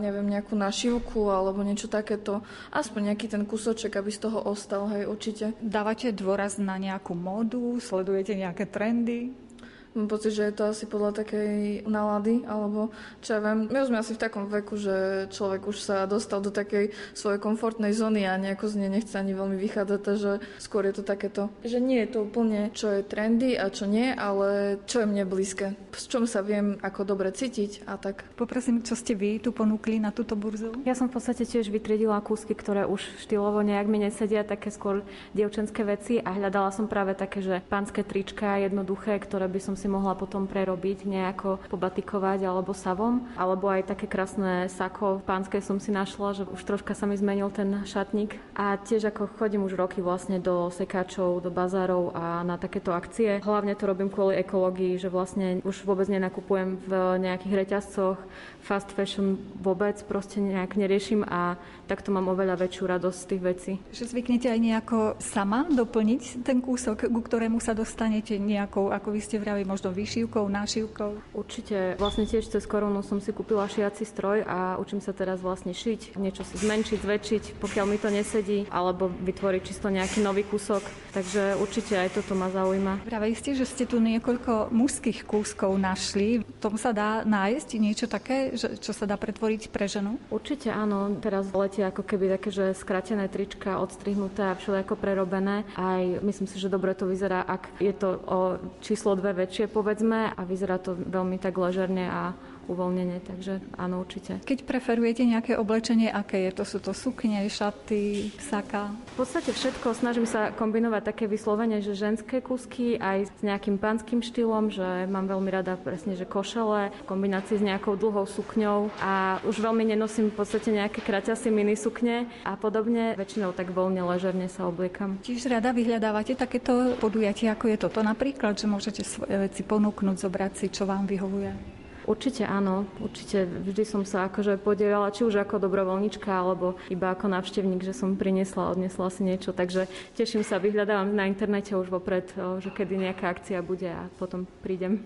neviem, 0.00 0.24
nejakú 0.24 0.56
našivku 0.56 1.28
alebo 1.28 1.60
niečo 1.60 1.92
takéto. 1.92 2.40
Aspoň 2.72 3.12
nejaký 3.12 3.28
ten 3.28 3.44
kúsoček, 3.44 3.92
aby 3.92 4.08
z 4.08 4.24
toho 4.24 4.40
ostal, 4.48 4.88
hej, 4.88 5.04
určite. 5.04 5.52
Dávate 5.60 6.16
dôraz 6.16 6.56
na 6.56 6.80
nejakú 6.80 7.12
módu, 7.12 7.76
sledujete 7.76 8.32
nejaké 8.32 8.64
trendy? 8.64 9.17
Lee. 9.18 9.47
Mám 9.96 10.08
pocit, 10.12 10.36
že 10.36 10.44
je 10.48 10.54
to 10.54 10.68
asi 10.68 10.84
podľa 10.84 11.24
takej 11.24 11.88
nálady, 11.88 12.44
alebo 12.44 12.92
čo 13.24 13.36
ja 13.36 13.40
viem. 13.40 13.72
My 13.72 13.88
sme 13.88 13.98
asi 13.98 14.12
v 14.12 14.22
takom 14.22 14.44
veku, 14.46 14.76
že 14.76 15.26
človek 15.32 15.64
už 15.64 15.80
sa 15.80 16.04
dostal 16.04 16.44
do 16.44 16.52
takej 16.52 16.92
svojej 17.16 17.40
komfortnej 17.40 17.96
zóny 17.96 18.28
a 18.28 18.36
nejako 18.36 18.68
z 18.68 18.84
nej 18.84 18.90
nechce 19.00 19.16
ani 19.16 19.32
veľmi 19.32 19.56
vychádzať, 19.56 20.00
takže 20.04 20.30
skôr 20.60 20.84
je 20.84 20.94
to 21.00 21.02
takéto, 21.06 21.48
že 21.64 21.80
nie 21.80 22.04
je 22.04 22.12
to 22.12 22.18
úplne, 22.28 22.68
čo 22.76 22.92
je 22.92 23.00
trendy 23.00 23.56
a 23.56 23.72
čo 23.72 23.88
nie, 23.88 24.12
ale 24.12 24.76
čo 24.84 25.00
je 25.00 25.06
mne 25.08 25.24
blízke. 25.24 25.72
S 25.96 26.04
čom 26.04 26.28
sa 26.28 26.44
viem 26.44 26.76
ako 26.84 27.08
dobre 27.08 27.32
cítiť 27.32 27.88
a 27.88 27.96
tak. 27.96 28.28
Poprosím, 28.36 28.84
čo 28.84 28.92
ste 28.92 29.16
vy 29.16 29.40
tu 29.40 29.56
ponúkli 29.56 29.98
na 29.98 30.12
túto 30.12 30.36
burzu? 30.36 30.76
Ja 30.84 30.92
som 30.92 31.08
v 31.08 31.16
podstate 31.16 31.48
tiež 31.48 31.72
vytriedila 31.72 32.20
kúsky, 32.20 32.52
ktoré 32.52 32.84
už 32.84 33.02
štýlovo 33.24 33.64
nejak 33.64 33.88
mi 33.88 34.04
nesedia, 34.04 34.44
také 34.44 34.68
skôr 34.68 35.00
dievčenské 35.32 35.80
veci 35.82 36.20
a 36.20 36.36
hľadala 36.36 36.70
som 36.70 36.86
práve 36.86 37.16
také, 37.16 37.40
že 37.40 37.64
pánske 37.66 38.04
trička 38.04 38.60
jednoduché, 38.60 39.16
ktoré 39.18 39.48
by 39.48 39.60
som 39.62 39.74
si 39.78 39.86
mohla 39.86 40.18
potom 40.18 40.50
prerobiť, 40.50 41.06
nejako 41.06 41.62
pobatikovať 41.70 42.42
alebo 42.42 42.74
savom. 42.74 43.22
Alebo 43.38 43.70
aj 43.70 43.94
také 43.94 44.10
krásne 44.10 44.66
sako 44.66 45.22
pánske 45.22 45.62
som 45.62 45.78
si 45.78 45.94
našla, 45.94 46.34
že 46.34 46.42
už 46.50 46.58
troška 46.66 46.98
sa 46.98 47.06
mi 47.06 47.14
zmenil 47.14 47.54
ten 47.54 47.86
šatník. 47.86 48.34
A 48.58 48.74
tiež 48.74 49.14
ako 49.14 49.30
chodím 49.38 49.62
už 49.62 49.78
roky 49.78 50.02
vlastne 50.02 50.42
do 50.42 50.74
sekáčov, 50.74 51.38
do 51.46 51.54
bazárov 51.54 52.10
a 52.10 52.42
na 52.42 52.58
takéto 52.58 52.90
akcie. 52.90 53.38
Hlavne 53.38 53.78
to 53.78 53.86
robím 53.86 54.10
kvôli 54.10 54.42
ekológii, 54.42 54.98
že 54.98 55.06
vlastne 55.06 55.62
už 55.62 55.86
vôbec 55.86 56.10
nenakupujem 56.10 56.82
v 56.82 56.92
nejakých 57.22 57.54
reťazcoch, 57.54 58.18
fast 58.64 58.90
fashion 58.96 59.36
vôbec 59.60 59.96
proste 60.08 60.40
nejak 60.42 60.74
neriešim 60.74 61.22
a 61.28 61.60
takto 61.84 62.10
mám 62.10 62.32
oveľa 62.32 62.58
väčšiu 62.58 62.84
radosť 62.88 63.18
z 63.20 63.28
tých 63.28 63.42
vecí. 63.44 63.72
Že 63.92 64.04
zvyknete 64.16 64.48
aj 64.48 64.60
nejako 64.60 64.98
sama 65.20 65.68
doplniť 65.68 66.42
ten 66.42 66.64
kúsok, 66.64 67.08
ku 67.08 67.20
ktorému 67.20 67.60
sa 67.60 67.76
dostanete 67.76 68.40
nejakou, 68.40 68.88
ako 68.88 69.12
vy 69.12 69.20
ste 69.20 69.36
vravili, 69.36 69.67
možno 69.68 69.92
vyšívkou, 69.92 70.48
nášivkou? 70.48 71.36
Určite. 71.36 72.00
Vlastne 72.00 72.24
tiež 72.24 72.48
cez 72.48 72.64
koronu 72.64 73.04
som 73.04 73.20
si 73.20 73.36
kúpila 73.36 73.68
šiaci 73.68 74.08
stroj 74.08 74.48
a 74.48 74.80
učím 74.80 75.04
sa 75.04 75.12
teraz 75.12 75.44
vlastne 75.44 75.76
šiť, 75.76 76.16
niečo 76.16 76.40
si 76.48 76.56
zmenšiť, 76.56 76.98
zväčšiť, 77.04 77.42
pokiaľ 77.60 77.84
mi 77.84 78.00
to 78.00 78.08
nesedí, 78.08 78.64
alebo 78.72 79.12
vytvoriť 79.12 79.62
čisto 79.68 79.92
nejaký 79.92 80.24
nový 80.24 80.48
kúsok. 80.48 80.80
Takže 81.12 81.58
určite 81.60 81.98
aj 81.98 82.16
toto 82.16 82.32
ma 82.32 82.48
zaujíma. 82.48 83.04
Pravili 83.04 83.34
ste, 83.36 83.52
že 83.52 83.66
ste 83.66 83.84
tu 83.84 83.98
niekoľko 83.98 84.70
mužských 84.70 85.26
kúskov 85.26 85.74
našli. 85.74 86.46
V 86.46 86.60
tom 86.62 86.78
sa 86.78 86.94
dá 86.94 87.26
nájsť 87.26 87.68
niečo 87.82 88.06
také, 88.06 88.54
že, 88.54 88.78
čo 88.78 88.94
sa 88.94 89.04
dá 89.04 89.18
pretvoriť 89.18 89.68
pre 89.74 89.90
ženu? 89.90 90.16
Určite 90.30 90.70
áno. 90.70 91.10
Teraz 91.18 91.50
letie 91.50 91.82
ako 91.82 92.06
keby 92.06 92.38
také, 92.38 92.54
že 92.54 92.64
skratené 92.78 93.26
trička, 93.26 93.82
odstrihnuté 93.82 94.46
a 94.46 94.54
všelijako 94.54 94.94
prerobené. 94.94 95.66
Aj 95.74 96.04
myslím 96.22 96.46
si, 96.46 96.62
že 96.62 96.70
dobre 96.70 96.94
to 96.94 97.10
vyzerá, 97.10 97.42
ak 97.42 97.82
je 97.82 97.90
to 97.90 98.22
o 98.30 98.40
číslo 98.78 99.18
dve 99.18 99.34
väčšie, 99.34 99.57
povedzme, 99.66 100.30
a 100.30 100.40
vyzerá 100.46 100.78
to 100.78 100.94
veľmi 100.94 101.42
tak 101.42 101.58
ležerne 101.58 102.06
a 102.06 102.36
uvoľnenie, 102.68 103.24
takže 103.24 103.64
áno, 103.74 104.04
určite. 104.04 104.38
Keď 104.44 104.68
preferujete 104.68 105.24
nejaké 105.24 105.56
oblečenie, 105.56 106.12
aké 106.12 106.46
je 106.48 106.52
to? 106.54 106.64
Sú 106.68 106.78
to 106.78 106.92
sukne, 106.92 107.40
šaty, 107.48 108.30
saka? 108.38 108.92
V 109.16 109.24
podstate 109.24 109.50
všetko. 109.56 109.96
Snažím 109.96 110.28
sa 110.28 110.52
kombinovať 110.52 111.02
také 111.08 111.24
vyslovene, 111.24 111.80
že 111.80 111.96
ženské 111.96 112.44
kusky 112.44 113.00
aj 113.00 113.32
s 113.32 113.40
nejakým 113.40 113.80
pánským 113.80 114.20
štýlom, 114.20 114.68
že 114.68 115.08
mám 115.08 115.26
veľmi 115.26 115.48
rada 115.48 115.80
presne, 115.80 116.14
že 116.14 116.28
košele 116.28 116.92
v 116.92 117.02
kombinácii 117.08 117.58
s 117.58 117.64
nejakou 117.64 117.96
dlhou 117.96 118.28
sukňou 118.28 118.92
a 119.00 119.40
už 119.48 119.64
veľmi 119.64 119.88
nenosím 119.88 120.28
v 120.28 120.38
podstate 120.44 120.68
nejaké 120.70 121.00
kraťasy 121.00 121.48
mini 121.48 121.74
sukne 121.74 122.28
a 122.44 122.54
podobne. 122.60 123.16
Väčšinou 123.16 123.56
tak 123.56 123.72
voľne, 123.72 124.04
ležerne 124.04 124.52
sa 124.52 124.68
obliekam. 124.68 125.16
Tiež 125.24 125.48
rada 125.48 125.72
vyhľadávate 125.72 126.36
takéto 126.36 126.94
podujatie, 127.00 127.48
ako 127.48 127.72
je 127.72 127.78
toto 127.80 128.04
napríklad, 128.04 128.60
že 128.60 128.68
môžete 128.68 129.02
svoje 129.02 129.48
veci 129.48 129.64
ponúknuť, 129.64 130.16
zobrať 130.20 130.52
si, 130.58 130.66
čo 130.68 130.84
vám 130.84 131.08
vyhovuje? 131.08 131.78
Určite 132.08 132.48
áno, 132.48 132.88
určite 133.04 133.44
vždy 133.44 133.84
som 133.84 134.00
sa 134.00 134.32
akože 134.32 134.56
podielala, 134.56 135.12
či 135.12 135.28
už 135.28 135.44
ako 135.44 135.60
dobrovoľnička, 135.60 136.32
alebo 136.32 136.80
iba 136.88 137.12
ako 137.12 137.28
návštevník, 137.28 137.84
že 137.84 137.92
som 137.92 138.16
priniesla, 138.16 138.72
odnesla 138.72 139.12
si 139.12 139.28
niečo, 139.28 139.52
takže 139.52 139.84
teším 140.16 140.40
sa, 140.40 140.56
vyhľadávam 140.56 141.12
na 141.12 141.28
internete 141.28 141.76
už 141.76 141.92
vopred, 141.92 142.32
že 142.64 142.72
kedy 142.72 142.96
nejaká 142.96 143.36
akcia 143.36 143.60
bude 143.60 143.92
a 143.92 144.08
potom 144.16 144.48
prídem. 144.64 145.04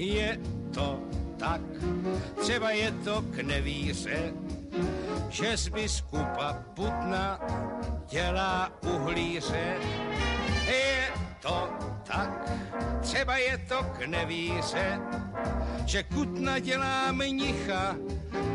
Je 0.00 0.38
to 0.74 1.00
tak, 1.36 1.60
třeba 2.40 2.70
je 2.70 2.92
to 3.04 3.22
k 3.22 3.36
nevíře, 3.42 4.32
že 5.28 5.56
z 5.56 5.68
biskupa 5.68 6.64
Putna 6.74 7.40
dělá 8.08 8.72
uhlíře. 8.94 9.76
Je 10.66 11.08
to 11.40 11.68
tak, 12.06 12.50
třeba 13.00 13.36
je 13.36 13.58
to 13.58 13.82
k 13.82 14.06
nevíře, 14.06 15.00
že 15.86 16.02
kutna 16.02 16.58
dělá 16.58 17.12
mnicha, 17.12 17.96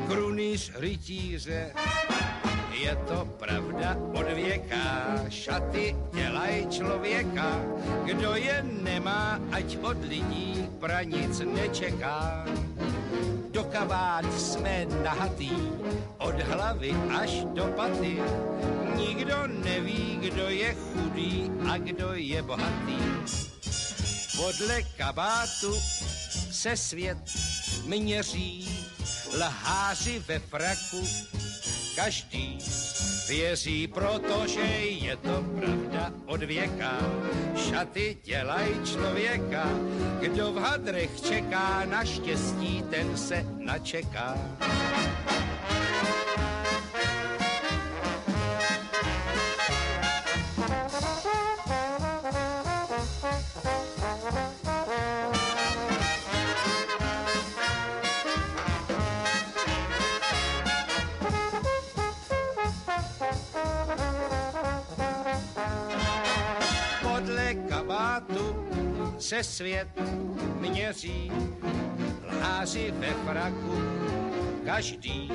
krunýř 0.08 0.72
rytíře. 0.76 1.74
Je 2.76 2.96
to 3.08 3.26
pravda 3.40 3.98
od 4.14 4.28
věka, 4.36 5.16
šaty 5.30 5.96
dělají 6.14 6.68
člověka, 6.68 7.62
kdo 8.06 8.36
je 8.36 8.66
nemá, 8.82 9.40
ať 9.52 9.78
od 9.82 9.98
lidí 10.04 10.68
pranic 10.80 11.40
nečeká. 11.40 12.46
Do 13.52 13.64
kabát 13.64 14.26
jsme 14.40 14.86
nahatý, 15.04 15.52
od 16.18 16.36
hlavy 16.36 16.92
až 17.20 17.32
do 17.54 17.64
paty. 17.64 18.18
Nikdo 18.96 19.48
neví, 19.48 20.20
kdo 20.22 20.50
je 20.50 20.76
chudý 20.76 21.52
a 21.70 21.78
kdo 21.78 22.14
je 22.14 22.42
bohatý. 22.42 23.00
Podle 24.36 24.84
kabátu 24.98 25.74
se 26.52 26.78
svět 26.78 27.18
měří, 27.86 28.70
lháři 29.38 30.20
ve 30.28 30.40
fraku, 30.40 31.08
každý 31.96 32.58
věří, 33.28 33.88
protože 33.88 34.62
je 34.62 35.18
to 35.18 35.44
pravda 35.60 36.14
od 36.26 36.44
věka. 36.44 37.00
Šaty 37.56 38.18
dělají 38.24 38.74
člověka, 38.86 39.70
kdo 40.20 40.54
v 40.54 40.58
hadrech 40.58 41.22
čeká 41.22 41.86
na 41.86 42.06
štěstí, 42.06 42.84
ten 42.90 43.18
se 43.18 43.46
načeká. 43.58 44.38
Se 69.26 69.44
svět 69.44 69.88
měří, 70.60 71.32
lháři 72.28 72.94
ve 72.98 73.12
fraku, 73.12 73.82
každý 74.66 75.32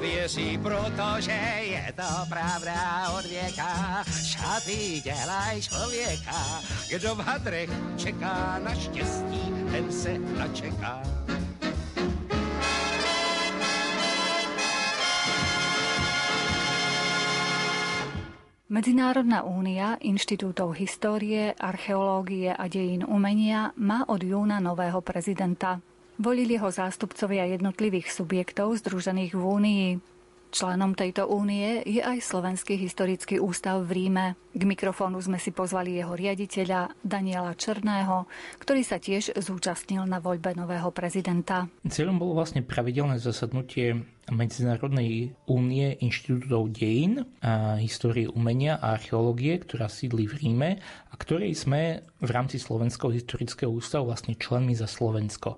věří, 0.00 0.58
protože 0.58 1.32
je 1.60 1.92
to 1.96 2.26
pravda 2.28 3.10
od 3.18 3.24
věka. 3.24 4.04
Šaty 4.24 5.00
dělaj 5.04 5.62
člověka, 5.62 6.62
kdo 6.90 7.14
v 7.14 7.20
hadrech 7.20 7.70
čeká 7.96 8.60
na 8.64 8.74
štěstí, 8.74 9.54
ten 9.72 9.92
se 9.92 10.18
načeká. 10.18 11.02
Medzinárodná 18.78 19.42
únia 19.42 19.98
inštitútov 19.98 20.78
histórie, 20.78 21.50
archeológie 21.58 22.54
a 22.54 22.70
dejín 22.70 23.02
umenia 23.02 23.74
má 23.74 24.06
od 24.06 24.22
júna 24.22 24.62
nového 24.62 25.02
prezidenta. 25.02 25.82
Volili 26.14 26.54
ho 26.62 26.70
zástupcovia 26.70 27.42
jednotlivých 27.50 28.06
subjektov 28.06 28.78
združených 28.78 29.34
v 29.34 29.42
Únii. 29.42 29.86
Členom 30.48 30.96
tejto 30.96 31.28
únie 31.28 31.84
je 31.84 32.00
aj 32.00 32.24
Slovenský 32.24 32.80
historický 32.80 33.36
ústav 33.36 33.84
v 33.84 34.00
Ríme. 34.00 34.26
K 34.56 34.62
mikrofónu 34.64 35.20
sme 35.20 35.36
si 35.36 35.52
pozvali 35.52 36.00
jeho 36.00 36.16
riaditeľa 36.16 37.04
Daniela 37.04 37.52
Černého, 37.52 38.24
ktorý 38.56 38.80
sa 38.80 38.96
tiež 38.96 39.36
zúčastnil 39.36 40.08
na 40.08 40.24
voľbe 40.24 40.56
nového 40.56 40.88
prezidenta. 40.88 41.68
Cieľom 41.84 42.16
bolo 42.16 42.40
vlastne 42.40 42.64
pravidelné 42.64 43.20
zasadnutie 43.20 44.08
Medzinárodnej 44.28 45.32
únie 45.48 45.96
inštitútov 46.04 46.68
dejín 46.72 47.24
a 47.40 47.80
histórie 47.80 48.28
umenia 48.28 48.76
a 48.76 48.96
archeológie, 48.96 49.56
ktorá 49.56 49.88
sídli 49.88 50.28
v 50.28 50.34
Ríme 50.36 50.70
a 51.08 51.14
ktorej 51.16 51.56
sme 51.56 52.04
v 52.20 52.30
rámci 52.32 52.60
Slovenského 52.60 53.08
historického 53.08 53.72
ústavu 53.72 54.12
vlastne 54.12 54.36
členmi 54.36 54.76
za 54.76 54.84
Slovensko. 54.84 55.56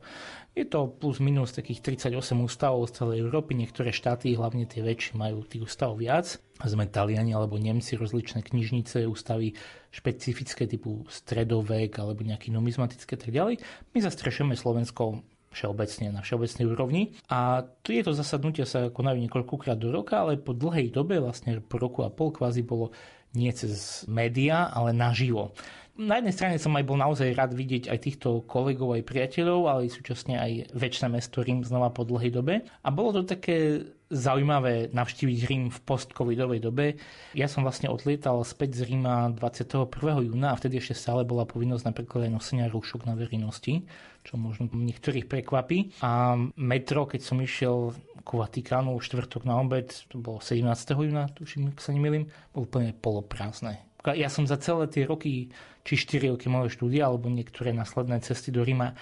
Je 0.50 0.66
to 0.66 0.90
plus 0.90 1.22
minus 1.22 1.54
takých 1.54 2.02
38 2.02 2.34
ústavov 2.42 2.90
z 2.90 2.98
celej 2.98 3.22
Európy, 3.22 3.54
niektoré 3.54 3.94
štáty, 3.94 4.34
hlavne 4.34 4.66
tie 4.66 4.82
väčšie, 4.82 5.14
majú 5.14 5.46
tých 5.46 5.70
ústavov 5.70 6.02
viac. 6.02 6.42
Sme 6.60 6.90
Taliani 6.90 7.32
alebo 7.32 7.54
Nemci, 7.56 7.94
rozličné 7.94 8.42
knižnice, 8.42 9.06
ústavy 9.06 9.54
špecifické 9.94 10.66
typu 10.66 11.06
stredovek 11.06 12.02
alebo 12.02 12.26
nejaký 12.26 12.50
numizmatické 12.50 13.14
tak 13.14 13.30
ďalej. 13.30 13.62
My 13.94 13.98
zastrešujeme 14.02 14.58
Slovensko 14.58 15.22
všeobecne, 15.50 16.14
na 16.14 16.22
všeobecnej 16.22 16.66
úrovni. 16.66 17.02
A 17.26 17.66
tieto 17.82 18.14
zasadnutia 18.14 18.66
sa 18.66 18.90
konajú 18.90 19.18
niekoľkokrát 19.18 19.78
do 19.78 19.90
roka, 19.90 20.22
ale 20.22 20.38
po 20.38 20.54
dlhej 20.54 20.94
dobe, 20.94 21.18
vlastne 21.18 21.58
po 21.58 21.78
roku 21.78 22.06
a 22.06 22.10
pol 22.10 22.30
kvázi 22.30 22.62
bolo 22.62 22.94
nie 23.34 23.50
cez 23.54 24.02
médiá, 24.10 24.70
ale 24.70 24.90
naživo. 24.90 25.54
Na 26.00 26.16
jednej 26.16 26.32
strane 26.32 26.56
som 26.56 26.72
aj 26.72 26.84
bol 26.88 26.96
naozaj 26.96 27.36
rád 27.36 27.52
vidieť 27.52 27.92
aj 27.92 27.98
týchto 28.00 28.40
kolegov, 28.48 28.96
aj 28.96 29.04
priateľov, 29.04 29.68
ale 29.68 29.92
súčasne 29.92 30.40
aj 30.40 30.72
väčšie 30.72 31.12
mesto 31.12 31.44
Rím 31.44 31.60
znova 31.60 31.92
po 31.92 32.08
dlhej 32.08 32.32
dobe. 32.32 32.64
A 32.80 32.88
bolo 32.88 33.20
to 33.20 33.28
také 33.28 33.84
zaujímavé 34.08 34.88
navštíviť 34.96 35.38
Rím 35.44 35.68
v 35.68 35.78
post-covidovej 35.84 36.60
dobe. 36.64 36.96
Ja 37.36 37.52
som 37.52 37.68
vlastne 37.68 37.92
odlietal 37.92 38.40
späť 38.48 38.80
z 38.80 38.96
Ríma 38.96 39.28
21. 39.36 39.92
júna 40.24 40.56
a 40.56 40.58
vtedy 40.58 40.80
ešte 40.80 40.96
stále 40.96 41.28
bola 41.28 41.44
povinnosť 41.44 41.92
napríklad 41.92 42.26
aj 42.26 42.32
nosenia 42.32 42.72
rúšok 42.72 43.04
na 43.04 43.12
verejnosti, 43.12 43.84
čo 44.24 44.40
možno 44.40 44.72
niektorých 44.72 45.28
prekvapí. 45.28 46.00
A 46.00 46.32
metro, 46.56 47.04
keď 47.04 47.20
som 47.20 47.36
išiel 47.44 47.92
ku 48.24 48.40
Vatikánu 48.40 48.96
v 48.96 49.04
štvrtok 49.04 49.44
na 49.44 49.60
obed, 49.60 49.92
to 50.08 50.16
bolo 50.16 50.40
17. 50.40 50.64
júna, 50.96 51.28
tuším, 51.36 51.76
ak 51.76 51.84
sa 51.84 51.92
nemýlim, 51.92 52.32
bolo 52.56 52.64
úplne 52.64 52.96
poloprázdne. 52.96 53.89
Ja 54.04 54.28
som 54.32 54.48
za 54.48 54.56
celé 54.56 54.88
tie 54.88 55.04
roky, 55.04 55.52
či 55.84 55.92
4 55.96 56.32
roky 56.36 56.48
mojho 56.48 56.72
štúdia, 56.72 57.08
alebo 57.08 57.28
niektoré 57.28 57.76
následné 57.76 58.24
cesty 58.24 58.48
do 58.48 58.64
Ríma, 58.64 58.96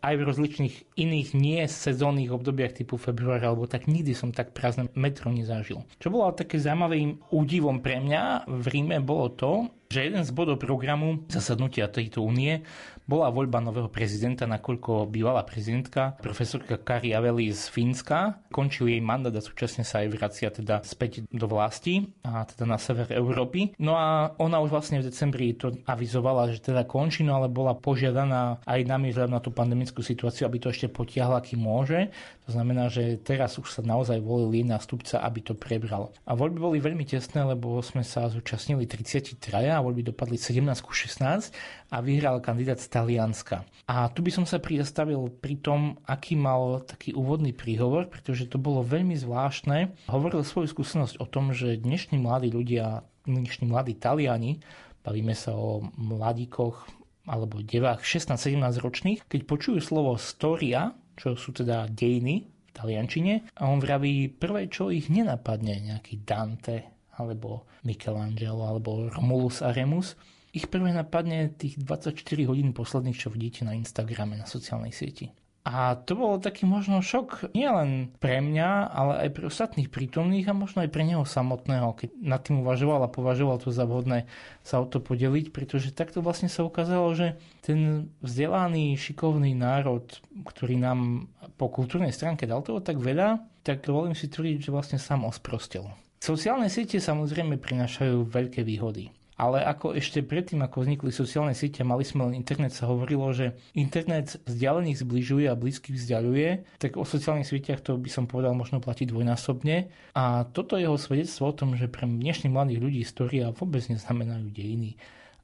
aj 0.00 0.14
v 0.16 0.26
rozličných 0.26 0.74
iných 0.96 1.28
nie 1.36 1.60
sezónnych 1.68 2.32
obdobiach 2.32 2.72
typu 2.72 2.96
február 2.96 3.44
alebo 3.44 3.68
tak 3.68 3.84
nikdy 3.84 4.16
som 4.16 4.32
tak 4.32 4.56
prázdne 4.56 4.88
metro 4.96 5.28
nezažil. 5.28 5.84
Čo 6.00 6.08
bolo 6.08 6.32
také 6.32 6.56
zaujímavým 6.56 7.20
údivom 7.36 7.84
pre 7.84 8.00
mňa 8.00 8.48
v 8.48 8.66
Ríme 8.66 9.04
bolo 9.04 9.28
to, 9.36 9.52
že 9.92 10.08
jeden 10.08 10.24
z 10.24 10.32
bodov 10.32 10.56
programu 10.62 11.26
zasadnutia 11.28 11.92
tejto 11.92 12.24
únie 12.24 12.64
bola 13.10 13.26
voľba 13.34 13.58
nového 13.58 13.90
prezidenta, 13.90 14.46
nakoľko 14.46 15.10
bývalá 15.10 15.42
prezidentka, 15.42 16.14
profesorka 16.22 16.78
Kari 16.78 17.10
Aveli 17.10 17.50
z 17.50 17.66
Fínska, 17.66 18.38
končil 18.54 18.86
jej 18.86 19.02
mandát 19.02 19.34
a 19.34 19.42
súčasne 19.42 19.82
sa 19.82 20.06
aj 20.06 20.08
vracia 20.14 20.48
teda 20.54 20.86
späť 20.86 21.26
do 21.26 21.50
vlasti 21.50 22.06
a 22.22 22.46
teda 22.46 22.70
na 22.70 22.78
sever 22.78 23.10
Európy. 23.10 23.74
No 23.82 23.98
a 23.98 24.30
ona 24.38 24.62
už 24.62 24.70
vlastne 24.70 25.02
v 25.02 25.10
decembri 25.10 25.58
to 25.58 25.74
avizovala, 25.90 26.54
že 26.54 26.62
teda 26.62 26.86
končí, 26.86 27.26
no 27.26 27.34
ale 27.34 27.50
bola 27.50 27.74
požiadaná 27.74 28.62
aj 28.62 28.80
nami 28.86 29.10
vzhľadom 29.10 29.34
na 29.34 29.42
tú 29.42 29.50
pandemickú 29.50 30.06
situáciu, 30.06 30.46
aby 30.46 30.62
to 30.62 30.70
ešte 30.70 30.86
potiahla, 30.86 31.42
kým 31.42 31.66
môže. 31.66 32.14
To 32.46 32.54
znamená, 32.54 32.86
že 32.90 33.18
teraz 33.18 33.58
už 33.58 33.78
sa 33.78 33.82
naozaj 33.82 34.22
volil 34.22 34.54
jej 34.54 34.66
nástupca, 34.66 35.22
aby 35.22 35.42
to 35.42 35.54
prebral. 35.58 36.14
A 36.26 36.34
voľby 36.38 36.58
boli 36.58 36.78
veľmi 36.78 37.06
tesné, 37.06 37.42
lebo 37.42 37.78
sme 37.82 38.06
sa 38.06 38.30
zúčastnili 38.30 38.86
33 38.86 39.38
a 39.70 39.82
voľby 39.82 40.10
dopadli 40.10 40.38
17 40.38 40.62
ku 40.82 40.90
16 40.94 41.54
a 41.90 41.96
vyhral 42.02 42.42
kandidát 42.42 42.78
z 42.78 42.90
Talianska. 43.00 43.64
A 43.88 44.12
tu 44.12 44.20
by 44.20 44.28
som 44.28 44.44
sa 44.44 44.60
prizastavil 44.60 45.32
pri 45.40 45.56
tom, 45.56 45.96
aký 46.04 46.36
mal 46.36 46.84
taký 46.84 47.16
úvodný 47.16 47.56
príhovor, 47.56 48.12
pretože 48.12 48.44
to 48.44 48.60
bolo 48.60 48.84
veľmi 48.84 49.16
zvláštne. 49.16 49.96
Hovoril 50.12 50.44
svoju 50.44 50.68
skúsenosť 50.68 51.16
o 51.16 51.24
tom, 51.24 51.56
že 51.56 51.80
dnešní 51.80 52.20
mladí 52.20 52.52
ľudia, 52.52 53.08
dnešní 53.24 53.72
mladí 53.72 53.96
Taliani, 53.96 54.60
bavíme 55.00 55.32
sa 55.32 55.56
o 55.56 55.80
mladíkoch 55.96 56.92
alebo 57.24 57.64
devách 57.64 58.04
16-17 58.04 58.84
ročných, 58.84 59.20
keď 59.24 59.40
počujú 59.48 59.80
slovo 59.80 60.20
storia, 60.20 60.92
čo 61.16 61.40
sú 61.40 61.56
teda 61.56 61.88
dejiny 61.88 62.44
v 62.44 62.70
taliančine, 62.76 63.48
a 63.56 63.64
on 63.64 63.80
vraví 63.80 64.28
prvé, 64.28 64.68
čo 64.68 64.92
ich 64.92 65.08
nenapadne, 65.08 65.88
nejaký 65.88 66.20
Dante 66.20 67.08
alebo 67.16 67.64
Michelangelo 67.84 68.64
alebo 68.64 69.08
Romulus 69.08 69.64
a 69.64 69.72
Remus, 69.72 70.16
ich 70.50 70.66
prvé 70.66 70.90
napadne 70.90 71.50
tých 71.50 71.78
24 71.78 72.20
hodín 72.50 72.74
posledných, 72.74 73.18
čo 73.18 73.30
vidíte 73.30 73.62
na 73.62 73.78
Instagrame, 73.78 74.34
na 74.34 74.46
sociálnej 74.46 74.90
sieti. 74.90 75.30
A 75.60 75.92
to 75.92 76.16
bolo 76.16 76.40
taký 76.40 76.64
možno 76.64 77.04
šok 77.04 77.52
nielen 77.52 78.16
pre 78.16 78.40
mňa, 78.40 78.88
ale 78.88 79.28
aj 79.28 79.30
pre 79.36 79.44
ostatných 79.44 79.92
prítomných 79.92 80.48
a 80.48 80.56
možno 80.56 80.80
aj 80.80 80.88
pre 80.88 81.04
neho 81.04 81.20
samotného, 81.28 81.92
keď 82.00 82.16
nad 82.16 82.40
tým 82.40 82.64
uvažoval 82.64 83.04
a 83.04 83.12
považoval 83.12 83.60
to 83.60 83.68
za 83.68 83.84
vhodné 83.84 84.24
sa 84.64 84.80
o 84.80 84.88
to 84.88 85.04
podeliť, 85.04 85.52
pretože 85.52 85.92
takto 85.92 86.24
vlastne 86.24 86.48
sa 86.48 86.64
ukázalo, 86.64 87.12
že 87.12 87.36
ten 87.60 88.08
vzdelaný, 88.24 88.96
šikovný 88.96 89.52
národ, 89.52 90.08
ktorý 90.48 90.80
nám 90.80 91.28
po 91.60 91.68
kultúrnej 91.68 92.16
stránke 92.16 92.48
dal 92.48 92.64
toho 92.64 92.80
tak 92.80 92.96
veľa, 92.96 93.44
tak 93.60 93.84
dovolím 93.84 94.16
si 94.16 94.32
tvrdiť, 94.32 94.64
že 94.64 94.72
vlastne 94.72 94.96
sám 94.96 95.28
osprostil. 95.28 95.84
Sociálne 96.24 96.72
siete 96.72 96.96
samozrejme 96.96 97.60
prinášajú 97.60 98.32
veľké 98.32 98.64
výhody. 98.64 99.12
Ale 99.40 99.64
ako 99.64 99.96
ešte 99.96 100.20
predtým, 100.20 100.60
ako 100.60 100.84
vznikli 100.84 101.08
sociálne 101.08 101.56
siete, 101.56 101.80
mali 101.80 102.04
sme 102.04 102.28
len 102.28 102.36
internet, 102.36 102.76
sa 102.76 102.92
hovorilo, 102.92 103.32
že 103.32 103.56
internet 103.72 104.36
vzdialených 104.44 105.00
zbližuje 105.00 105.48
a 105.48 105.56
blízkych 105.56 105.96
vzdialuje, 105.96 106.76
tak 106.76 107.00
o 107.00 107.08
sociálnych 107.08 107.48
sieťach 107.48 107.80
to 107.80 107.96
by 107.96 108.12
som 108.12 108.28
povedal 108.28 108.52
možno 108.52 108.84
platí 108.84 109.08
dvojnásobne. 109.08 109.88
A 110.12 110.44
toto 110.52 110.76
je 110.76 110.84
jeho 110.84 111.00
svedectvo 111.00 111.48
o 111.48 111.56
tom, 111.56 111.72
že 111.72 111.88
pre 111.88 112.04
dnešných 112.04 112.52
mladých 112.52 112.84
ľudí 112.84 112.98
história 113.00 113.48
vôbec 113.48 113.80
neznamenajú 113.88 114.52
dejiny 114.52 115.00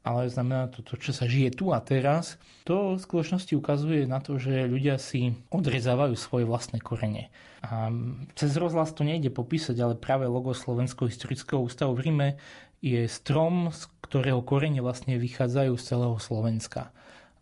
ale 0.07 0.31
znamená 0.31 0.71
to, 0.71 0.87
to, 0.87 0.95
čo 1.03 1.11
sa 1.11 1.27
žije 1.27 1.59
tu 1.59 1.75
a 1.75 1.83
teraz, 1.83 2.39
to 2.63 2.95
v 2.95 3.03
skutočnosti 3.03 3.51
ukazuje 3.59 4.07
na 4.07 4.23
to, 4.23 4.39
že 4.39 4.71
ľudia 4.71 5.03
si 5.03 5.35
odrezávajú 5.51 6.15
svoje 6.15 6.47
vlastné 6.47 6.79
korene. 6.79 7.27
A 7.67 7.91
cez 8.39 8.55
rozhlas 8.55 8.95
to 8.95 9.03
nejde 9.03 9.35
popísať, 9.35 9.75
ale 9.83 9.99
práve 9.99 10.31
logo 10.31 10.55
Slovenského 10.55 11.11
historického 11.11 11.59
ústavu 11.59 11.99
v 11.99 12.07
Ríme 12.07 12.29
je 12.85 13.09
strom, 13.09 13.73
z 13.73 13.89
ktorého 14.05 14.45
korene 14.45 14.85
vlastne 14.85 15.17
vychádzajú 15.17 15.73
z 15.77 15.83
celého 15.85 16.17
Slovenska. 16.21 16.93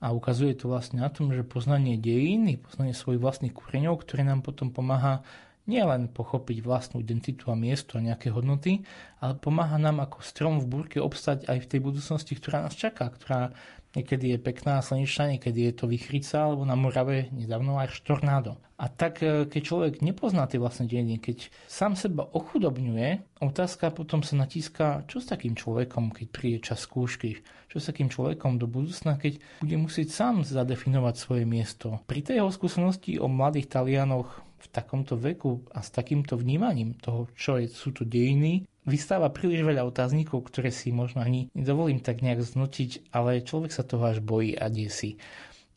A 0.05 0.13
ukazuje 0.13 0.53
to 0.53 0.69
vlastne 0.69 1.01
na 1.01 1.09
tom, 1.09 1.33
že 1.33 1.47
poznanie 1.47 1.97
dejín, 1.97 2.49
poznanie 2.61 2.93
svojich 2.93 3.23
vlastných 3.23 3.55
koreňov, 3.57 4.05
ktoré 4.05 4.23
nám 4.25 4.45
potom 4.45 4.69
pomáha 4.69 5.25
nielen 5.65 6.13
pochopiť 6.13 6.61
vlastnú 6.61 7.01
identitu 7.01 7.49
a 7.49 7.57
miesto 7.57 7.97
a 7.97 8.05
nejaké 8.05 8.29
hodnoty, 8.29 8.85
ale 9.17 9.33
pomáha 9.41 9.81
nám 9.81 10.05
ako 10.05 10.21
strom 10.21 10.61
v 10.61 10.69
búrke 10.69 10.99
obstať 11.01 11.49
aj 11.49 11.65
v 11.65 11.69
tej 11.73 11.81
budúcnosti, 11.81 12.37
ktorá 12.37 12.69
nás 12.69 12.77
čaká, 12.77 13.09
ktorá 13.09 13.57
niekedy 13.95 14.37
je 14.37 14.39
pekná 14.43 14.83
slnečná, 14.83 15.35
niekedy 15.35 15.71
je 15.71 15.73
to 15.75 15.87
vychrica, 15.87 16.51
alebo 16.51 16.67
na 16.67 16.75
Morave 16.75 17.31
nedávno 17.31 17.79
aj 17.79 17.95
štornádo. 17.95 18.59
A 18.75 18.91
tak, 18.91 19.23
e, 19.23 19.47
keď 19.47 19.63
človek 19.63 19.93
nepozná 20.03 20.51
tie 20.51 20.59
vlastné 20.59 20.91
dejiny, 20.91 21.23
keď 21.23 21.47
sám 21.71 21.95
seba 21.95 22.27
ochudobňuje, 22.27 23.39
otázka 23.39 23.95
potom 23.95 24.27
sa 24.27 24.35
natíska, 24.35 25.07
čo 25.07 25.23
s 25.23 25.31
takým 25.31 25.55
človekom, 25.55 26.11
keď 26.11 26.27
príde 26.35 26.59
čas 26.59 26.83
skúšky, 26.83 27.39
čo 27.71 27.79
s 27.79 27.87
takým 27.87 28.11
človekom 28.11 28.59
do 28.59 28.67
budúcna, 28.67 29.15
keď 29.15 29.39
bude 29.63 29.79
musieť 29.79 30.11
sám 30.11 30.43
zadefinovať 30.43 31.15
svoje 31.15 31.45
miesto. 31.47 32.03
Pri 32.11 32.27
tej 32.27 32.43
jeho 32.43 32.51
skúsenosti 32.51 33.23
o 33.23 33.31
mladých 33.31 33.71
Talianoch 33.71 34.43
v 34.65 34.67
takomto 34.73 35.21
veku 35.21 35.61
a 35.77 35.85
s 35.85 35.93
takýmto 35.93 36.41
vnímaním 36.41 36.97
toho, 36.97 37.29
čo 37.37 37.61
je, 37.61 37.69
sú 37.69 37.93
to 37.93 38.09
dejiny, 38.09 38.65
vystáva 38.89 39.29
príliš 39.29 39.61
veľa 39.61 39.85
otáznikov, 39.85 40.49
ktoré 40.49 40.73
si 40.73 40.89
možno 40.89 41.21
ani 41.21 41.53
nedovolím 41.53 42.01
tak 42.01 42.25
nejak 42.25 42.41
znutiť, 42.41 43.13
ale 43.13 43.45
človek 43.45 43.73
sa 43.73 43.85
toho 43.85 44.09
až 44.09 44.25
bojí 44.25 44.57
a 44.57 44.73
desí. 44.73 45.21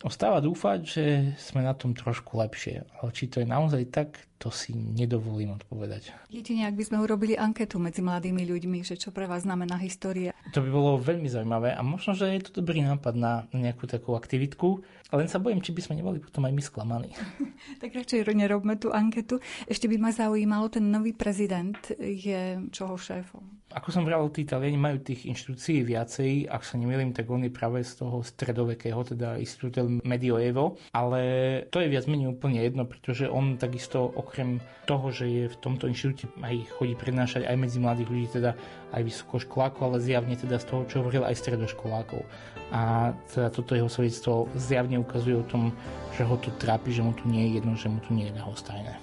Ostáva 0.06 0.38
dúfať, 0.46 0.80
že 0.86 1.06
sme 1.42 1.66
na 1.66 1.74
tom 1.74 1.98
trošku 1.98 2.38
lepšie, 2.38 2.86
ale 3.02 3.10
či 3.18 3.26
to 3.26 3.42
je 3.42 3.50
naozaj 3.50 3.82
tak, 3.90 4.30
to 4.38 4.54
si 4.54 4.78
nedovolím 4.78 5.58
odpovedať. 5.58 6.14
Jedine, 6.30 6.70
ak 6.70 6.78
by 6.78 6.84
sme 6.86 7.02
urobili 7.02 7.34
anketu 7.34 7.82
medzi 7.82 8.06
mladými 8.06 8.46
ľuďmi, 8.46 8.86
že 8.86 8.94
čo 8.94 9.10
pre 9.10 9.26
vás 9.26 9.42
znamená 9.42 9.82
história. 9.82 10.38
To 10.54 10.62
by 10.62 10.70
bolo 10.70 11.02
veľmi 11.02 11.26
zaujímavé 11.26 11.74
a 11.74 11.82
možno, 11.82 12.14
že 12.14 12.30
je 12.30 12.46
to 12.46 12.62
dobrý 12.62 12.86
nápad 12.86 13.18
na 13.18 13.50
nejakú 13.58 13.90
takú 13.90 14.14
aktivitku, 14.14 14.86
len 15.18 15.26
sa 15.26 15.42
bojím, 15.42 15.66
či 15.66 15.74
by 15.74 15.82
sme 15.82 15.98
neboli 15.98 16.22
potom 16.22 16.46
aj 16.46 16.54
my 16.54 16.62
sklamaní. 16.62 17.10
tak 17.82 17.98
radšej 17.98 18.30
nerobme 18.38 18.78
tú 18.78 18.94
anketu. 18.94 19.42
Ešte 19.66 19.90
by 19.90 19.98
ma 19.98 20.14
zaujímalo, 20.14 20.70
ten 20.70 20.94
nový 20.94 21.18
prezident 21.18 21.82
je 21.98 22.70
čoho 22.70 23.02
šéfom? 23.02 23.57
Ako 23.68 23.92
som 23.92 24.08
vral, 24.08 24.24
tí 24.32 24.48
Italiani 24.48 24.80
majú 24.80 25.04
tých 25.04 25.28
inštitúcií 25.28 25.84
viacej, 25.84 26.48
ak 26.48 26.64
sa 26.64 26.80
nemýlim, 26.80 27.12
tak 27.12 27.28
on 27.28 27.44
je 27.44 27.52
práve 27.52 27.84
z 27.84 28.00
toho 28.00 28.24
stredovekého, 28.24 28.96
teda 29.04 29.36
Instituto 29.36 29.84
Medioevo, 30.08 30.80
ale 30.96 31.22
to 31.68 31.84
je 31.84 31.92
viac 31.92 32.08
menej 32.08 32.32
úplne 32.32 32.64
jedno, 32.64 32.88
pretože 32.88 33.28
on 33.28 33.60
takisto 33.60 34.08
okrem 34.08 34.64
toho, 34.88 35.12
že 35.12 35.28
je 35.28 35.44
v 35.52 35.60
tomto 35.60 35.92
inštitúte 35.92 36.32
aj 36.40 36.80
chodí 36.80 36.96
prednášať 36.96 37.44
aj 37.44 37.58
medzi 37.60 37.84
mladých 37.84 38.08
ľudí, 38.08 38.28
teda 38.40 38.56
aj 38.96 39.02
vysokoškolákov, 39.04 39.84
ale 39.84 40.00
zjavne 40.00 40.40
teda 40.40 40.64
z 40.64 40.66
toho, 40.72 40.82
čo 40.88 41.04
hovoril 41.04 41.28
aj 41.28 41.36
stredoškolákov. 41.36 42.24
A 42.72 43.12
teda 43.28 43.52
toto 43.52 43.76
jeho 43.76 43.92
svedectvo 43.92 44.48
zjavne 44.56 44.96
ukazuje 44.96 45.36
o 45.36 45.44
tom, 45.44 45.76
že 46.16 46.24
ho 46.24 46.40
tu 46.40 46.56
trápi, 46.56 46.96
že 46.96 47.04
mu 47.04 47.12
tu 47.12 47.28
nie 47.28 47.52
je 47.52 47.60
jedno, 47.60 47.76
že 47.76 47.92
mu 47.92 48.00
tu 48.00 48.16
nie 48.16 48.32
je 48.32 48.36
ľahostajné. 48.40 48.96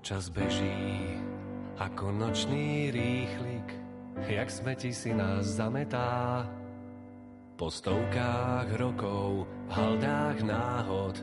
Čas 0.00 0.32
beží 0.32 0.72
ako 1.80 2.12
nočný 2.12 2.92
rýchlik, 2.92 3.79
jak 4.28 4.48
smeti 4.50 4.92
si 4.92 5.14
nás 5.14 5.46
zametá. 5.56 6.44
Po 7.56 7.68
stovkách 7.68 8.72
rokov, 8.76 9.48
v 9.68 9.72
haldách 9.72 10.38
náhod, 10.44 11.16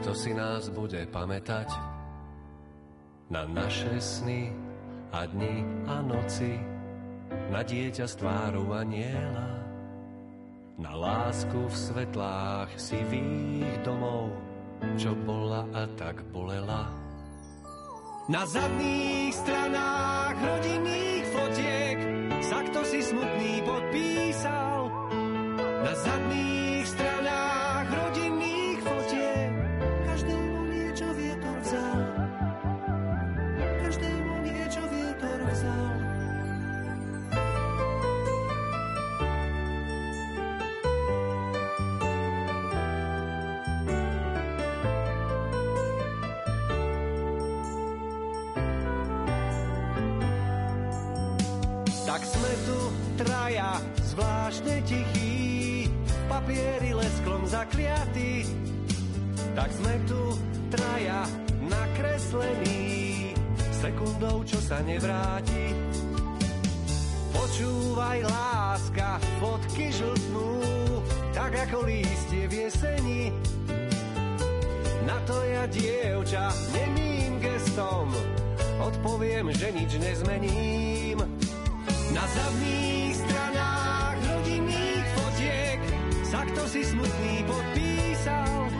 kto 0.00 0.10
si 0.16 0.32
nás 0.32 0.72
bude 0.72 1.04
pamätať? 1.12 1.96
na 3.30 3.42
naše 3.42 3.98
sny 3.98 4.54
a 5.10 5.26
dni 5.26 5.66
a 5.90 5.98
noci, 6.02 6.54
na 7.50 7.62
dieťa 7.66 8.06
s 8.06 8.14
tvárou 8.22 8.70
aniela, 8.70 9.66
na 10.78 10.92
lásku 10.94 11.58
v 11.66 11.74
svetlách 11.74 12.70
sivých 12.78 13.82
domov, 13.82 14.30
čo 14.94 15.16
bola 15.26 15.66
a 15.74 15.90
tak 15.98 16.22
bolela. 16.30 16.86
Na 18.30 18.42
zadných 18.46 19.34
stranách 19.34 20.36
rodinných 20.38 21.24
fotiek 21.30 21.98
sa 22.46 22.62
kto 22.62 22.80
si 22.86 23.02
smutný 23.02 23.58
podpísal. 23.66 24.86
Na 25.82 25.92
zadných 25.98 26.86
stranách 26.86 27.15
traja, 53.46 53.78
zvláštne 54.02 54.82
tichí, 54.90 55.86
papieri 56.26 56.90
lesklom 56.90 57.46
zakliatí. 57.46 58.42
Tak 59.54 59.70
sme 59.70 59.94
tu 60.10 60.34
traja, 60.74 61.22
nakreslení, 61.62 63.30
sekundou, 63.70 64.42
čo 64.42 64.58
sa 64.58 64.82
nevráti. 64.82 65.78
Počúvaj, 67.30 68.26
láska, 68.26 69.22
fotky 69.38 69.94
žltnú, 69.94 70.50
tak 71.30 71.54
ako 71.70 71.86
lístie 71.86 72.50
v 72.50 72.66
jeseni. 72.66 73.30
Na 75.06 75.22
to 75.22 75.38
ja, 75.46 75.70
dievča, 75.70 76.50
nemým 76.74 77.38
gestom, 77.38 78.10
odpoviem, 78.82 79.54
že 79.54 79.70
nič 79.70 80.02
nezmením. 80.02 81.22
Na 82.10 82.24
zadných 82.26 82.96
kto 86.52 86.62
si 86.70 86.80
smutný 86.86 87.34
podpísal. 87.46 88.70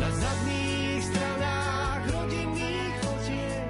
Na 0.00 0.08
zadných 0.08 1.02
stranách 1.04 2.02
rodinných 2.08 2.94
fotiek. 3.04 3.68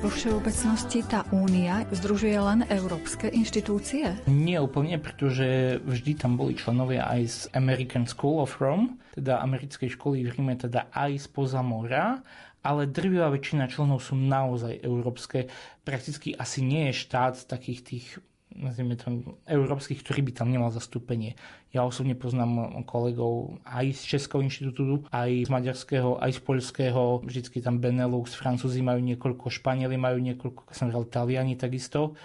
Vo 0.00 0.08
všeobecnosti 0.08 1.00
tá 1.04 1.26
únia 1.34 1.84
združuje 1.90 2.36
len 2.38 2.60
európske 2.70 3.28
inštitúcie? 3.28 4.14
Nie 4.30 4.62
úplne, 4.62 4.96
pretože 5.02 5.78
vždy 5.82 6.12
tam 6.16 6.38
boli 6.38 6.54
členovia 6.54 7.10
aj 7.10 7.20
z 7.26 7.38
American 7.58 8.06
School 8.06 8.40
of 8.40 8.62
Rome, 8.62 8.96
teda 9.18 9.42
americkej 9.42 9.92
školy 9.98 10.24
v 10.24 10.32
Ríme, 10.32 10.54
teda 10.56 10.88
aj 10.94 11.28
spoza 11.28 11.60
mora 11.60 12.22
ale 12.60 12.84
drvivá 12.84 13.32
väčšina 13.32 13.72
členov 13.72 14.04
sú 14.04 14.12
naozaj 14.20 14.84
európske. 14.84 15.48
Prakticky 15.80 16.36
asi 16.36 16.60
nie 16.60 16.92
je 16.92 17.00
štát 17.08 17.40
z 17.40 17.44
takých 17.48 17.80
tých 17.80 18.06
nazvime 18.54 18.98
to, 18.98 19.38
európskych, 19.46 20.02
ktorý 20.02 20.26
by 20.30 20.32
tam 20.34 20.48
nemal 20.50 20.74
zastúpenie. 20.74 21.38
Ja 21.70 21.86
osobne 21.86 22.18
poznám 22.18 22.82
kolegov 22.84 23.62
aj 23.62 23.94
z 23.94 24.02
Českého 24.16 24.42
inštitútu, 24.42 25.06
aj 25.14 25.46
z 25.46 25.50
maďarského, 25.50 26.18
aj 26.18 26.30
z 26.36 26.40
poľského, 26.42 27.02
vždycky 27.22 27.62
tam 27.62 27.78
Benelux, 27.78 28.34
Francúzi 28.34 28.82
majú 28.82 28.98
niekoľko, 29.00 29.46
Španieli 29.48 29.94
majú 29.94 30.18
niekoľko, 30.18 30.74
som 30.74 30.90
hovoril, 30.90 31.10
Taliani 31.10 31.54
takisto. 31.54 32.18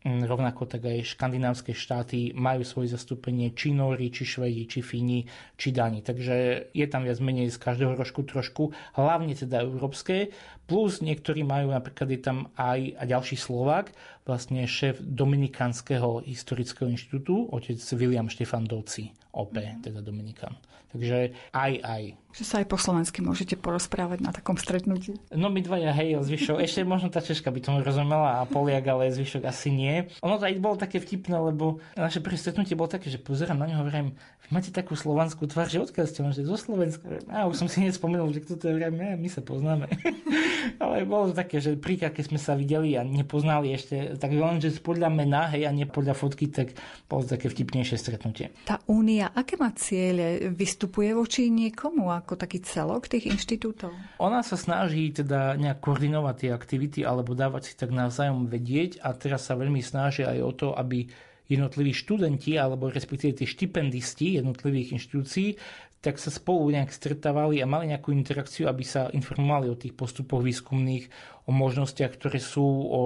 Mm, 0.00 0.24
rovnako 0.24 0.64
tak 0.64 0.88
aj 0.88 1.12
škandinávske 1.12 1.76
štáty 1.76 2.32
majú 2.32 2.64
svoje 2.64 2.88
zastúpenie, 2.96 3.52
či 3.52 3.76
Nóri, 3.76 4.08
či 4.08 4.24
Švedi, 4.24 4.64
či 4.64 4.80
Fíni, 4.80 5.28
či 5.60 5.76
Dani. 5.76 6.00
Takže 6.00 6.72
je 6.72 6.86
tam 6.88 7.04
viac 7.04 7.20
menej 7.20 7.52
z 7.52 7.60
každého 7.60 7.92
rožku 7.92 8.24
trošku, 8.24 8.72
hlavne 8.96 9.36
teda 9.36 9.60
európske. 9.60 10.32
Plus 10.64 11.04
niektorí 11.04 11.44
majú, 11.44 11.76
napríklad 11.76 12.08
je 12.16 12.20
tam 12.24 12.48
aj 12.56 12.96
a 12.96 13.04
ďalší 13.04 13.36
Slovák, 13.36 13.92
vlastne 14.30 14.62
šéf 14.62 15.02
Dominikánskeho 15.02 16.22
historického 16.22 16.86
inštitútu, 16.86 17.50
otec 17.50 17.82
William 17.98 18.30
Štefan 18.30 18.62
Doci, 18.62 19.10
OP, 19.34 19.58
teda 19.82 19.98
Dominikán. 19.98 20.54
Takže 20.90 21.34
aj, 21.54 21.72
aj. 21.82 22.02
Že 22.30 22.44
sa 22.46 22.54
aj 22.62 22.66
po 22.70 22.78
slovensky 22.78 23.18
môžete 23.20 23.58
porozprávať 23.58 24.22
na 24.22 24.30
takom 24.30 24.54
stretnutí. 24.54 25.18
No 25.34 25.50
my 25.50 25.60
dvaja, 25.60 25.90
hej, 25.90 26.22
zvyšok. 26.22 26.62
Ešte 26.62 26.86
možno 26.86 27.10
tá 27.10 27.18
Češka 27.18 27.50
by 27.50 27.58
to 27.58 27.70
rozumela 27.82 28.40
a 28.40 28.48
Poliak, 28.48 28.86
ale 28.86 29.10
zvyšok 29.10 29.42
asi 29.46 29.74
nie. 29.74 30.06
Ono 30.22 30.38
to 30.38 30.46
aj 30.46 30.54
bolo 30.62 30.78
také 30.78 31.02
vtipné, 31.02 31.34
lebo 31.34 31.82
naše 31.98 32.22
prvé 32.22 32.38
stretnutie 32.38 32.78
bolo 32.78 32.86
také, 32.86 33.10
že 33.10 33.18
pozerám 33.18 33.58
na 33.58 33.66
neho, 33.66 33.82
hovorím, 33.82 34.14
vy 34.46 34.48
máte 34.54 34.70
takú 34.70 34.94
slovanskú 34.94 35.50
tvár, 35.50 35.66
že 35.66 35.82
odkiaľ 35.82 36.06
ste, 36.06 36.20
že 36.30 36.46
zo 36.46 36.54
Slovenska. 36.54 37.06
A 37.26 37.50
už 37.50 37.66
som 37.66 37.68
si 37.68 37.82
nespomenul, 37.82 38.30
že 38.30 38.46
kto 38.46 38.54
to 38.58 38.64
je, 38.70 38.78
ja, 38.78 38.90
my 38.94 39.28
sa 39.28 39.42
poznáme. 39.42 39.90
ale 40.82 41.02
bolo 41.04 41.32
to 41.32 41.34
také, 41.34 41.58
že 41.58 41.74
príka, 41.74 42.12
keď 42.12 42.24
sme 42.30 42.38
sa 42.38 42.54
videli 42.54 42.94
a 42.94 43.02
nepoznali 43.02 43.74
ešte, 43.74 44.16
tak 44.16 44.30
len, 44.34 44.62
že 44.62 44.78
podľa 44.78 45.10
mena, 45.10 45.50
hej, 45.50 45.66
a 45.66 45.70
nie 45.74 45.86
podľa 45.88 46.14
fotky, 46.14 46.46
tak 46.50 46.74
bolo 47.10 47.26
to 47.26 47.34
také 47.34 47.50
vtipnejšie 47.50 47.96
stretnutie. 47.98 48.54
Tá 48.66 48.78
únia, 48.86 49.32
aké 49.34 49.58
má 49.58 49.72
ciele? 49.74 50.50
Vystupuje 50.52 51.10
voči 51.14 51.50
niekomu 51.50 52.12
ako 52.20 52.36
taký 52.36 52.60
celok 52.60 53.08
tých 53.08 53.32
inštitútov? 53.32 53.90
Ona 54.20 54.44
sa 54.44 54.60
snaží 54.60 55.10
teda 55.10 55.56
nejak 55.56 55.80
koordinovať 55.80 56.36
tie 56.36 56.50
aktivity 56.52 57.00
alebo 57.02 57.32
dávať 57.32 57.72
si 57.72 57.74
tak 57.74 57.90
navzájom 57.90 58.46
vedieť 58.46 59.00
a 59.00 59.16
teraz 59.16 59.48
sa 59.48 59.56
veľmi 59.56 59.80
snaží 59.80 60.22
aj 60.22 60.38
o 60.44 60.52
to, 60.52 60.68
aby 60.76 61.08
jednotliví 61.50 61.90
študenti 61.90 62.54
alebo 62.54 62.86
respektíve 62.86 63.42
tie 63.42 63.48
štipendisti 63.50 64.38
jednotlivých 64.38 64.94
inštitúcií 64.94 65.58
tak 66.00 66.16
sa 66.16 66.32
spolu 66.32 66.72
nejak 66.72 66.96
stretávali 66.96 67.60
a 67.60 67.68
mali 67.68 67.92
nejakú 67.92 68.08
interakciu, 68.16 68.72
aby 68.72 68.80
sa 68.80 69.12
informovali 69.12 69.68
o 69.68 69.76
tých 69.76 69.92
postupoch 69.92 70.40
výskumných, 70.40 71.12
o 71.44 71.52
možnostiach, 71.52 72.16
ktoré 72.16 72.40
sú, 72.40 72.64
o 72.64 73.00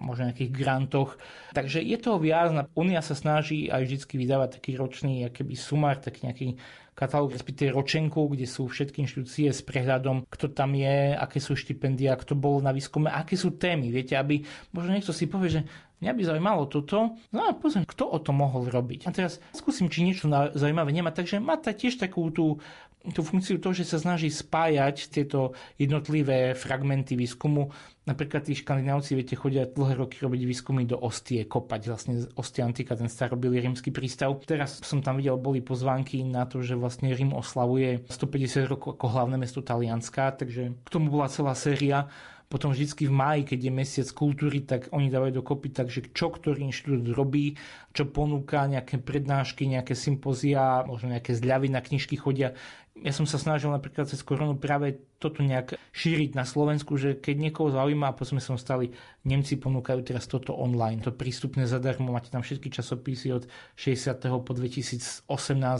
možno 0.00 0.32
nejakých 0.32 0.52
grantoch. 0.56 1.20
Takže 1.52 1.84
je 1.84 1.96
toho 2.00 2.16
viac. 2.16 2.48
Unia 2.72 3.04
sa 3.04 3.12
snaží 3.12 3.68
aj 3.68 3.84
vždy 3.84 4.16
vydávať 4.16 4.60
taký 4.60 4.80
ročný 4.80 5.28
akýby 5.28 5.60
sumár, 5.60 6.00
taký 6.00 6.24
nejaký 6.24 6.48
katalóg, 6.96 7.36
respektíve 7.36 7.70
ročenku, 7.70 8.26
kde 8.32 8.48
sú 8.48 8.66
všetky 8.66 9.06
inštitúcie 9.06 9.54
s 9.54 9.62
prehľadom, 9.62 10.26
kto 10.26 10.50
tam 10.50 10.74
je, 10.74 11.14
aké 11.14 11.38
sú 11.38 11.54
štipendia, 11.54 12.18
kto 12.18 12.34
bol 12.34 12.58
na 12.58 12.74
výskume, 12.74 13.06
aké 13.06 13.38
sú 13.38 13.54
témy. 13.54 13.94
Viete, 13.94 14.18
aby 14.18 14.42
možno 14.74 14.98
niekto 14.98 15.14
si 15.14 15.30
povie, 15.30 15.60
že 15.60 15.62
Mňa 15.98 16.12
by 16.14 16.22
zaujímalo 16.22 16.62
toto. 16.70 17.18
No 17.34 17.40
a 17.42 17.54
pozriem, 17.58 17.82
kto 17.82 18.06
o 18.06 18.18
to 18.22 18.30
mohol 18.30 18.70
robiť. 18.70 19.10
A 19.10 19.10
teraz 19.10 19.42
skúsim, 19.50 19.90
či 19.90 20.06
niečo 20.06 20.30
zaujímavé 20.30 20.94
nemá. 20.94 21.10
Takže 21.10 21.42
má 21.42 21.58
ta 21.58 21.74
tiež 21.74 21.98
takú 21.98 22.30
tú, 22.30 22.62
tú 23.10 23.26
funkciu 23.26 23.58
toho, 23.58 23.74
že 23.74 23.82
sa 23.82 23.98
snaží 23.98 24.30
spájať 24.30 25.10
tieto 25.10 25.58
jednotlivé 25.74 26.54
fragmenty 26.54 27.18
výskumu. 27.18 27.74
Napríklad 28.06 28.46
tí 28.46 28.54
škandinávci, 28.54 29.18
viete, 29.18 29.34
chodia 29.34 29.66
dlhé 29.66 29.98
roky 29.98 30.16
robiť 30.22 30.40
výskumy 30.46 30.86
do 30.86 30.96
Ostie, 31.02 31.44
kopať 31.44 31.80
vlastne 31.90 32.14
Ostia 32.38 32.64
Antika, 32.64 32.96
ten 32.96 33.10
starobilý 33.10 33.58
rímsky 33.58 33.90
prístav. 33.90 34.32
Teraz 34.46 34.80
som 34.80 35.02
tam 35.04 35.18
videl, 35.18 35.34
boli 35.36 35.60
pozvánky 35.60 36.22
na 36.24 36.46
to, 36.48 36.62
že 36.62 36.78
vlastne 36.78 37.12
Rím 37.12 37.34
oslavuje 37.36 38.06
150 38.06 38.70
rokov 38.70 38.96
ako 38.96 39.06
hlavné 39.12 39.36
mesto 39.36 39.60
Talianska, 39.60 40.30
takže 40.38 40.78
k 40.78 40.88
tomu 40.88 41.10
bola 41.12 41.26
celá 41.28 41.52
séria 41.58 42.06
potom 42.48 42.72
vždycky 42.72 43.04
v 43.04 43.12
máji, 43.12 43.42
keď 43.44 43.58
je 43.68 43.72
mesiac 43.72 44.08
kultúry, 44.16 44.64
tak 44.64 44.88
oni 44.88 45.12
dávajú 45.12 45.44
dokopy, 45.44 45.68
takže 45.68 46.00
čo 46.16 46.32
ktorý 46.32 46.64
inštitút 46.64 47.12
robí, 47.12 47.60
čo 47.92 48.08
ponúka, 48.08 48.64
nejaké 48.64 48.96
prednášky, 49.04 49.68
nejaké 49.68 49.92
sympozia, 49.92 50.80
možno 50.88 51.12
nejaké 51.12 51.36
zľavy 51.36 51.68
na 51.68 51.84
knižky 51.84 52.16
chodia. 52.16 52.56
Ja 52.98 53.14
som 53.14 53.28
sa 53.28 53.38
snažil 53.38 53.70
napríklad 53.70 54.10
cez 54.10 54.24
koronu 54.26 54.58
práve 54.58 54.96
toto 55.22 55.44
nejak 55.44 55.78
šíriť 55.94 56.34
na 56.34 56.42
Slovensku, 56.42 56.98
že 56.98 57.14
keď 57.14 57.36
niekoho 57.36 57.70
zaujíma, 57.70 58.10
a 58.10 58.16
potom 58.16 58.42
som 58.42 58.58
stali, 58.58 58.90
Nemci 59.22 59.60
ponúkajú 59.60 60.02
teraz 60.02 60.26
toto 60.26 60.56
online, 60.56 61.04
to 61.04 61.14
prístupné 61.14 61.68
zadarmo, 61.68 62.10
máte 62.10 62.32
tam 62.32 62.42
všetky 62.42 62.72
časopisy 62.74 63.28
od 63.38 63.44
60. 63.78 64.18
po 64.42 64.52
2018 64.56 65.28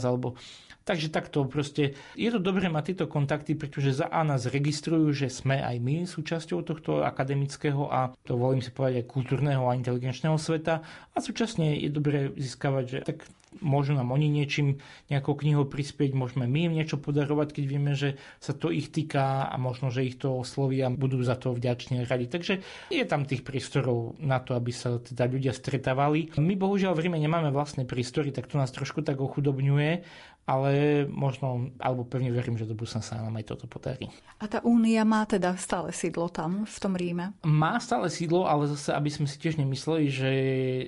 alebo 0.05 0.39
Takže 0.83 1.13
takto 1.13 1.45
proste. 1.45 1.93
Je 2.17 2.29
to 2.33 2.41
dobré 2.41 2.65
mať 2.65 2.93
tieto 2.93 3.05
kontakty, 3.05 3.53
pretože 3.53 4.01
za 4.01 4.09
A 4.09 4.25
nás 4.25 4.49
registrujú, 4.49 5.13
že 5.13 5.29
sme 5.29 5.61
aj 5.61 5.77
my 5.77 5.95
súčasťou 6.09 6.65
tohto 6.65 7.05
akademického 7.05 7.85
a 7.91 8.09
to 8.25 8.33
volím 8.33 8.63
si 8.63 8.73
povedať 8.73 9.05
aj 9.05 9.11
kultúrneho 9.11 9.63
a 9.69 9.77
inteligenčného 9.77 10.39
sveta. 10.41 10.81
A 11.13 11.17
súčasne 11.21 11.77
je 11.77 11.89
dobré 11.93 12.33
získavať, 12.33 12.85
že 12.89 12.99
tak 13.05 13.21
môžu 13.57 13.97
nám 13.97 14.13
oni 14.13 14.29
niečím, 14.29 14.77
nejakou 15.09 15.33
knihou 15.33 15.65
prispieť, 15.65 16.13
môžeme 16.13 16.45
my 16.45 16.69
im 16.69 16.73
niečo 16.77 17.01
podarovať, 17.01 17.57
keď 17.57 17.63
vieme, 17.65 17.93
že 17.97 18.21
sa 18.37 18.53
to 18.53 18.69
ich 18.69 18.93
týka 18.93 19.49
a 19.49 19.55
možno, 19.57 19.89
že 19.89 20.05
ich 20.05 20.21
to 20.21 20.37
osloví 20.37 20.79
a 20.85 20.93
budú 20.93 21.21
za 21.25 21.33
to 21.35 21.57
vďačne 21.57 22.05
radi. 22.05 22.29
Takže 22.29 22.61
je 22.93 23.05
tam 23.09 23.25
tých 23.25 23.41
priestorov 23.41 24.21
na 24.21 24.37
to, 24.37 24.53
aby 24.53 24.69
sa 24.69 25.01
teda 25.01 25.25
ľudia 25.25 25.53
stretávali. 25.53 26.31
My 26.37 26.53
bohužiaľ 26.53 26.93
v 26.93 27.09
Ríme 27.09 27.17
nemáme 27.17 27.49
vlastné 27.49 27.89
priestory, 27.89 28.29
tak 28.29 28.47
to 28.47 28.61
nás 28.61 28.69
trošku 28.69 29.01
tak 29.01 29.17
ochudobňuje 29.17 30.05
ale 30.49 31.05
možno, 31.05 31.69
alebo 31.77 32.01
pevne 32.01 32.33
verím, 32.33 32.57
že 32.57 32.65
do 32.65 32.73
budúcna 32.73 33.05
sa 33.05 33.21
nám 33.21 33.37
aj 33.37 33.53
toto 33.53 33.69
podarí. 33.69 34.09
A 34.41 34.49
tá 34.49 34.65
únia 34.65 35.05
má 35.05 35.21
teda 35.29 35.53
stále 35.61 35.93
sídlo 35.93 36.25
tam, 36.33 36.65
v 36.65 36.77
tom 36.81 36.97
Ríme? 36.97 37.37
Má 37.45 37.77
stále 37.77 38.09
sídlo, 38.09 38.49
ale 38.49 38.65
zase, 38.65 38.89
aby 38.97 39.13
sme 39.13 39.29
si 39.29 39.37
tiež 39.37 39.61
nemysleli, 39.61 40.05
že 40.09 40.31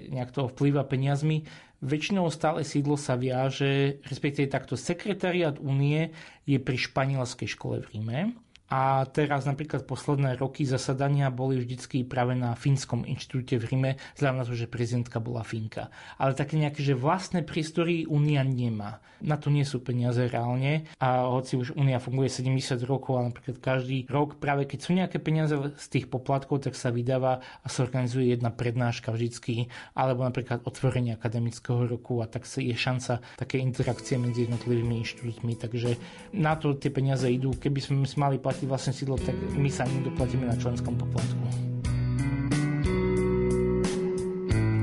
nejak 0.10 0.34
to 0.34 0.50
vplýva 0.50 0.82
peniazmi, 0.82 1.46
väčšinou 1.82 2.30
stále 2.30 2.62
sídlo 2.62 2.96
sa 2.96 3.18
viaže, 3.18 4.02
respektíve 4.06 4.48
takto 4.48 4.78
sekretariat 4.78 5.58
únie 5.58 6.14
je 6.46 6.62
pri 6.62 6.78
španielskej 6.78 7.50
škole 7.58 7.82
v 7.82 7.90
Ríme 7.98 8.20
a 8.72 9.04
teraz 9.04 9.44
napríklad 9.44 9.84
posledné 9.84 10.40
roky 10.40 10.64
zasadania 10.64 11.28
boli 11.28 11.60
vždycky 11.60 12.08
práve 12.08 12.40
na 12.40 12.56
Fínskom 12.56 13.04
inštitúte 13.04 13.60
v 13.60 13.68
Rime, 13.68 13.92
vzhľadom 14.16 14.40
na 14.40 14.48
to, 14.48 14.56
že 14.56 14.72
prezidentka 14.72 15.20
bola 15.20 15.44
Fínka. 15.44 15.92
Ale 16.16 16.40
také 16.40 16.56
nejaké, 16.56 16.80
že 16.80 16.96
vlastné 16.96 17.44
priestory 17.44 18.08
Únia 18.08 18.48
nemá. 18.48 19.04
Na 19.22 19.36
to 19.36 19.52
nie 19.52 19.68
sú 19.68 19.84
peniaze 19.84 20.24
reálne 20.24 20.88
a 21.04 21.28
hoci 21.28 21.60
už 21.60 21.76
Únia 21.76 22.00
funguje 22.00 22.32
70 22.32 22.80
rokov 22.88 23.20
a 23.20 23.28
napríklad 23.28 23.60
každý 23.60 24.08
rok 24.08 24.40
práve 24.40 24.64
keď 24.64 24.80
sú 24.80 24.92
nejaké 24.96 25.20
peniaze 25.20 25.54
z 25.54 25.88
tých 25.92 26.08
poplatkov, 26.08 26.64
tak 26.64 26.80
sa 26.80 26.96
vydáva 26.96 27.44
a 27.44 27.68
sa 27.68 27.84
organizuje 27.84 28.32
jedna 28.32 28.56
prednáška 28.56 29.12
vždycky, 29.12 29.68
alebo 29.94 30.24
napríklad 30.24 30.64
otvorenie 30.64 31.14
akademického 31.14 31.86
roku 31.92 32.24
a 32.24 32.26
tak 32.26 32.48
je 32.48 32.72
šanca 32.72 33.20
také 33.36 33.60
interakcie 33.60 34.16
medzi 34.16 34.48
jednotlivými 34.48 35.04
inštitútmi. 35.04 35.60
Takže 35.60 36.00
na 36.40 36.56
to 36.56 36.80
tie 36.80 36.90
peniaze 36.90 37.28
idú. 37.28 37.52
Keby 37.54 37.80
sme 37.84 38.08
mali 38.18 38.40
platiť 38.40 38.61
platí 38.62 38.70
vlastne 38.70 38.94
sídlo, 38.94 39.18
tak 39.18 39.34
my 39.58 39.70
sa 39.74 39.90
ním 39.90 40.06
doplatíme 40.06 40.46
na 40.46 40.54
členskom 40.54 40.94
poplatku. 40.94 41.42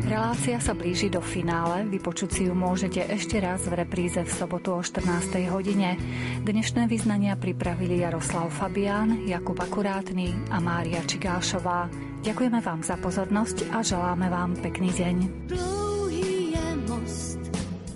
Relácia 0.08 0.58
sa 0.58 0.74
blíži 0.74 1.12
do 1.12 1.22
finále, 1.22 1.86
vypočuť 1.86 2.30
si 2.32 2.42
ju 2.50 2.56
môžete 2.56 3.06
ešte 3.06 3.38
raz 3.38 3.62
v 3.68 3.78
repríze 3.78 4.18
v 4.18 4.26
sobotu 4.26 4.74
o 4.74 4.82
14. 4.82 5.46
hodine. 5.52 5.94
Dnešné 6.42 6.90
vyznania 6.90 7.38
pripravili 7.38 8.02
Jaroslav 8.02 8.50
Fabián, 8.50 9.28
Jakub 9.28 9.60
Akurátny 9.60 10.34
a 10.50 10.58
Mária 10.58 11.04
Čigášová. 11.06 11.86
Ďakujeme 12.24 12.58
vám 12.58 12.82
za 12.82 12.98
pozornosť 12.98 13.70
a 13.70 13.84
želáme 13.84 14.26
vám 14.26 14.58
pekný 14.58 14.90
deň. 14.90 15.16
Dlouhý 15.54 16.56
je 16.56 16.66
most 16.88 17.42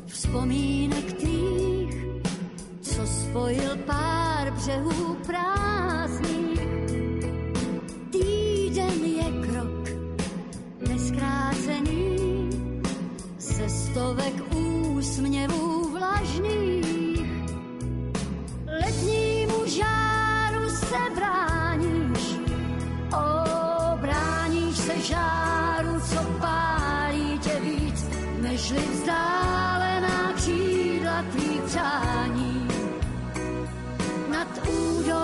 vzpomínek 0.06 1.06
tých, 1.18 1.81
co 2.96 3.06
spojil 3.06 3.76
pár 3.86 4.50
břehů 4.50 5.16
práv 5.26 5.82
stovek 13.92 14.54
úsměvů 14.56 15.90
vlažných. 15.90 17.26
Letnímu 18.80 19.66
žáru 19.66 20.70
se 20.70 20.96
bráníš, 21.14 22.36
obráníš 23.92 24.76
se 24.76 25.00
žáru, 25.00 26.00
co 26.00 26.22
pálí 26.40 27.38
tě 27.38 27.60
víc, 27.60 28.06
nežli 28.40 28.78
vzdálená 28.78 30.32
křídla 30.36 31.24
tvých 31.32 31.60
přání. 31.60 32.31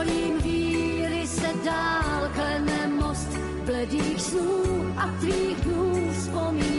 Údolím 0.09 0.39
víry 0.43 1.27
se 1.27 1.49
dál 1.65 2.31
klene 2.35 2.87
most 2.87 3.29
bledých 3.65 4.21
snů 4.21 4.95
a 4.97 5.07
tvých 5.21 5.57
dnů 5.57 6.13
vzpomínání. 6.13 6.78